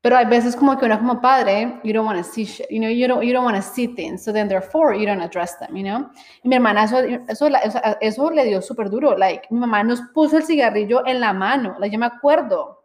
Pero 0.00 0.16
hay 0.16 0.24
veces 0.24 0.56
como 0.56 0.78
que 0.78 0.86
uno 0.86 0.98
como 0.98 1.20
padre, 1.20 1.78
you 1.84 1.92
don't 1.92 2.06
want 2.06 2.16
to 2.16 2.24
see 2.24 2.46
shit, 2.46 2.66
you 2.70 2.80
know, 2.80 2.88
you 2.88 3.06
don't, 3.06 3.22
you 3.22 3.34
don't 3.34 3.44
want 3.44 3.56
to 3.56 3.62
see 3.62 3.88
things, 3.88 4.24
so 4.24 4.32
then 4.32 4.48
therefore 4.48 4.94
you 4.94 5.04
don't 5.04 5.20
address 5.20 5.58
them, 5.58 5.76
you 5.76 5.82
know. 5.82 6.08
Y 6.44 6.48
mi 6.48 6.56
hermana 6.56 6.84
eso, 6.84 6.98
eso, 7.28 7.46
eso, 7.46 7.80
eso 8.00 8.30
le 8.30 8.44
dio 8.44 8.62
súper 8.62 8.88
duro, 8.88 9.14
like, 9.18 9.46
mi 9.50 9.58
mamá 9.58 9.84
nos 9.84 10.00
puso 10.14 10.38
el 10.38 10.44
cigarrillo 10.44 11.06
en 11.06 11.20
la 11.20 11.34
mano, 11.34 11.76
like, 11.78 11.92
yo 11.92 11.98
me 11.98 12.06
acuerdo. 12.06 12.76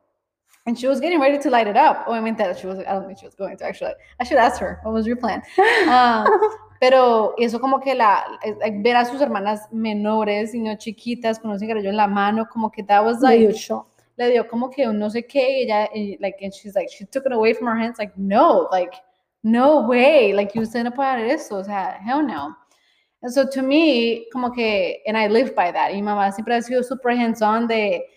And 0.65 0.77
she 0.77 0.87
was 0.87 0.99
getting 0.99 1.21
ready 1.21 1.39
to 1.39 1.49
light 1.49 1.67
it 1.67 1.77
up. 1.77 2.05
Obviamente, 2.07 2.59
she 2.59 2.67
was, 2.67 2.79
I 2.79 2.93
don't 2.93 3.07
think 3.07 3.19
she 3.19 3.25
was 3.25 3.35
going 3.35 3.57
to 3.57 3.65
actually. 3.65 3.93
I 4.19 4.25
should 4.25 4.37
ask 4.37 4.59
her, 4.59 4.79
what 4.83 4.93
was 4.93 5.07
your 5.07 5.15
plan? 5.15 5.41
Um, 5.87 6.27
pero 6.82 7.36
eso 7.38 7.62
como 7.62 7.80
que 7.80 7.94
la, 7.94 8.26
like, 8.60 8.80
ver 8.82 8.96
a 8.96 9.06
sus 9.06 9.22
hermanas 9.22 9.67
menores, 9.72 10.56
y 10.56 10.60
no 10.60 10.76
chiquitas, 10.76 11.38
con 11.38 11.52
un 11.52 11.60
cigarrillo 11.60 11.91
en 11.91 11.96
la 11.96 12.08
mano, 12.08 12.48
como 12.52 12.72
que 12.72 12.82
that 12.82 13.06
was 13.06 13.22
like, 13.22 13.54
le 14.17 14.32
dio 14.32 14.48
como 14.48 14.67
que 14.67 14.88
un 14.88 14.98
no 14.98 15.08
sé 15.12 15.28
qué, 15.28 15.60
y 15.60 15.62
ella, 15.65 15.88
y, 15.94 16.17
like, 16.20 16.44
and 16.44 16.52
she's 16.52 16.74
like, 16.74 16.89
she 16.89 17.06
took 17.06 17.24
it 17.28 17.34
away 17.34 17.54
from 17.54 17.67
her 17.67 17.80
hands, 17.80 18.00
like, 18.00 18.12
no, 18.17 18.67
like, 18.72 18.96
no 19.44 19.82
way, 19.88 20.34
like, 20.34 20.56
you 20.56 20.63
usted 20.63 20.84
no 20.84 20.89
puede 20.89 21.08
hacer 21.08 21.30
eso, 21.30 21.58
o 21.58 21.63
sea, 21.63 22.00
hell 22.04 22.24
no. 22.24 22.58
And 23.22 23.32
so 23.32 23.48
to 23.48 23.62
me, 23.62 24.26
como 24.34 24.50
que, 24.50 25.04
and 25.06 25.15
I 25.15 25.28
live 25.28 25.54
by 25.56 25.72
that, 25.72 25.91
y 25.91 25.98
mi 25.98 26.02
mamá 26.02 26.32
siempre 26.32 26.56
ha 26.56 26.63
sido 26.63 26.84
super 26.84 27.12
hands-on 27.12 27.67
de, 27.67 28.08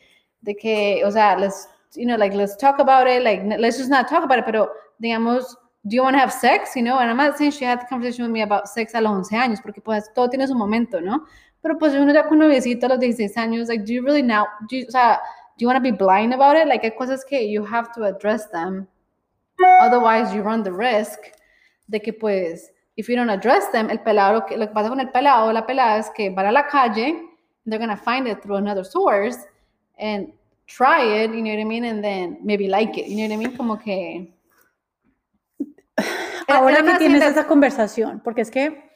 de 0.40 0.55
que, 0.55 1.03
o 1.05 1.11
sea, 1.11 1.37
let's, 1.37 1.68
you 1.96 2.07
know, 2.07 2.16
like, 2.16 2.35
let's 2.35 2.57
talk 2.57 2.79
about 2.79 3.07
it, 3.09 3.22
like, 3.24 3.42
let's 3.59 3.77
just 3.77 3.90
not 3.90 4.09
talk 4.09 4.24
about 4.24 4.38
it, 4.38 4.46
pero, 4.46 4.70
digamos, 5.03 5.55
do 5.86 5.96
you 5.96 6.02
want 6.02 6.14
to 6.14 6.20
have 6.20 6.32
sex? 6.32 6.74
You 6.76 6.82
know, 6.82 6.98
and 6.98 7.10
I'm 7.10 7.16
not 7.16 7.36
saying 7.36 7.52
she 7.52 7.64
had 7.64 7.80
the 7.80 7.86
conversation 7.86 8.24
with 8.24 8.32
me 8.32 8.42
about 8.42 8.68
sex 8.68 8.94
a 8.94 9.00
los 9.00 9.12
11 9.12 9.36
años, 9.36 9.60
porque 9.62 9.82
pues 9.82 10.08
todo 10.14 10.28
tiene 10.28 10.46
su 10.46 10.54
momento, 10.54 11.00
¿no? 11.00 11.26
Pero 11.62 11.78
pues 11.78 11.94
uno 11.94 12.12
ya 12.12 12.26
con 12.26 12.38
noviecito 12.38 12.86
a 12.86 12.90
los 12.90 13.00
16 13.00 13.36
años, 13.36 13.68
like, 13.68 13.84
do 13.84 13.92
you 13.92 14.02
really 14.02 14.22
now, 14.22 14.46
do 14.68 14.76
you, 14.76 14.86
o 14.88 14.90
sea, 14.90 15.20
do 15.56 15.62
you 15.62 15.66
want 15.66 15.76
to 15.76 15.82
be 15.82 15.90
blind 15.90 16.32
about 16.32 16.56
it? 16.56 16.66
Like, 16.66 16.84
hay 16.84 16.92
cosas 16.92 17.24
que 17.24 17.50
you 17.50 17.64
have 17.64 17.92
to 17.92 18.04
address 18.04 18.50
them. 18.50 18.86
Otherwise, 19.80 20.34
you 20.34 20.42
run 20.42 20.62
the 20.62 20.72
risk 20.72 21.18
de 21.88 22.00
que 22.00 22.12
pues, 22.12 22.70
if 22.96 23.08
you 23.08 23.16
don't 23.16 23.30
address 23.30 23.70
them, 23.70 23.90
el 23.90 23.98
pelado, 23.98 24.34
lo 24.34 24.46
que, 24.46 24.56
pasa 24.68 24.88
con 24.88 25.00
el 25.00 25.10
pelado 25.10 25.52
la 25.52 25.66
pelada 25.66 25.98
es 25.98 26.10
que 26.10 26.30
van 26.30 26.46
a 26.46 26.52
la 26.52 26.66
calle, 26.66 27.14
they're 27.66 27.78
going 27.78 27.88
to 27.88 27.96
find 27.96 28.26
it 28.26 28.42
through 28.42 28.56
another 28.56 28.84
source 28.84 29.36
and 29.98 30.32
try 30.66 31.02
it, 31.02 31.30
you 31.30 31.42
know 31.42 31.50
what 31.50 31.60
I 31.60 31.64
mean? 31.64 31.84
And 31.84 32.02
then 32.02 32.38
maybe 32.42 32.68
like 32.68 32.98
it, 32.98 33.06
you 33.06 33.16
know 33.16 33.28
what 33.28 33.32
I 33.32 33.48
mean? 33.48 33.56
Como 33.56 33.76
que... 33.76 34.33
Ahora 36.48 36.83
que 36.83 36.98
tienes 36.98 37.20
that- 37.20 37.30
esa 37.33 37.46
conversación, 37.46 38.20
porque 38.22 38.42
es 38.42 38.50
que, 38.50 38.90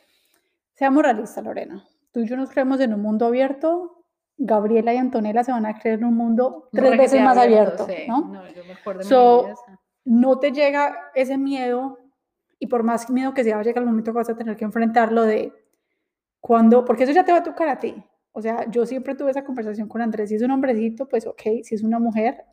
seamos 0.74 1.02
realistas, 1.02 1.44
Lorena, 1.44 1.84
tú 2.12 2.20
y 2.20 2.28
yo 2.28 2.36
nos 2.36 2.50
creemos 2.50 2.80
en 2.80 2.94
un 2.94 3.02
mundo 3.02 3.26
abierto, 3.26 4.04
Gabriela 4.36 4.94
y 4.94 4.98
Antonella 4.98 5.42
se 5.42 5.52
van 5.52 5.66
a 5.66 5.78
creer 5.78 5.98
en 5.98 6.04
un 6.06 6.14
mundo 6.14 6.68
tres 6.72 6.90
Requete 6.90 7.02
veces 7.02 7.22
más 7.22 7.36
abierto, 7.36 7.86
sí. 7.86 8.04
¿no? 8.06 8.46
yo 8.54 8.64
me 8.64 8.72
acuerdo 8.74 9.00
de 9.00 9.04
So, 9.04 9.48
no 10.04 10.38
te 10.38 10.52
llega 10.52 10.96
ese 11.14 11.36
miedo 11.36 11.98
y 12.58 12.66
por 12.68 12.82
más 12.82 13.10
miedo 13.10 13.34
que 13.34 13.44
sea, 13.44 13.56
va 13.56 13.60
a 13.60 13.64
llegar 13.64 13.82
el 13.82 13.88
momento 13.88 14.12
que 14.12 14.18
vas 14.18 14.30
a 14.30 14.36
tener 14.36 14.56
que 14.56 14.64
enfrentarlo 14.64 15.24
de 15.24 15.52
cuando, 16.40 16.84
porque 16.84 17.04
eso 17.04 17.12
ya 17.12 17.24
te 17.24 17.32
va 17.32 17.38
a 17.38 17.42
tocar 17.42 17.68
a 17.68 17.78
ti. 17.78 17.94
O 18.32 18.40
sea, 18.40 18.68
yo 18.70 18.86
siempre 18.86 19.14
tuve 19.16 19.32
esa 19.32 19.44
conversación 19.44 19.88
con 19.88 20.00
Andrés, 20.00 20.28
si 20.28 20.36
es 20.36 20.42
un 20.42 20.52
hombrecito, 20.52 21.08
pues 21.08 21.26
ok, 21.26 21.42
si 21.62 21.74
es 21.74 21.82
una 21.82 21.98
mujer, 21.98 22.44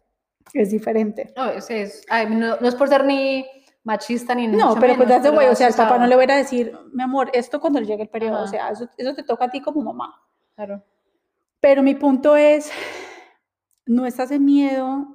es 0.53 0.71
diferente. 0.71 1.33
No, 1.37 1.61
sí, 1.61 1.75
es, 1.75 2.03
ay, 2.09 2.27
no, 2.29 2.57
no 2.59 2.67
es 2.67 2.75
por 2.75 2.87
ser 2.87 3.05
ni 3.05 3.45
machista 3.85 4.35
ni 4.35 4.47
No, 4.47 4.69
mucho 4.69 4.79
pero 4.81 4.95
pues 4.95 5.07
menos, 5.07 5.07
that's 5.07 5.23
the 5.31 5.37
way, 5.37 5.47
o 5.47 5.55
sea, 5.55 5.67
el 5.67 5.73
papá 5.73 5.97
no 5.97 6.07
le 6.07 6.15
va 6.15 6.21
a 6.21 6.25
ir 6.25 6.31
a 6.31 6.35
decir, 6.37 6.77
mi 6.91 7.01
amor, 7.03 7.29
esto 7.33 7.61
cuando 7.61 7.79
le 7.79 7.85
llegue 7.85 8.03
el 8.03 8.09
periodo, 8.09 8.33
o 8.39 8.43
Ajá. 8.43 8.47
sea, 8.47 8.69
eso, 8.69 8.89
eso 8.97 9.13
te 9.15 9.23
toca 9.23 9.45
a 9.45 9.49
ti 9.49 9.61
como 9.61 9.81
mamá. 9.81 10.13
claro. 10.55 10.83
Pero 11.61 11.81
mi 11.81 11.95
punto 11.95 12.35
es, 12.35 12.71
no 13.85 14.05
estás 14.05 14.29
en 14.31 14.43
miedo 14.45 15.07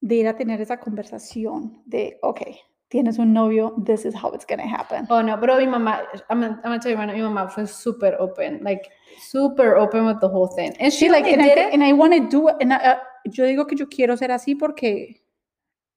de 0.00 0.14
ir 0.16 0.28
a 0.28 0.36
tener 0.36 0.60
esa 0.60 0.78
conversación 0.78 1.82
de, 1.86 2.18
ok, 2.22 2.40
tienes 2.88 3.18
un 3.18 3.32
novio, 3.32 3.74
this 3.84 4.04
is 4.04 4.14
how 4.14 4.34
it's 4.34 4.46
gonna 4.46 4.64
happen. 4.66 5.06
Oh, 5.08 5.22
no, 5.22 5.38
pero 5.40 5.56
mi 5.56 5.66
mamá, 5.66 6.02
I'm 6.28 6.40
gonna, 6.40 6.54
I'm 6.56 6.62
gonna 6.62 6.80
tell 6.80 6.92
you, 6.92 6.98
now, 6.98 7.12
mi 7.14 7.22
mamá 7.22 7.48
fue 7.48 7.66
super 7.66 8.16
open, 8.20 8.60
like, 8.62 8.90
super 9.18 9.76
open 9.76 10.06
with 10.06 10.18
the 10.20 10.28
whole 10.28 10.48
thing. 10.54 10.74
And 10.78 10.92
she 10.92 11.06
Sí, 11.06 11.10
like, 11.10 11.26
and 11.32 11.40
I, 11.42 11.48
and 11.72 11.82
I 11.82 11.92
want 11.94 12.12
to 12.14 12.20
do 12.28 12.48
it, 12.48 12.56
and 12.60 12.72
I- 12.72 12.92
uh, 12.92 12.96
yo 13.24 13.44
digo 13.46 13.66
que 13.66 13.76
yo 13.76 13.86
quiero 13.88 14.16
ser 14.16 14.30
así 14.30 14.54
porque 14.54 15.23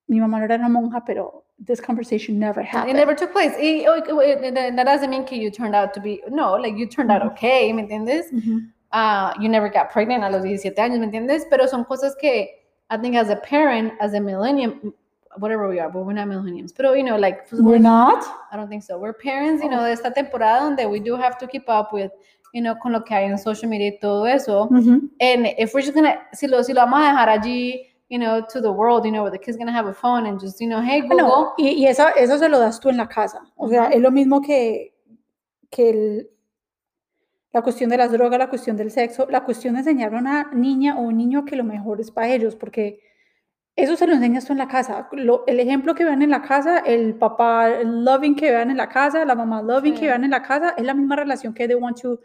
mi 0.08 0.20
mamá 0.20 0.40
no 0.40 0.46
era 0.46 0.56
una 0.56 0.70
monja, 0.70 1.04
pero 1.06 1.44
this 1.66 1.82
conversation 1.82 2.38
never 2.40 2.62
happened. 2.64 2.90
It 2.92 2.96
never 2.96 3.16
took 3.16 3.32
place. 3.32 3.56
Y, 3.60 3.86
oh, 3.88 4.02
oh, 4.10 4.20
eh, 4.20 4.52
that 4.52 4.76
that 4.76 4.86
doesn't 4.86 5.10
mean 5.10 5.26
que 5.26 5.38
you 5.38 5.50
turned 5.50 5.76
out 5.76 5.94
to 5.94 6.00
be, 6.00 6.22
no, 6.30 6.54
like, 6.56 6.78
you 6.78 6.86
turned 6.88 7.12
out 7.12 7.22
okay, 7.24 7.72
¿me 7.74 7.82
entiendes? 7.88 8.32
Ujú. 8.32 8.62
uh, 8.94 9.34
you 9.40 9.50
never 9.50 9.68
got 9.70 9.90
pregnant 9.92 10.24
a 10.24 10.30
los 10.30 10.44
17 10.44 10.76
años, 10.82 11.00
¿me 11.00 11.06
entiendes? 11.08 11.46
Pero 11.50 11.68
son 11.68 11.84
cosas 11.84 12.16
que 12.20 12.50
I 12.90 12.98
think 12.98 13.16
as 13.16 13.30
a 13.30 13.36
parent, 13.36 13.94
as 14.00 14.14
a 14.14 14.20
millennium, 14.22 14.94
whatever 15.40 15.68
we 15.68 15.80
are, 15.80 15.90
but 15.90 16.06
we're 16.06 16.14
not 16.14 16.28
millenniums. 16.28 16.72
Pero, 16.72 16.94
you 16.94 17.04
know, 17.04 17.18
like, 17.18 17.46
We're 17.52 17.80
not? 17.80 18.24
I 18.52 18.56
don't 18.56 18.70
think 18.70 18.84
so. 18.84 18.98
We're 18.98 19.14
parents, 19.14 19.62
you 19.62 19.70
know, 19.70 19.82
Oh. 19.82 19.86
de 19.86 19.92
esta 19.92 20.12
temporada 20.12 20.62
donde 20.64 20.90
we 20.90 21.00
do 21.00 21.16
have 21.18 21.38
to 21.40 21.48
keep 21.48 21.68
up 21.68 21.92
with, 21.92 22.12
you 22.54 22.62
know, 22.62 22.76
con 22.82 22.94
lo 22.94 23.02
que 23.04 23.14
hay 23.16 23.26
en 23.26 23.38
social 23.38 23.70
media 23.70 23.88
y 23.90 23.98
todo 24.00 24.26
eso. 24.26 24.68
Ujú. 24.72 25.10
And 25.20 25.48
if 25.58 25.74
we're 25.74 25.82
just 25.82 25.94
gonna, 25.96 26.18
si 26.34 26.48
lo, 26.48 26.62
si 26.64 26.72
lo 26.74 26.82
vamos 26.82 27.00
a 27.02 27.12
dejar 27.12 27.30
allí, 27.30 27.84
you 28.10 28.18
know, 28.18 28.42
to 28.48 28.62
the 28.62 28.72
world, 28.72 29.06
you 29.06 29.12
know, 29.12 29.24
where 29.24 29.32
the 29.32 29.40
kid's 29.40 29.58
gonna 29.58 29.72
have 29.72 29.88
a 29.90 29.94
phone 29.94 30.26
and 30.28 30.40
just, 30.40 30.60
you 30.62 30.68
know, 30.68 30.82
hey, 30.82 31.02
Google. 31.02 31.18
No, 31.18 31.54
y, 31.58 31.70
y 31.70 31.88
esa, 31.88 32.12
eso 32.12 32.38
se 32.38 32.48
lo 32.50 32.60
das 32.60 32.80
tú 32.80 32.90
en 32.90 32.98
la 32.98 33.08
casa. 33.08 33.42
O 33.56 33.68
sea, 33.68 33.88
es 33.88 34.02
lo 34.02 34.12
mismo 34.12 34.42
que, 34.42 34.94
que 35.70 35.90
el- 35.90 36.30
la 37.52 37.62
cuestión 37.62 37.90
de 37.90 37.98
las 37.98 38.12
drogas, 38.12 38.38
la 38.40 38.50
cuestión 38.50 38.78
del 38.78 38.92
sexo, 38.92 39.28
la 39.30 39.44
cuestión 39.44 39.74
de 39.74 39.80
enseñar 39.80 40.14
a 40.14 40.20
una 40.20 40.50
niña 40.54 40.98
o 40.98 41.02
un 41.02 41.18
niño 41.18 41.44
que 41.46 41.56
lo 41.56 41.64
mejor 41.64 42.00
es 42.00 42.12
para 42.12 42.28
ellos, 42.30 42.56
porque 42.56 43.00
eso 43.76 43.96
se 43.96 44.08
lo 44.08 44.14
enseñas 44.14 44.46
tú 44.46 44.54
en 44.54 44.60
la 44.60 44.68
casa. 44.68 45.08
Lo- 45.12 45.44
el 45.48 45.60
ejemplo 45.60 45.94
que 45.96 46.04
vean 46.06 46.22
en 46.22 46.30
la 46.30 46.42
casa, 46.42 46.80
el 46.80 47.16
papá 47.16 47.70
loving 47.84 48.36
que 48.36 48.52
vean 48.52 48.72
en 48.72 48.78
la 48.78 48.90
casa, 48.90 49.26
la 49.26 49.36
mamá 49.36 49.62
loving 49.62 49.94
Sí. 49.96 50.00
que 50.02 50.06
vean 50.08 50.24
en 50.24 50.32
la 50.32 50.42
casa, 50.42 50.74
es 50.78 50.84
la 50.86 50.94
misma 50.94 51.16
relación 51.16 51.54
que 51.54 51.68
they 51.68 51.76
want 51.76 52.00
to 52.02 52.20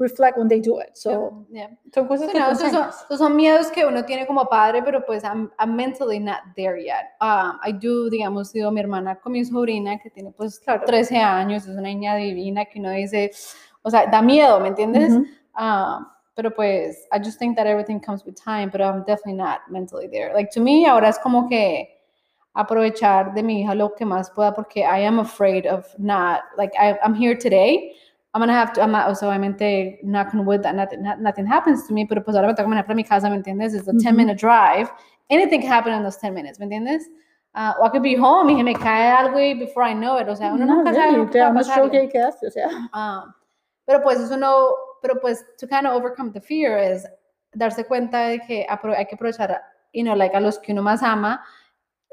reflect 0.00 0.36
when 0.38 0.48
they 0.48 0.60
do 0.60 0.80
it. 0.80 0.96
So, 0.96 1.46
Yeah. 1.50 1.68
son 1.94 2.08
cosas 2.08 2.30
que 2.32 2.38
no, 2.40 2.54
son, 2.56 2.68
esos 2.74 3.18
son 3.18 3.36
miedos 3.36 3.70
que 3.70 3.84
uno 3.84 4.04
tiene 4.04 4.26
como 4.26 4.46
padre, 4.46 4.82
pero 4.82 5.04
pues 5.04 5.22
I'm, 5.22 5.50
I'm 5.58 5.76
mentally 5.76 6.18
not 6.18 6.40
there 6.56 6.78
yet. 6.82 7.12
Um, 7.20 7.58
I 7.62 7.70
do, 7.72 8.08
digamos, 8.10 8.52
digo, 8.52 8.70
mi 8.72 8.80
hermana 8.80 9.16
con 9.20 9.32
mi 9.32 9.44
sobrina 9.44 9.98
que 9.98 10.10
tiene 10.10 10.32
pues 10.32 10.58
Claro. 10.60 10.84
13 10.86 11.18
años, 11.18 11.64
es 11.64 11.68
una 11.76 11.82
niña 11.82 12.16
divina 12.16 12.64
que 12.64 12.80
uno 12.80 12.90
dice, 12.90 13.30
o 13.82 13.90
sea, 13.90 14.06
da 14.06 14.22
miedo, 14.22 14.58
¿me 14.58 14.68
entiendes? 14.68 15.12
Um, 15.58 16.06
pero 16.34 16.50
pues, 16.54 17.06
I 17.12 17.18
just 17.18 17.38
think 17.38 17.56
that 17.56 17.66
everything 17.66 18.00
comes 18.00 18.24
with 18.24 18.34
time, 18.42 18.70
but 18.70 18.80
I'm 18.80 19.04
definitely 19.04 19.34
not 19.34 19.60
mentally 19.68 20.08
there. 20.08 20.32
Like, 20.32 20.50
to 20.52 20.60
me, 20.60 20.86
ahora 20.86 21.08
es 21.10 21.18
como 21.18 21.46
que 21.48 21.88
aprovechar 22.54 23.34
de 23.34 23.42
mi 23.42 23.60
hija 23.62 23.74
lo 23.74 23.94
que 23.94 24.04
más 24.06 24.30
pueda 24.30 24.54
porque 24.54 24.80
I 24.80 25.04
am 25.04 25.18
afraid 25.20 25.66
of 25.66 25.86
not, 25.98 26.40
like, 26.56 26.72
I, 26.78 26.96
I'm 27.04 27.14
here 27.14 27.34
today. 27.36 27.94
I'm 28.32 28.40
gonna 28.40 28.52
have 28.54 28.72
to, 28.74 28.80
I'm 28.82 28.92
not, 28.92 29.08
o 29.10 29.14
sea, 29.14 29.28
obviamente, 29.28 29.98
knock 30.04 30.32
on 30.34 30.46
wood 30.46 30.62
that 30.62 30.74
nothing, 30.74 31.02
not- 31.02 31.18
nothing 31.18 31.46
happens 31.46 31.86
to 31.88 31.92
me, 31.94 32.06
pero 32.06 32.22
pues 32.22 32.36
ahora 32.36 32.48
me 32.48 32.54
que 32.54 32.62
manejar 32.62 32.86
para 32.86 32.94
mi 32.94 33.04
casa, 33.04 33.28
¿me 33.28 33.36
entiendes? 33.36 33.74
It's 33.74 33.88
a 33.88 33.92
10 33.92 34.12
Ujú. 34.12 34.16
minute 34.16 34.36
drive. 34.40 34.88
Anything 35.28 35.60
can 35.62 35.70
happen 35.72 35.92
in 35.94 36.02
those 36.02 36.16
10 36.18 36.32
minutes, 36.32 36.58
¿me 36.60 36.66
entiendes? 36.66 37.08
Uh, 37.54 37.72
o 37.80 37.84
I 37.86 37.88
could 37.90 38.02
be 38.04 38.14
home 38.16 38.48
y 38.52 38.56
se 38.56 38.62
me 38.62 38.74
cae 38.74 39.10
algo 39.10 39.38
y 39.40 39.54
before 39.54 39.82
I 39.84 39.92
know 39.94 40.16
it, 40.18 40.28
o 40.28 40.36
sea, 40.36 40.52
uno 40.52 40.64
No, 40.64 40.76
nunca 40.76 40.92
sabe 40.94 41.06
really, 41.06 41.16
lo 41.18 41.26
que 41.26 41.32
te 41.32 41.40
va 41.40 41.46
a 41.46 41.48
da 41.48 41.50
un 41.50 41.56
pasar. 41.56 41.74
stroke 41.74 41.94
y 41.94 41.96
ahí 41.98 42.08
quedaste, 42.08 42.46
o 42.46 42.50
sea. 42.50 42.68
Um, 42.94 43.32
pero 43.84 44.00
pues 44.02 44.20
eso 44.20 44.36
no, 44.36 44.68
pero 45.02 45.20
pues 45.20 45.44
to 45.58 45.66
kind 45.66 45.86
of 45.88 45.94
overcome 45.96 46.30
the 46.32 46.40
fear 46.40 46.78
es 46.78 47.04
darse 47.52 47.84
cuenta 47.84 48.28
de 48.28 48.38
que 48.40 48.64
hay 48.96 49.06
que 49.06 49.14
aprovechar, 49.16 49.60
you 49.92 50.04
know, 50.04 50.14
like 50.14 50.36
a 50.36 50.40
los 50.40 50.60
que 50.60 50.70
uno 50.72 50.82
más 50.82 51.02
ama, 51.02 51.42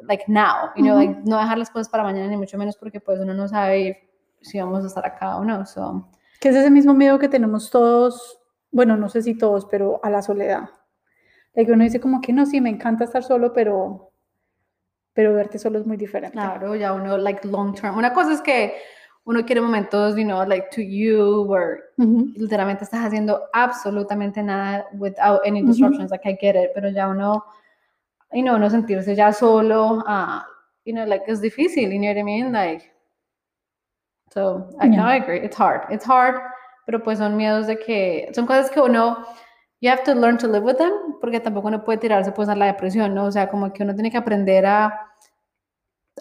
like 0.01 0.23
now, 0.27 0.71
you 0.75 0.81
know, 0.83 0.95
like 0.95 1.15
no 1.25 1.37
dejar 1.37 1.59
las 1.59 1.69
cosas 1.69 1.87
para 1.89 2.01
mañana 2.03 2.27
ni 2.27 2.37
mucho 2.37 2.57
menos 2.57 2.75
porque 2.75 2.99
pues 2.99 3.19
uno 3.19 3.35
no 3.35 3.47
sabe 3.47 4.06
si 4.41 4.59
vamos 4.59 4.83
a 4.83 4.87
estar 4.87 5.05
acá 5.05 5.37
o 5.37 5.43
no, 5.43 5.65
so. 5.65 6.09
Que 6.39 6.49
es 6.49 6.55
ese 6.55 6.69
mismo 6.69 6.93
miedo 6.93 7.19
que 7.19 7.29
tenemos 7.29 7.69
todos, 7.71 8.39
bueno, 8.71 8.95
no 8.95 9.09
sé 9.09 9.21
si 9.21 9.35
todos, 9.35 9.65
pero 9.65 9.99
a 10.03 10.09
la 10.09 10.21
soledad. 10.21 10.69
De 11.53 11.65
que 11.65 11.71
uno 11.71 11.83
dice 11.83 11.99
como 11.99 12.21
que 12.21 12.33
no, 12.33 12.45
sí, 12.45 12.61
me 12.61 12.69
encanta 12.69 13.03
estar 13.03 13.23
solo, 13.23 13.53
pero, 13.53 14.11
pero 15.13 15.33
verte 15.33 15.57
solo 15.57 15.79
es 15.79 15.87
muy 15.87 15.97
diferente. 15.97 16.37
Claro, 16.37 16.75
ya 16.75 16.93
uno, 16.93 17.17
like, 17.17 17.47
long 17.47 17.73
term. 17.73 17.97
Una 17.97 18.13
cosa 18.13 18.33
es 18.33 18.41
que 18.41 18.75
uno 19.25 19.43
quiere 19.45 19.61
momentos, 19.61 20.15
you 20.15 20.23
know, 20.23 20.45
like, 20.45 20.67
to 20.71 20.81
you, 20.81 21.43
where 21.47 21.79
Ujú. 21.97 22.31
literalmente 22.35 22.83
estás 22.83 23.03
haciendo 23.05 23.41
absolutamente 23.51 24.43
nada 24.43 24.85
without 24.93 25.41
any 25.45 25.63
disruptions, 25.63 26.11
like, 26.11 26.29
I 26.29 26.37
get 26.39 26.55
it, 26.55 26.71
pero 26.75 26.89
ya 26.89 27.09
uno, 27.09 27.43
you 28.31 28.43
know, 28.43 28.57
no 28.57 28.69
sentirse 28.69 29.15
ya 29.15 29.33
solo, 29.33 30.03
ah, 30.05 30.45
you 30.85 30.93
know, 30.93 31.05
like, 31.05 31.25
es 31.29 31.41
difícil, 31.41 31.91
you 31.91 31.99
know 31.99 32.09
what 32.09 32.17
I 32.17 32.23
mean? 32.23 32.51
Like, 32.53 32.93
so, 34.33 34.69
I, 34.79 34.87
no, 34.87 34.95
Yeah. 34.97 35.07
I 35.07 35.15
agree, 35.17 35.39
it's 35.39 35.55
hard, 35.57 35.91
it's 35.91 36.05
hard, 36.05 36.41
pero 36.85 37.03
pues 37.03 37.17
son 37.19 37.35
miedos 37.37 37.67
de 37.67 37.77
que, 37.77 38.29
son 38.33 38.45
cosas 38.45 38.69
que 38.69 38.79
uno, 38.81 39.25
you 39.81 39.89
have 39.89 40.03
to 40.03 40.13
learn 40.15 40.37
to 40.37 40.47
live 40.47 40.63
with 40.63 40.77
them, 40.77 40.91
porque 41.21 41.39
tampoco 41.39 41.67
uno 41.67 41.83
puede 41.83 41.99
tirarse 41.99 42.31
pues 42.31 42.49
a 42.49 42.55
la 42.55 42.65
depresión, 42.67 43.13
¿no? 43.13 43.25
O 43.25 43.31
sea, 43.31 43.47
como 43.49 43.71
que 43.71 43.83
uno 43.83 43.93
tiene 43.93 44.09
que 44.11 44.17
aprender 44.17 44.65
a, 44.65 45.07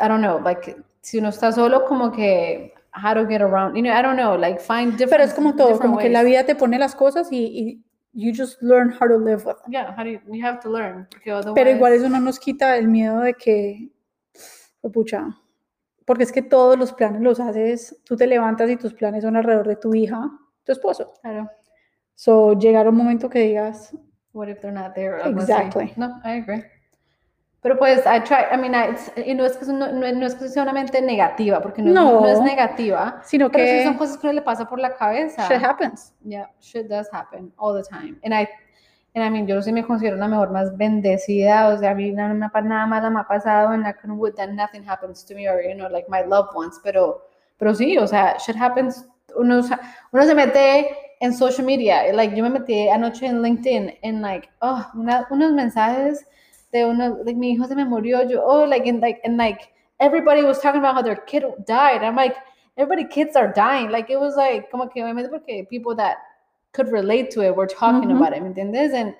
I 0.00 0.08
don't 0.08 0.20
know, 0.20 0.40
like, 0.40 0.76
si 1.00 1.18
uno 1.18 1.28
está 1.30 1.52
solo, 1.52 1.84
como 1.86 2.10
que, 2.12 2.74
how 2.94 3.14
to 3.14 3.26
get 3.26 3.42
around, 3.42 3.76
you 3.76 3.82
know, 3.82 3.92
I 3.92 4.02
don't 4.02 4.16
know, 4.16 4.36
like, 4.36 4.58
find 4.60 4.92
different 4.92 5.10
Pero 5.10 5.24
es 5.24 5.34
como 5.34 5.54
todo, 5.54 5.78
como 5.78 5.98
que 5.98 6.08
la 6.08 6.20
ways. 6.20 6.30
vida 6.30 6.44
te 6.44 6.54
pone 6.54 6.78
las 6.78 6.94
cosas 6.94 7.30
y, 7.30 7.36
y 7.36 7.82
you 8.12 8.32
just 8.34 8.60
learn 8.62 8.90
how 8.90 9.06
to 9.06 9.18
live 9.18 9.44
with 9.44 9.56
them. 9.62 9.70
Yeah, 9.70 9.94
how 9.96 10.02
do 10.02 10.10
you, 10.10 10.20
you 10.32 10.44
have 10.44 10.60
to 10.60 10.70
learn, 10.70 11.06
Pero 11.54 11.70
igual 11.70 11.92
eso 11.92 12.08
no 12.08 12.18
nos 12.20 12.38
quita 12.38 12.76
el 12.76 12.88
miedo 12.88 13.20
de 13.20 13.34
que, 13.34 13.90
oh, 14.82 14.90
pucha, 14.90 15.28
porque 16.06 16.22
es 16.22 16.32
que 16.32 16.40
todos 16.40 16.78
los 16.78 16.94
planes 16.94 17.20
los 17.20 17.38
haces, 17.40 18.00
tú 18.04 18.16
te 18.16 18.26
levantas 18.26 18.70
y 18.70 18.76
tus 18.76 18.94
planes 18.94 19.22
son 19.24 19.36
alrededor 19.36 19.68
de 19.68 19.76
tu 19.76 19.94
hija, 19.94 20.30
tu 20.64 20.72
esposo. 20.72 21.12
Claro. 21.20 21.50
So, 22.14 22.54
llegar 22.58 22.86
a 22.86 22.90
un 22.90 22.96
momento 22.96 23.28
que 23.28 23.40
digas, 23.40 23.94
What 24.32 24.48
if 24.48 24.60
they're 24.60 24.72
not 24.72 24.94
there? 24.94 25.16
Exactly. 25.28 25.92
No, 25.96 26.20
I 26.24 26.40
agree. 26.42 26.62
Pero 27.62 27.78
pues, 27.78 28.00
I 28.06 28.20
try, 28.22 28.44
I 28.52 28.56
mean, 28.58 28.74
I, 28.74 28.90
it's- 28.92 29.10
y 29.26 29.34
no 29.34 29.44
es 29.44 29.56
que 29.56 29.66
no, 29.66 29.90
no, 29.90 30.12
no 30.12 30.26
es 30.26 30.34
que 30.36 30.46
sea 30.48 30.62
una 30.62 30.72
mente 30.72 31.00
negativa, 31.02 31.60
porque 31.60 31.82
no, 31.82 31.88
es- 31.88 31.94
no 31.94 32.26
es 32.28 32.38
No. 32.38 32.44
negativa, 32.44 33.20
sino 33.24 33.50
pero 33.50 33.64
sí 33.64 33.70
que 33.78 33.84
son 33.84 33.94
cosas 33.94 34.18
que 34.18 34.32
le 34.32 34.42
pasa 34.42 34.68
por 34.68 34.78
la 34.78 34.94
cabeza. 34.94 35.48
shit 35.48 35.64
happens. 35.64 36.14
Yeah, 36.22 36.48
shit 36.60 36.86
does 36.86 37.08
happen 37.12 37.52
all 37.56 37.74
the 37.74 37.82
time. 37.88 38.20
And 38.22 38.32
I, 38.34 38.46
and 39.16 39.24
I 39.24 39.30
mean, 39.30 39.46
yo 39.48 39.62
sí 39.62 39.72
me 39.72 39.82
considero 39.82 40.16
la 40.18 40.28
mejor 40.28 40.50
más 40.52 40.76
bendecida, 40.76 41.68
o 41.68 41.78
sea, 41.78 41.92
a 41.92 41.94
mí 41.94 42.12
nada, 42.12 42.34
nada 42.34 42.86
malo 42.86 43.10
me 43.10 43.20
ha 43.20 43.26
pasado, 43.26 43.72
I 43.74 43.92
can 43.94 44.18
would 44.18 44.34
that 44.36 44.50
nothing 44.50 44.84
happens 44.84 45.24
to 45.24 45.34
me, 45.34 45.48
or, 45.48 45.62
you 45.62 45.74
know, 45.74 45.88
like 45.88 46.06
my 46.10 46.20
loved 46.22 46.54
ones, 46.54 46.78
pero, 46.84 47.22
pero 47.58 47.74
sí, 47.74 47.96
o 47.96 48.06
sea, 48.06 48.36
shit 48.38 48.56
happens, 48.56 49.06
uno, 49.34 49.62
uno 50.12 50.22
se 50.26 50.34
mete 50.34 50.96
en 51.20 51.32
social 51.32 51.64
media, 51.64 52.12
like, 52.12 52.36
yo 52.36 52.42
me 52.44 52.50
metí 52.50 52.90
anoche 52.90 53.26
en 53.26 53.40
LinkedIn, 53.40 53.98
en, 54.02 54.20
like, 54.20 54.50
oh, 54.60 54.84
una- 54.94 55.26
unos 55.30 55.52
mensajes 55.52 56.26
de 56.70 56.84
uno, 56.84 57.16
like, 57.24 57.38
mi 57.38 57.52
hijo 57.52 57.64
se 57.64 57.74
me 57.74 57.86
murió, 57.86 58.22
yo, 58.28 58.44
oh, 58.44 58.66
like, 58.66 58.86
and, 58.86 59.00
like, 59.00 59.18
and, 59.24 59.38
like, 59.38 59.70
everybody 59.98 60.42
was 60.42 60.60
talking 60.60 60.80
about 60.80 60.94
how 60.94 61.00
their 61.02 61.16
kid 61.24 61.42
died. 61.66 62.02
I'm 62.02 62.16
like, 62.16 62.36
everybody 62.76 63.04
kids 63.08 63.34
are 63.36 63.50
dying. 63.50 63.90
Like 63.90 64.10
it 64.10 64.20
was 64.20 64.36
like 64.36 64.70
como 64.70 64.88
que 64.88 65.02
obviamente 65.02 65.30
porque 65.30 65.66
people 65.70 65.94
that 65.96 66.18
could 66.76 66.92
relate 66.92 67.30
to 67.32 67.40
it 67.42 67.56
were 67.56 67.66
talking 67.66 68.10
about 68.12 68.32
it, 68.36 68.42
¿me 68.42 68.50
entiendes? 68.50 68.92
And 68.92 69.14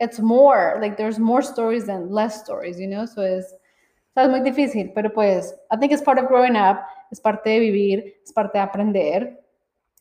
it's 0.00 0.18
more 0.18 0.78
like 0.80 0.96
there's 0.96 1.18
more 1.18 1.42
stories 1.42 1.84
than 1.86 2.10
less 2.10 2.40
stories, 2.42 2.80
you 2.80 2.88
know? 2.88 3.06
So 3.06 3.22
es, 3.22 3.44
o 3.52 4.12
sea, 4.14 4.24
es 4.24 4.30
muy 4.30 4.40
difícil, 4.40 4.92
pero 4.94 5.10
pues 5.10 5.54
I 5.70 5.76
think 5.76 5.92
it's 5.92 6.02
part 6.02 6.18
of 6.18 6.26
growing 6.28 6.56
up, 6.56 6.78
es 7.12 7.20
parte 7.20 7.50
de 7.50 7.60
vivir, 7.60 8.14
es 8.24 8.32
parte 8.32 8.58
de 8.58 8.64
aprender. 8.64 9.38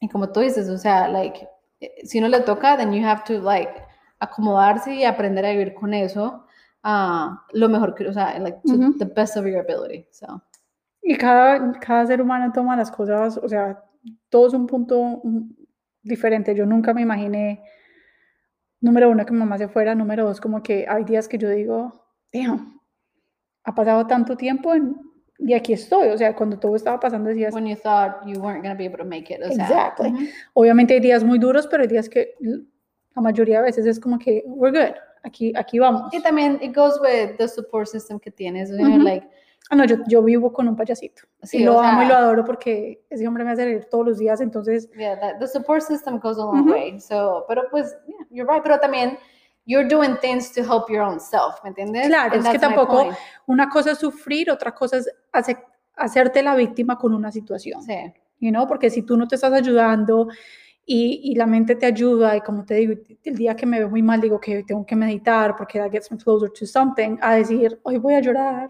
Y 0.01 0.07
como 0.07 0.29
tú 0.31 0.39
dices, 0.39 0.69
o 0.69 0.77
sea, 0.77 1.07
like 1.09 1.47
eh, 1.81 2.05
si 2.05 2.19
no 2.21 2.27
le 2.27 2.39
toca, 2.41 2.77
then 2.77 2.93
you 2.93 3.05
have 3.05 3.23
to 3.25 3.39
like 3.39 3.83
acomodarse 4.19 4.95
y 4.95 5.03
aprender 5.03 5.45
a 5.45 5.51
vivir 5.51 5.73
con 5.73 5.93
eso. 5.93 6.45
ah, 6.83 7.45
lo 7.53 7.69
mejor 7.69 7.93
que, 7.93 8.07
o 8.07 8.13
sea, 8.13 8.39
like 8.39 8.59
to 8.65 8.93
the 8.97 9.05
best 9.05 9.37
of 9.37 9.45
your 9.45 9.59
ability. 9.59 10.07
So, 10.11 10.41
Y 11.03 11.15
cada, 11.17 11.79
cada 11.79 12.05
ser 12.05 12.21
humano 12.21 12.51
toma 12.53 12.75
las 12.75 12.91
cosas, 12.91 13.37
o 13.37 13.49
sea, 13.49 13.83
todo 14.29 14.47
es 14.47 14.53
un 14.53 14.67
punto 14.67 15.21
diferente. 16.03 16.53
Yo 16.55 16.65
nunca 16.65 16.93
me 16.93 17.01
imaginé, 17.01 17.63
número 18.79 19.09
uno, 19.09 19.25
que 19.25 19.33
mi 19.33 19.39
mamá 19.39 19.57
se 19.57 19.67
fuera, 19.67 19.95
número 19.95 20.25
dos, 20.25 20.41
como 20.41 20.61
que 20.63 20.85
hay 20.87 21.03
días 21.03 21.27
que 21.27 21.37
yo 21.37 21.49
digo, 21.49 22.05
damn, 22.33 22.79
ha 23.63 23.75
pasado 23.75 24.07
tanto 24.07 24.35
tiempo 24.35 24.73
en- 24.73 24.95
y 25.37 25.53
aquí 25.53 25.73
estoy. 25.73 26.09
O 26.09 26.17
sea, 26.17 26.35
cuando 26.35 26.59
todo 26.59 26.75
estaba 26.75 26.99
pasando 26.99 27.29
decías, 27.29 27.53
when 27.53 27.65
you 27.65 27.75
thought 27.75 28.25
you 28.25 28.39
weren't 28.39 28.63
going 28.63 28.73
to 28.73 28.77
be 28.77 28.85
able 28.85 28.97
to 28.97 29.05
make 29.05 29.33
it. 29.33 29.39
O 29.43 29.51
sea, 29.51 29.65
Exactly. 29.65 30.29
obviamente 30.53 30.93
hay 30.93 30.99
días 30.99 31.23
muy 31.23 31.39
duros, 31.39 31.67
pero 31.67 31.81
hay 31.83 31.87
días 31.89 32.07
que 32.07 32.35
la 33.15 33.21
mayoría 33.21 33.57
de 33.57 33.63
veces 33.65 33.85
es 33.85 33.99
como 33.99 34.17
que, 34.19 34.43
we're 34.45 34.71
good, 34.77 34.95
aquí, 35.23 35.51
aquí 35.55 35.79
vamos. 35.79 36.13
Y 36.13 36.21
también 36.21 36.59
it 36.61 36.75
goes 36.75 36.99
with 37.01 37.37
the 37.37 37.47
support 37.47 37.87
system 37.87 38.19
que 38.19 38.29
tienes, 38.31 38.69
you 38.69 38.77
know, 38.77 38.97
like, 38.99 39.27
Ah, 39.71 39.75
no, 39.77 39.85
yo, 39.85 39.95
yo 40.05 40.21
vivo 40.21 40.51
con 40.51 40.67
un 40.67 40.75
payasito. 40.75 41.23
Sí, 41.43 41.59
y 41.59 41.63
lo 41.63 41.79
amo 41.79 42.03
y 42.03 42.05
lo 42.05 42.13
adoro 42.15 42.43
porque 42.43 43.05
ese 43.09 43.25
hombre 43.25 43.45
me 43.45 43.51
hace 43.51 43.63
reír 43.63 43.85
todos 43.89 44.05
los 44.05 44.17
días, 44.17 44.41
entonces 44.41 44.89
yeah, 44.97 45.17
that, 45.17 45.39
the 45.39 45.47
support 45.47 45.81
system 45.81 46.19
goes 46.19 46.37
a 46.37 46.41
long 46.41 46.63
Ujú. 46.63 46.71
way. 46.73 46.99
So, 46.99 47.45
pero 47.47 47.63
pues, 47.71 47.95
yeah, 48.05 48.17
you're 48.29 48.51
right, 48.53 48.61
pero 48.61 48.77
también 48.81 49.17
you're 49.65 49.87
doing 49.87 50.17
things 50.19 50.51
to 50.51 50.61
help 50.61 50.89
your 50.89 51.01
own 51.01 51.21
self, 51.21 51.63
¿me 51.63 51.69
entiendes? 51.69 52.07
Claro, 52.07 52.33
And 52.35 52.45
es 52.45 52.51
que 52.51 52.59
tampoco- 52.59 53.09
una 53.47 53.69
cosa 53.69 53.91
es 53.91 53.99
sufrir, 53.99 54.51
otra 54.51 54.73
cosa 54.75 54.97
es 54.97 55.09
hace- 55.31 55.57
hacerte 55.95 56.43
la 56.43 56.53
víctima 56.55 56.97
con 56.97 57.13
una 57.13 57.31
situación, 57.31 57.81
Sí. 57.81 57.95
you 58.39 58.49
know? 58.51 58.67
porque 58.67 58.89
si 58.89 59.03
tú 59.03 59.15
no 59.15 59.25
te 59.25 59.35
estás 59.35 59.53
ayudando 59.53 60.27
y, 60.85 61.21
y 61.31 61.35
la 61.35 61.45
mente 61.45 61.75
te 61.75 61.85
ayuda 61.85 62.35
y 62.35 62.41
como 62.41 62.65
te 62.65 62.75
digo, 62.75 62.93
el 63.23 63.35
día 63.35 63.55
que 63.55 63.65
me 63.65 63.79
veo 63.79 63.89
muy 63.89 64.01
mal 64.01 64.19
digo 64.19 64.39
que 64.39 64.57
hoy 64.57 64.63
tengo 64.65 64.85
que 64.85 64.95
meditar 64.95 65.55
porque 65.55 65.79
that 65.79 65.91
gets 65.91 66.11
me 66.11 66.17
closer 66.17 66.49
to 66.51 66.65
something, 66.65 67.17
a 67.21 67.35
decir, 67.35 67.79
hoy 67.83 67.97
voy 67.97 68.15
a 68.15 68.19
llorar, 68.21 68.69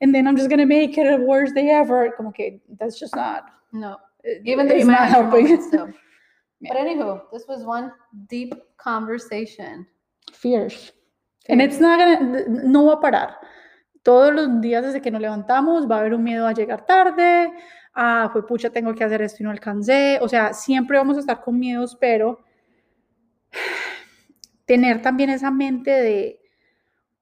and 0.00 0.14
then 0.14 0.26
I'm 0.26 0.36
just 0.36 0.48
going 0.48 0.60
to 0.60 0.66
make 0.66 0.96
it 0.98 1.04
the 1.08 1.16
worst 1.24 1.54
day 1.54 1.70
ever, 1.70 2.12
como 2.16 2.32
que 2.32 2.60
that's 2.78 2.98
just 2.98 3.14
not, 3.16 3.44
No. 3.72 3.98
eh, 4.24 4.40
Even 4.44 4.70
it's 4.70 4.86
not 4.86 5.08
helping. 5.08 5.60
so. 5.60 5.88
Yeah. 6.60 6.72
But 6.72 6.76
anywho, 6.78 7.22
this 7.32 7.46
was 7.48 7.64
one 7.64 7.92
deep 8.28 8.52
conversation. 8.76 9.86
Fierce. 10.32 10.92
And 11.48 11.60
Fierce. 11.60 11.74
it's 11.74 11.80
not 11.80 11.98
gonna- 11.98 12.44
no 12.48 12.86
va 12.86 12.94
a 12.94 13.00
parar. 13.00 13.36
Todos 14.02 14.32
los 14.34 14.60
días 14.60 14.82
desde 14.84 15.00
que 15.02 15.10
nos 15.10 15.20
levantamos 15.20 15.86
va 15.90 15.96
a 15.96 16.00
haber 16.00 16.14
un 16.14 16.22
miedo 16.24 16.46
a 16.46 16.52
llegar 16.52 16.86
tarde, 16.86 17.52
ah, 18.00 18.30
fue 18.32 18.46
pucha, 18.46 18.70
tengo 18.70 18.94
que 18.94 19.02
hacer 19.04 19.20
esto 19.22 19.42
y 19.42 19.44
no 19.44 19.50
alcancé. 19.50 20.18
O 20.22 20.28
sea, 20.28 20.52
siempre 20.54 20.96
vamos 20.96 21.16
a 21.16 21.20
estar 21.20 21.40
con 21.40 21.58
miedos, 21.58 21.96
pero 22.00 22.38
tener 24.64 25.02
también 25.02 25.30
esa 25.30 25.50
mente 25.50 25.90
de, 25.90 26.40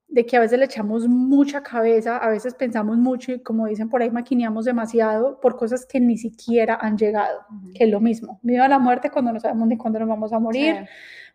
de 0.09 0.27
que 0.27 0.37
a 0.37 0.41
veces 0.41 0.59
le 0.59 0.65
echamos 0.67 1.07
mucha 1.09 1.63
cabeza, 1.63 2.17
a 2.19 2.29
veces 2.29 2.55
pensamos 2.55 2.97
mucho 2.99 3.33
y 3.33 3.43
como 3.43 3.67
dicen 3.67 3.89
por 3.89 4.03
ahí, 4.03 4.11
maquineamos 4.11 4.65
demasiado 4.65 5.41
por 5.41 5.57
cosas 5.57 5.87
que 5.87 6.01
ni 6.01 6.17
siquiera 6.19 6.79
han 6.81 6.97
llegado, 6.99 7.41
Ujú. 7.51 7.73
que 7.75 7.85
es 7.85 7.91
lo 7.91 8.01
mismo. 8.01 8.41
Miedo 8.43 8.65
a 8.65 8.69
la 8.69 8.79
muerte 8.79 9.11
cuando 9.11 9.33
no 9.33 9.41
sabemos 9.41 9.69
ni 9.69 9.77
cuándo 9.77 9.99
nos 10.01 10.09
vamos 10.09 10.33
a 10.33 10.39
morir, 10.39 10.75
Sí. 10.77 10.85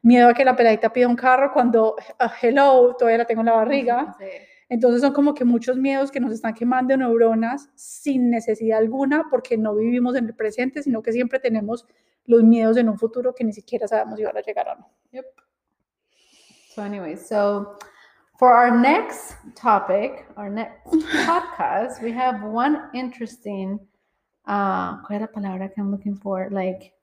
miedo 0.04 0.30
a 0.30 0.34
que 0.34 0.46
la 0.46 0.56
peladita 0.56 0.92
pida 0.92 1.08
un 1.08 1.16
carro 1.16 1.52
cuando, 1.54 1.96
ah, 2.20 2.32
hello, 2.42 2.96
todavía 2.98 3.20
la 3.20 3.26
tengo 3.26 3.42
en 3.42 3.48
la 3.48 3.54
barriga. 3.54 4.16
Sí. 4.20 4.26
Entonces 4.72 5.02
son 5.02 5.12
como 5.12 5.34
que 5.34 5.44
muchos 5.44 5.76
miedos 5.76 6.12
que 6.12 6.22
nos 6.22 6.32
están 6.32 6.54
quemando 6.54 6.96
neuronas 6.96 7.70
sin 7.76 8.30
necesidad 8.30 8.80
alguna 8.80 9.26
porque 9.30 9.58
no 9.58 9.76
vivimos 9.76 10.16
en 10.16 10.28
el 10.28 10.34
presente, 10.34 10.82
sino 10.82 11.02
que 11.02 11.12
siempre 11.12 11.40
tenemos 11.40 11.86
los 12.24 12.42
miedos 12.42 12.78
en 12.78 12.88
un 12.88 12.98
futuro 12.98 13.36
que 13.36 13.44
ni 13.44 13.52
siquiera 13.52 13.86
sabemos 13.86 14.18
si 14.18 14.24
van 14.24 14.38
a 14.38 14.42
llegar 14.42 14.70
o 14.70 14.76
no. 14.76 14.90
Yep. 15.12 15.26
So 16.74 16.84
anyway, 16.84 17.18
so 17.18 17.78
for 18.40 18.54
our 18.54 18.72
next 18.72 19.36
topic, 19.62 20.26
our 20.38 20.50
next 20.50 20.86
podcast, 21.28 22.02
we 22.02 22.14
have 22.14 22.42
one 22.42 22.80
interesting 22.94 23.78
uh 24.48 25.04
¿cuál 25.06 25.16
es 25.16 25.22
la 25.22 25.28
palabra 25.28 25.68
que 25.68 25.82
I'm 25.82 25.92
looking 25.92 26.16
for? 26.16 26.48
Like 26.50 26.94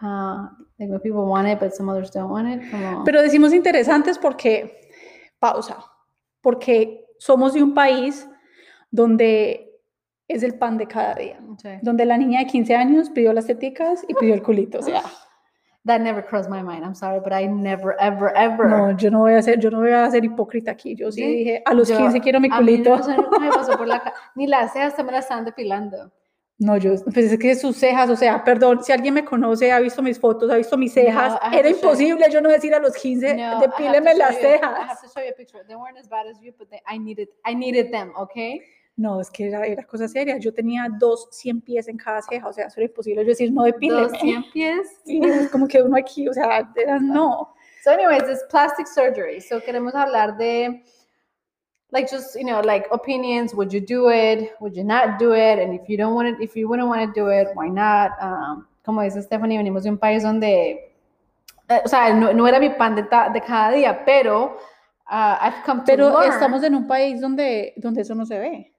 uh 0.00 0.46
like 0.78 0.88
when 0.88 1.00
people 1.00 1.26
want 1.26 1.48
it 1.48 1.58
but 1.58 1.74
some 1.74 1.88
others 1.90 2.12
don't 2.12 2.30
want 2.30 2.46
it. 2.46 2.70
Como, 2.70 3.02
Pero 3.04 3.22
decimos 3.22 3.52
interesantes 3.52 4.18
porque, 4.18 4.88
pausa, 5.40 5.78
porque 6.46 7.04
somos 7.18 7.54
de 7.54 7.60
un 7.64 7.74
país 7.74 8.28
donde 8.92 9.68
es 10.28 10.44
el 10.44 10.54
pan 10.56 10.78
de 10.78 10.86
cada 10.86 11.16
día, 11.16 11.40
Sí. 11.58 11.70
donde 11.82 12.04
la 12.04 12.16
niña 12.16 12.38
de 12.38 12.46
15 12.46 12.76
años 12.76 13.10
pidió 13.10 13.32
las 13.32 13.46
teticas 13.46 14.04
y 14.06 14.14
pidió 14.14 14.32
el 14.32 14.42
culito, 14.44 14.78
o 14.78 14.82
sea, 14.82 15.02
That 15.84 16.00
never 16.00 16.24
crossed 16.24 16.48
my 16.50 16.62
mind. 16.62 16.84
I'm 16.84 16.94
sorry, 16.94 17.18
but 17.20 17.32
I 17.32 17.48
never 17.48 17.96
ever 17.98 18.32
ever 18.36 18.68
no, 18.68 18.96
yo 18.96 19.10
no 19.10 19.20
voy 19.20 19.34
a 19.34 19.42
ser, 19.42 19.58
yo 19.58 19.70
no 19.72 19.80
voy 19.80 19.90
a 19.90 20.08
ser 20.10 20.24
hipócrita 20.24 20.70
aquí, 20.70 20.94
yo 20.94 21.10
sí, 21.10 21.20
Sí, 21.20 21.26
dije, 21.38 21.62
a 21.64 21.74
los 21.74 21.88
Yo- 21.88 21.96
15 21.98 22.20
quiero 22.20 22.38
mi 22.40 22.46
a 22.48 22.50
mí 22.50 22.56
culito. 22.58 22.96
no 22.96 23.02
se 23.02 23.16
me 23.40 23.48
pasó 23.50 23.76
por 23.76 23.86
la 23.88 24.00
ni 24.36 24.46
las 24.46 24.72
cejas 24.72 24.94
también 24.94 25.14
las 25.16 25.24
estaban 25.24 25.44
depilando. 25.44 26.12
No, 26.58 26.78
yo, 26.78 26.94
pues 27.12 27.30
es 27.32 27.38
que 27.38 27.54
sus 27.54 27.76
cejas, 27.76 28.08
o 28.08 28.16
sea, 28.16 28.42
perdón, 28.42 28.82
si 28.82 28.90
alguien 28.90 29.12
me 29.12 29.24
conoce, 29.26 29.70
ha 29.72 29.78
visto 29.78 30.00
mis 30.02 30.18
fotos, 30.18 30.50
ha 30.50 30.56
visto 30.56 30.78
mis 30.78 30.92
cejas, 30.94 31.38
have 31.42 31.58
era 31.58 31.68
show 31.68 31.76
imposible 31.76 32.26
yo 32.32 32.40
no 32.40 32.48
decir 32.48 32.74
a 32.74 32.78
los 32.78 32.94
15, 32.94 33.34
No, 33.34 33.40
I 33.40 33.44
have 33.44 33.60
to 33.60 33.70
depíleme 33.70 34.10
show 34.12 34.18
las 34.18 34.30
you- 34.40 34.40
I 34.40 34.46
have 34.52 34.58
cejas. 34.60 35.00
to 35.02 35.08
show 35.08 35.22
you 35.22 35.30
a 35.32 35.36
picture. 35.36 35.64
They 35.66 35.76
weren't 35.76 35.98
as 35.98 36.08
bad 36.08 36.26
as 36.26 36.40
you, 36.40 36.54
but 36.58 36.70
they, 36.70 36.80
I 36.90 36.98
needed 36.98 37.28
I 37.46 37.54
needed 37.54 37.90
them, 37.90 38.10
okay? 38.16 38.62
No, 38.96 39.20
es 39.20 39.30
que 39.30 39.48
era, 39.48 39.66
era 39.66 39.82
cosa 39.84 40.08
seria, 40.08 40.38
yo 40.38 40.54
tenía 40.54 40.86
dos 40.98 41.28
100 41.30 41.60
pies 41.60 41.88
en 41.88 41.98
cada 41.98 42.22
ceja, 42.22 42.48
o 42.48 42.52
sea, 42.54 42.68
eso 42.68 42.80
era 42.80 42.86
imposible, 42.88 43.22
yo 43.22 43.28
decir, 43.28 43.52
no 43.52 43.62
Dos 43.64 43.72
depíleme. 43.72 44.18
100 44.18 44.44
pies. 44.54 44.86
Sí, 45.04 45.20
es 45.22 45.50
como 45.50 45.68
que 45.68 45.82
uno 45.82 45.94
aquí, 45.98 46.26
o 46.26 46.32
sea, 46.32 46.72
era, 46.74 46.98
no. 46.98 47.52
So, 47.84 47.90
anyways, 47.90 48.22
it's 48.30 48.42
plastic 48.50 48.86
surgery. 48.86 49.42
So, 49.42 49.60
queremos 49.62 49.94
hablar 49.94 50.38
de, 50.38 50.82
like, 51.96 52.10
just 52.10 52.36
you 52.36 52.44
know, 52.44 52.60
like 52.60 52.86
opinions. 52.92 53.54
Would 53.54 53.72
you 53.72 53.80
do 53.80 54.08
it? 54.10 54.52
Would 54.60 54.76
you 54.76 54.84
not 54.84 55.18
do 55.18 55.32
it? 55.32 55.58
And 55.58 55.72
if 55.74 55.88
you 55.88 55.96
don't 55.96 56.14
want 56.14 56.28
it, 56.28 56.36
if 56.40 56.54
you 56.56 56.68
wouldn't 56.68 56.88
want 56.88 57.00
to 57.06 57.12
do 57.20 57.28
it, 57.28 57.48
why 57.54 57.68
not? 57.68 58.10
Um, 58.20 58.66
como 58.84 59.00
dice 59.02 59.22
Stephanie, 59.22 59.56
venimos 59.58 59.82
de 59.84 59.90
un 59.90 59.98
país 59.98 60.22
donde, 60.22 60.92
eh, 61.68 61.80
o 61.84 61.88
sea, 61.88 62.12
no, 62.14 62.32
no 62.32 62.46
era 62.46 62.60
mi 62.60 62.70
pan 62.70 62.94
de, 62.94 63.02
ta- 63.04 63.30
de 63.30 63.40
cada 63.40 63.72
día, 63.72 64.04
pero 64.04 64.56
uh, 65.10 65.36
I've 65.40 65.62
come 65.64 65.80
to 65.80 65.86
Pero 65.86 66.10
learn. 66.10 66.32
estamos 66.32 66.62
en 66.62 66.74
un 66.74 66.86
país 66.86 67.20
donde, 67.20 67.72
donde 67.78 68.02
eso 68.02 68.14
no 68.14 68.24
se 68.26 68.38
ve. 68.38 68.72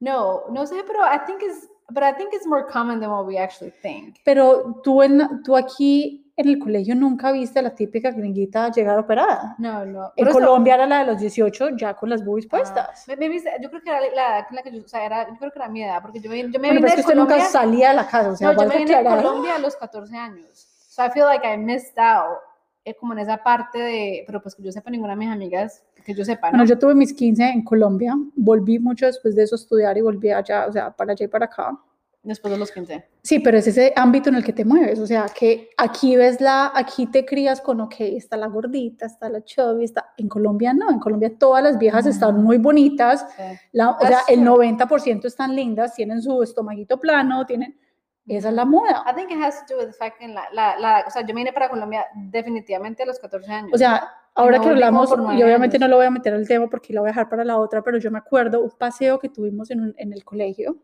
No, 0.00 0.42
no 0.50 0.66
sé, 0.66 0.82
pero 0.86 1.00
I 1.04 1.18
think 1.26 1.42
it's, 1.42 1.66
but 1.92 2.02
I 2.02 2.12
think 2.12 2.32
it's 2.34 2.46
more 2.46 2.66
common 2.66 3.00
than 3.00 3.10
what 3.10 3.26
we 3.26 3.38
actually 3.38 3.72
think. 3.82 4.16
Pero 4.24 4.80
tú, 4.82 5.02
en, 5.02 5.42
tú 5.42 5.56
aquí 5.56 6.24
en 6.36 6.48
el 6.48 6.58
colegio 6.58 6.94
nunca 6.94 7.32
viste 7.32 7.58
a 7.58 7.62
la 7.62 7.74
típica 7.74 8.10
gringuita 8.12 8.70
llegar 8.70 8.98
operada. 8.98 9.56
No, 9.58 9.84
no. 9.84 10.12
En 10.14 10.24
Por 10.24 10.28
eso- 10.28 10.32
Colombia 10.38 10.74
era 10.74 10.86
la 10.86 11.00
de 11.00 11.06
los 11.06 11.18
18 11.20 11.70
ya 11.76 11.94
con 11.94 12.08
las 12.10 12.24
boobies 12.24 12.46
Ah, 12.46 12.50
puestas. 12.50 13.08
me- 13.08 13.40
se- 13.40 13.50
yo 13.60 13.68
creo 13.70 13.82
que 13.82 13.90
era 13.90 14.00
la 14.00 14.06
edad 14.38 14.46
con 14.46 14.56
la 14.56 14.62
que 14.62 14.70
yo, 14.70 14.84
o 14.84 14.88
sea, 14.88 15.04
era, 15.04 15.28
yo 15.28 15.36
creo 15.38 15.50
que 15.50 15.58
era 15.58 15.68
mi 15.68 15.82
edad, 15.82 16.00
porque 16.02 16.20
yo 16.20 16.30
me, 16.30 16.38
yo 16.42 16.46
me 16.46 16.58
Bueno, 16.58 16.74
vine 16.74 16.80
pero 16.80 16.88
es 16.88 16.94
que 16.94 17.00
usted 17.00 17.14
nunca 17.16 17.34
Colombia, 17.34 17.50
salía 17.50 17.88
de 17.90 17.94
la 17.96 18.06
casa, 18.06 18.30
o 18.30 18.36
sea, 18.36 18.52
no, 18.52 18.62
yo 18.62 18.68
me 18.68 18.76
vine 18.78 18.94
aclarar. 18.94 19.22
Colombia 19.24 19.56
a 19.56 19.58
los 19.58 19.74
14 19.76 20.16
años. 20.16 20.48
So 20.90 21.04
I 21.04 21.10
feel 21.10 21.24
like 21.26 21.44
I 21.46 21.56
missed 21.56 21.98
out, 21.98 22.38
eh, 22.84 22.94
como 22.94 23.14
en 23.14 23.18
esa 23.20 23.38
parte 23.42 23.78
de, 23.78 24.22
pero 24.26 24.40
pues 24.40 24.54
que 24.54 24.62
yo 24.62 24.70
sepa, 24.70 24.90
ninguna 24.90 25.14
de 25.14 25.16
mis 25.18 25.30
amigas, 25.30 25.82
que 26.08 26.14
yo 26.14 26.24
sepa, 26.24 26.48
¿no? 26.48 26.52
Bueno, 26.58 26.64
yo 26.64 26.78
tuve 26.78 26.94
mis 26.94 27.12
15 27.12 27.44
en 27.50 27.62
Colombia, 27.62 28.14
volví 28.34 28.78
mucho 28.78 29.04
después 29.06 29.34
de 29.36 29.42
eso 29.42 29.54
a 29.56 29.58
estudiar 29.58 29.96
y 29.98 30.00
volví 30.00 30.30
allá, 30.30 30.66
o 30.66 30.72
sea, 30.72 30.90
para 30.90 31.12
allá 31.12 31.24
y 31.24 31.28
para 31.28 31.44
acá. 31.44 31.78
Después 32.22 32.50
de 32.52 32.58
los 32.58 32.72
15. 32.72 33.04
Sí, 33.22 33.38
pero 33.38 33.58
es 33.58 33.66
ese 33.68 33.92
ámbito 33.94 34.28
en 34.28 34.34
el 34.36 34.44
que 34.44 34.52
te 34.52 34.64
mueves, 34.64 34.98
o 34.98 35.06
sea, 35.06 35.26
que 35.38 35.70
aquí 35.76 36.16
ves 36.16 36.40
la, 36.40 36.72
aquí 36.74 37.06
te 37.06 37.24
crías 37.24 37.60
con, 37.60 37.80
ok, 37.80 37.94
está 38.00 38.36
la 38.36 38.48
gordita, 38.48 39.06
está 39.06 39.28
la 39.28 39.42
chubby, 39.44 39.84
está, 39.84 40.12
en 40.16 40.28
Colombia 40.28 40.72
no, 40.74 40.90
en 40.90 40.98
Colombia 40.98 41.30
todas 41.38 41.62
las 41.62 41.78
viejas 41.78 42.06
están 42.06 42.36
Mm. 42.40 42.42
muy 42.42 42.58
bonitas, 42.58 43.26
Sí. 43.36 43.42
la, 43.72 43.90
o 43.90 44.00
sea, 44.00 44.10
That's 44.10 44.28
el 44.30 44.40
true. 44.44 44.48
90% 44.56 45.26
están 45.26 45.54
lindas, 45.54 45.94
tienen 45.94 46.20
su 46.20 46.42
estomaguito 46.42 46.98
plano, 46.98 47.46
tienen, 47.46 47.78
esa 48.26 48.48
es 48.48 48.54
la 48.54 48.64
moda. 48.66 49.04
I 49.10 49.14
think 49.14 49.30
it 49.30 49.38
has 49.42 49.64
to 49.64 49.74
do 49.74 49.80
with 49.80 49.86
the 49.86 49.92
fact 49.94 50.18
que 50.18 50.28
la, 50.28 50.42
la, 50.52 50.78
la, 50.78 51.04
o 51.06 51.10
sea, 51.10 51.22
yo 51.22 51.28
me 51.28 51.40
vine 51.40 51.52
para 51.52 51.70
Colombia 51.70 52.04
definitivamente 52.14 53.04
a 53.04 53.06
los 53.06 53.18
14 53.20 53.50
años. 53.50 53.70
O 53.72 53.78
sea, 53.78 54.06
ahora 54.38 54.56
no 54.58 54.62
que 54.62 54.68
hablamos, 54.70 55.08
por 55.10 55.18
y 55.18 55.22
nueve 55.22 55.44
obviamente 55.44 55.78
no 55.78 55.88
lo 55.88 55.96
voy 55.96 56.06
a 56.06 56.10
meter 56.10 56.32
al 56.34 56.46
tema 56.48 56.68
porque 56.68 56.92
lo 56.92 57.00
voy 57.02 57.08
a 57.08 57.12
dejar 57.12 57.28
para 57.28 57.44
la 57.44 57.58
otra, 57.58 57.82
pero 57.82 57.98
yo 57.98 58.10
me 58.10 58.18
acuerdo 58.18 58.60
un 58.62 58.70
paseo 58.70 59.18
que 59.18 59.28
tuvimos 59.28 59.70
en, 59.70 59.80
un- 59.80 59.94
en 59.98 60.12
el 60.12 60.24
colegio. 60.24 60.76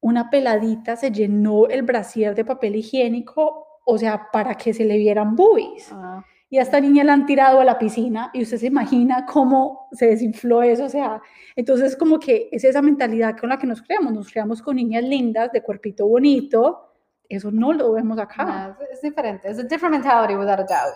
Una 0.00 0.30
peladita 0.30 0.96
se 0.96 1.10
llenó 1.10 1.66
el 1.66 1.82
brasier 1.82 2.34
de 2.34 2.44
papel 2.44 2.76
higiénico, 2.76 3.66
o 3.84 3.98
sea, 3.98 4.28
para 4.32 4.54
que 4.54 4.72
se 4.72 4.84
le 4.84 4.96
vieran 4.98 5.34
boobies. 5.34 5.88
Ah, 5.92 6.24
y 6.48 6.58
a 6.58 6.62
esta 6.62 6.78
niña 6.80 7.02
la 7.02 7.12
han 7.12 7.26
tirado 7.26 7.58
a 7.60 7.64
la 7.64 7.76
piscina 7.76 8.30
y 8.32 8.42
usted 8.42 8.58
se 8.58 8.66
imagina 8.66 9.26
cómo 9.26 9.88
se 9.90 10.06
desinfló 10.06 10.62
eso, 10.62 10.84
o 10.84 10.88
sea, 10.88 11.20
entonces 11.56 11.96
como 11.96 12.20
que 12.20 12.48
es 12.52 12.62
esa 12.62 12.80
mentalidad 12.82 13.36
con 13.36 13.48
la 13.48 13.58
que 13.58 13.66
nos 13.66 13.82
creamos, 13.82 14.12
nos 14.12 14.30
creamos 14.30 14.62
con 14.62 14.76
niñas 14.76 15.02
lindas, 15.02 15.50
de 15.50 15.60
cuerpito 15.62 16.06
bonito, 16.06 16.92
eso 17.28 17.50
no 17.50 17.72
lo 17.72 17.90
vemos 17.92 18.16
acá. 18.20 18.78
It's 18.92 19.02
different. 19.02 19.44
It's 19.44 19.58
a 19.58 19.64
different 19.64 19.96
mentality 19.96 20.36
without 20.36 20.60
a 20.60 20.64
doubt. 20.64 20.94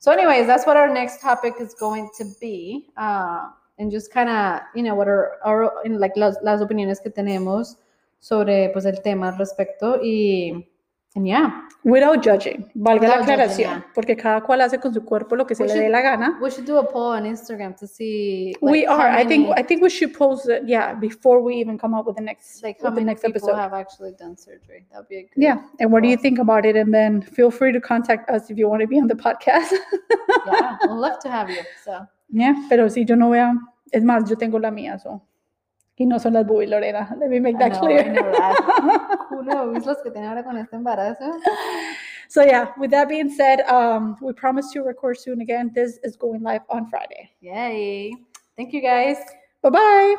So, 0.00 0.10
anyways, 0.10 0.46
that's 0.46 0.66
what 0.66 0.78
our 0.78 0.88
next 0.88 1.20
topic 1.20 1.56
is 1.60 1.74
going 1.74 2.08
to 2.16 2.24
be, 2.40 2.88
uh, 2.96 3.50
and 3.78 3.90
just 3.90 4.10
kind 4.10 4.30
of, 4.30 4.62
you 4.74 4.82
know, 4.82 4.94
what 4.94 5.08
are 5.08 5.32
our, 5.44 5.74
like 5.90 6.16
las, 6.16 6.38
las 6.42 6.62
opiniones 6.62 7.02
que 7.02 7.10
tenemos 7.10 7.76
sobre, 8.18 8.70
pues, 8.72 8.86
el 8.86 9.02
tema 9.02 9.28
al 9.28 9.36
respecto. 9.36 10.00
Y, 10.02 10.66
and 11.16 11.26
yeah, 11.26 11.62
Without 11.82 12.22
judging, 12.22 12.70
valga 12.76 13.08
la 13.08 13.18
Without 13.20 13.38
judging, 13.48 13.60
yeah. 13.66 13.82
porque 13.94 14.14
cada 14.16 14.42
cual 14.42 14.60
hace 14.60 14.78
con 14.78 14.92
su 14.92 15.00
cuerpo 15.02 15.34
lo 15.34 15.44
que 15.46 15.54
se 15.54 15.62
We 15.64 15.68
le 15.68 15.74
should- 15.74 15.82
dé 15.86 15.90
la 15.90 16.02
gana. 16.02 16.38
we 16.42 16.50
should 16.50 16.66
do 16.66 16.76
a 16.78 16.84
poll 16.86 17.12
on 17.16 17.24
Instagram 17.24 17.74
to 17.78 17.86
see. 17.86 18.54
we 18.60 18.80
like, 18.82 18.86
how 18.88 19.00
are. 19.00 19.08
I 19.10 19.24
think. 19.26 19.48
I 19.56 19.62
think 19.62 19.82
we 19.82 19.88
should 19.90 20.12
post 20.14 20.48
it. 20.48 20.62
Yeah, 20.68 20.94
before 20.94 21.40
we 21.42 21.56
even 21.56 21.78
come 21.78 21.94
up 21.94 22.06
with 22.06 22.16
the 22.16 22.22
next, 22.22 22.62
like 22.62 22.80
how 22.82 22.90
the 22.90 22.96
many 22.96 23.06
next 23.06 23.22
people 23.22 23.40
episode. 23.40 23.56
have 23.56 23.72
actually 23.72 24.12
done 24.12 24.36
surgery. 24.36 24.84
That'd 24.92 25.08
be 25.08 25.16
a 25.16 25.22
good. 25.22 25.30
Yeah, 25.42 25.62
and 25.80 25.90
what 25.90 26.02
do 26.02 26.08
you 26.10 26.16
think 26.18 26.38
about 26.38 26.64
it? 26.66 26.76
And 26.76 26.92
then 26.92 27.22
feel 27.22 27.50
free 27.50 27.72
to 27.72 27.80
contact 27.80 28.28
us 28.30 28.50
if 28.50 28.58
you 28.58 28.68
want 28.68 28.82
to 28.82 28.86
be 28.86 29.00
on 29.00 29.08
the 29.08 29.14
podcast. 29.16 29.72
Yeah, 30.46 30.76
I'd 30.82 30.90
love 30.90 31.18
to 31.20 31.30
have 31.30 31.48
you. 31.50 31.62
So. 31.84 32.06
yeah, 32.28 32.54
pero 32.68 32.88
si 32.88 33.04
yo 33.04 33.16
no 33.16 33.30
vea, 33.30 33.52
es 33.92 34.04
más, 34.04 34.28
yo 34.28 34.36
tengo 34.36 34.58
la 34.60 34.70
mía, 34.70 35.00
so. 35.00 35.22
Y 36.00 36.06
no 36.06 36.18
son 36.18 36.32
las 36.32 36.46
boobies, 36.46 36.70
Lorena. 36.70 37.14
Let 37.20 37.28
me 37.28 37.40
make 37.40 37.58
that 37.58 37.72
know, 37.72 37.80
clear. 37.80 38.00
I 38.00 38.08
know 38.08 38.32
that. 38.32 39.26
Who 39.28 39.42
knows 39.42 39.84
los 39.84 39.98
que 40.02 40.10
tiene 40.10 40.28
ahora 40.28 40.42
con 40.42 40.56
este 40.56 40.74
embarazo? 40.74 41.38
so 42.26 42.42
yeah, 42.42 42.72
with 42.78 42.90
that 42.92 43.06
being 43.06 43.28
said, 43.28 43.60
um, 43.68 44.16
we 44.22 44.32
promise 44.32 44.70
to 44.72 44.80
record 44.82 45.18
soon 45.18 45.42
again. 45.42 45.70
This 45.74 45.98
is 46.02 46.16
going 46.16 46.42
live 46.42 46.62
on 46.70 46.88
Friday. 46.88 47.30
Yay. 47.42 48.14
Thank 48.56 48.72
you 48.72 48.80
guys. 48.80 49.18
Bye 49.62 49.68
bye. 49.68 50.16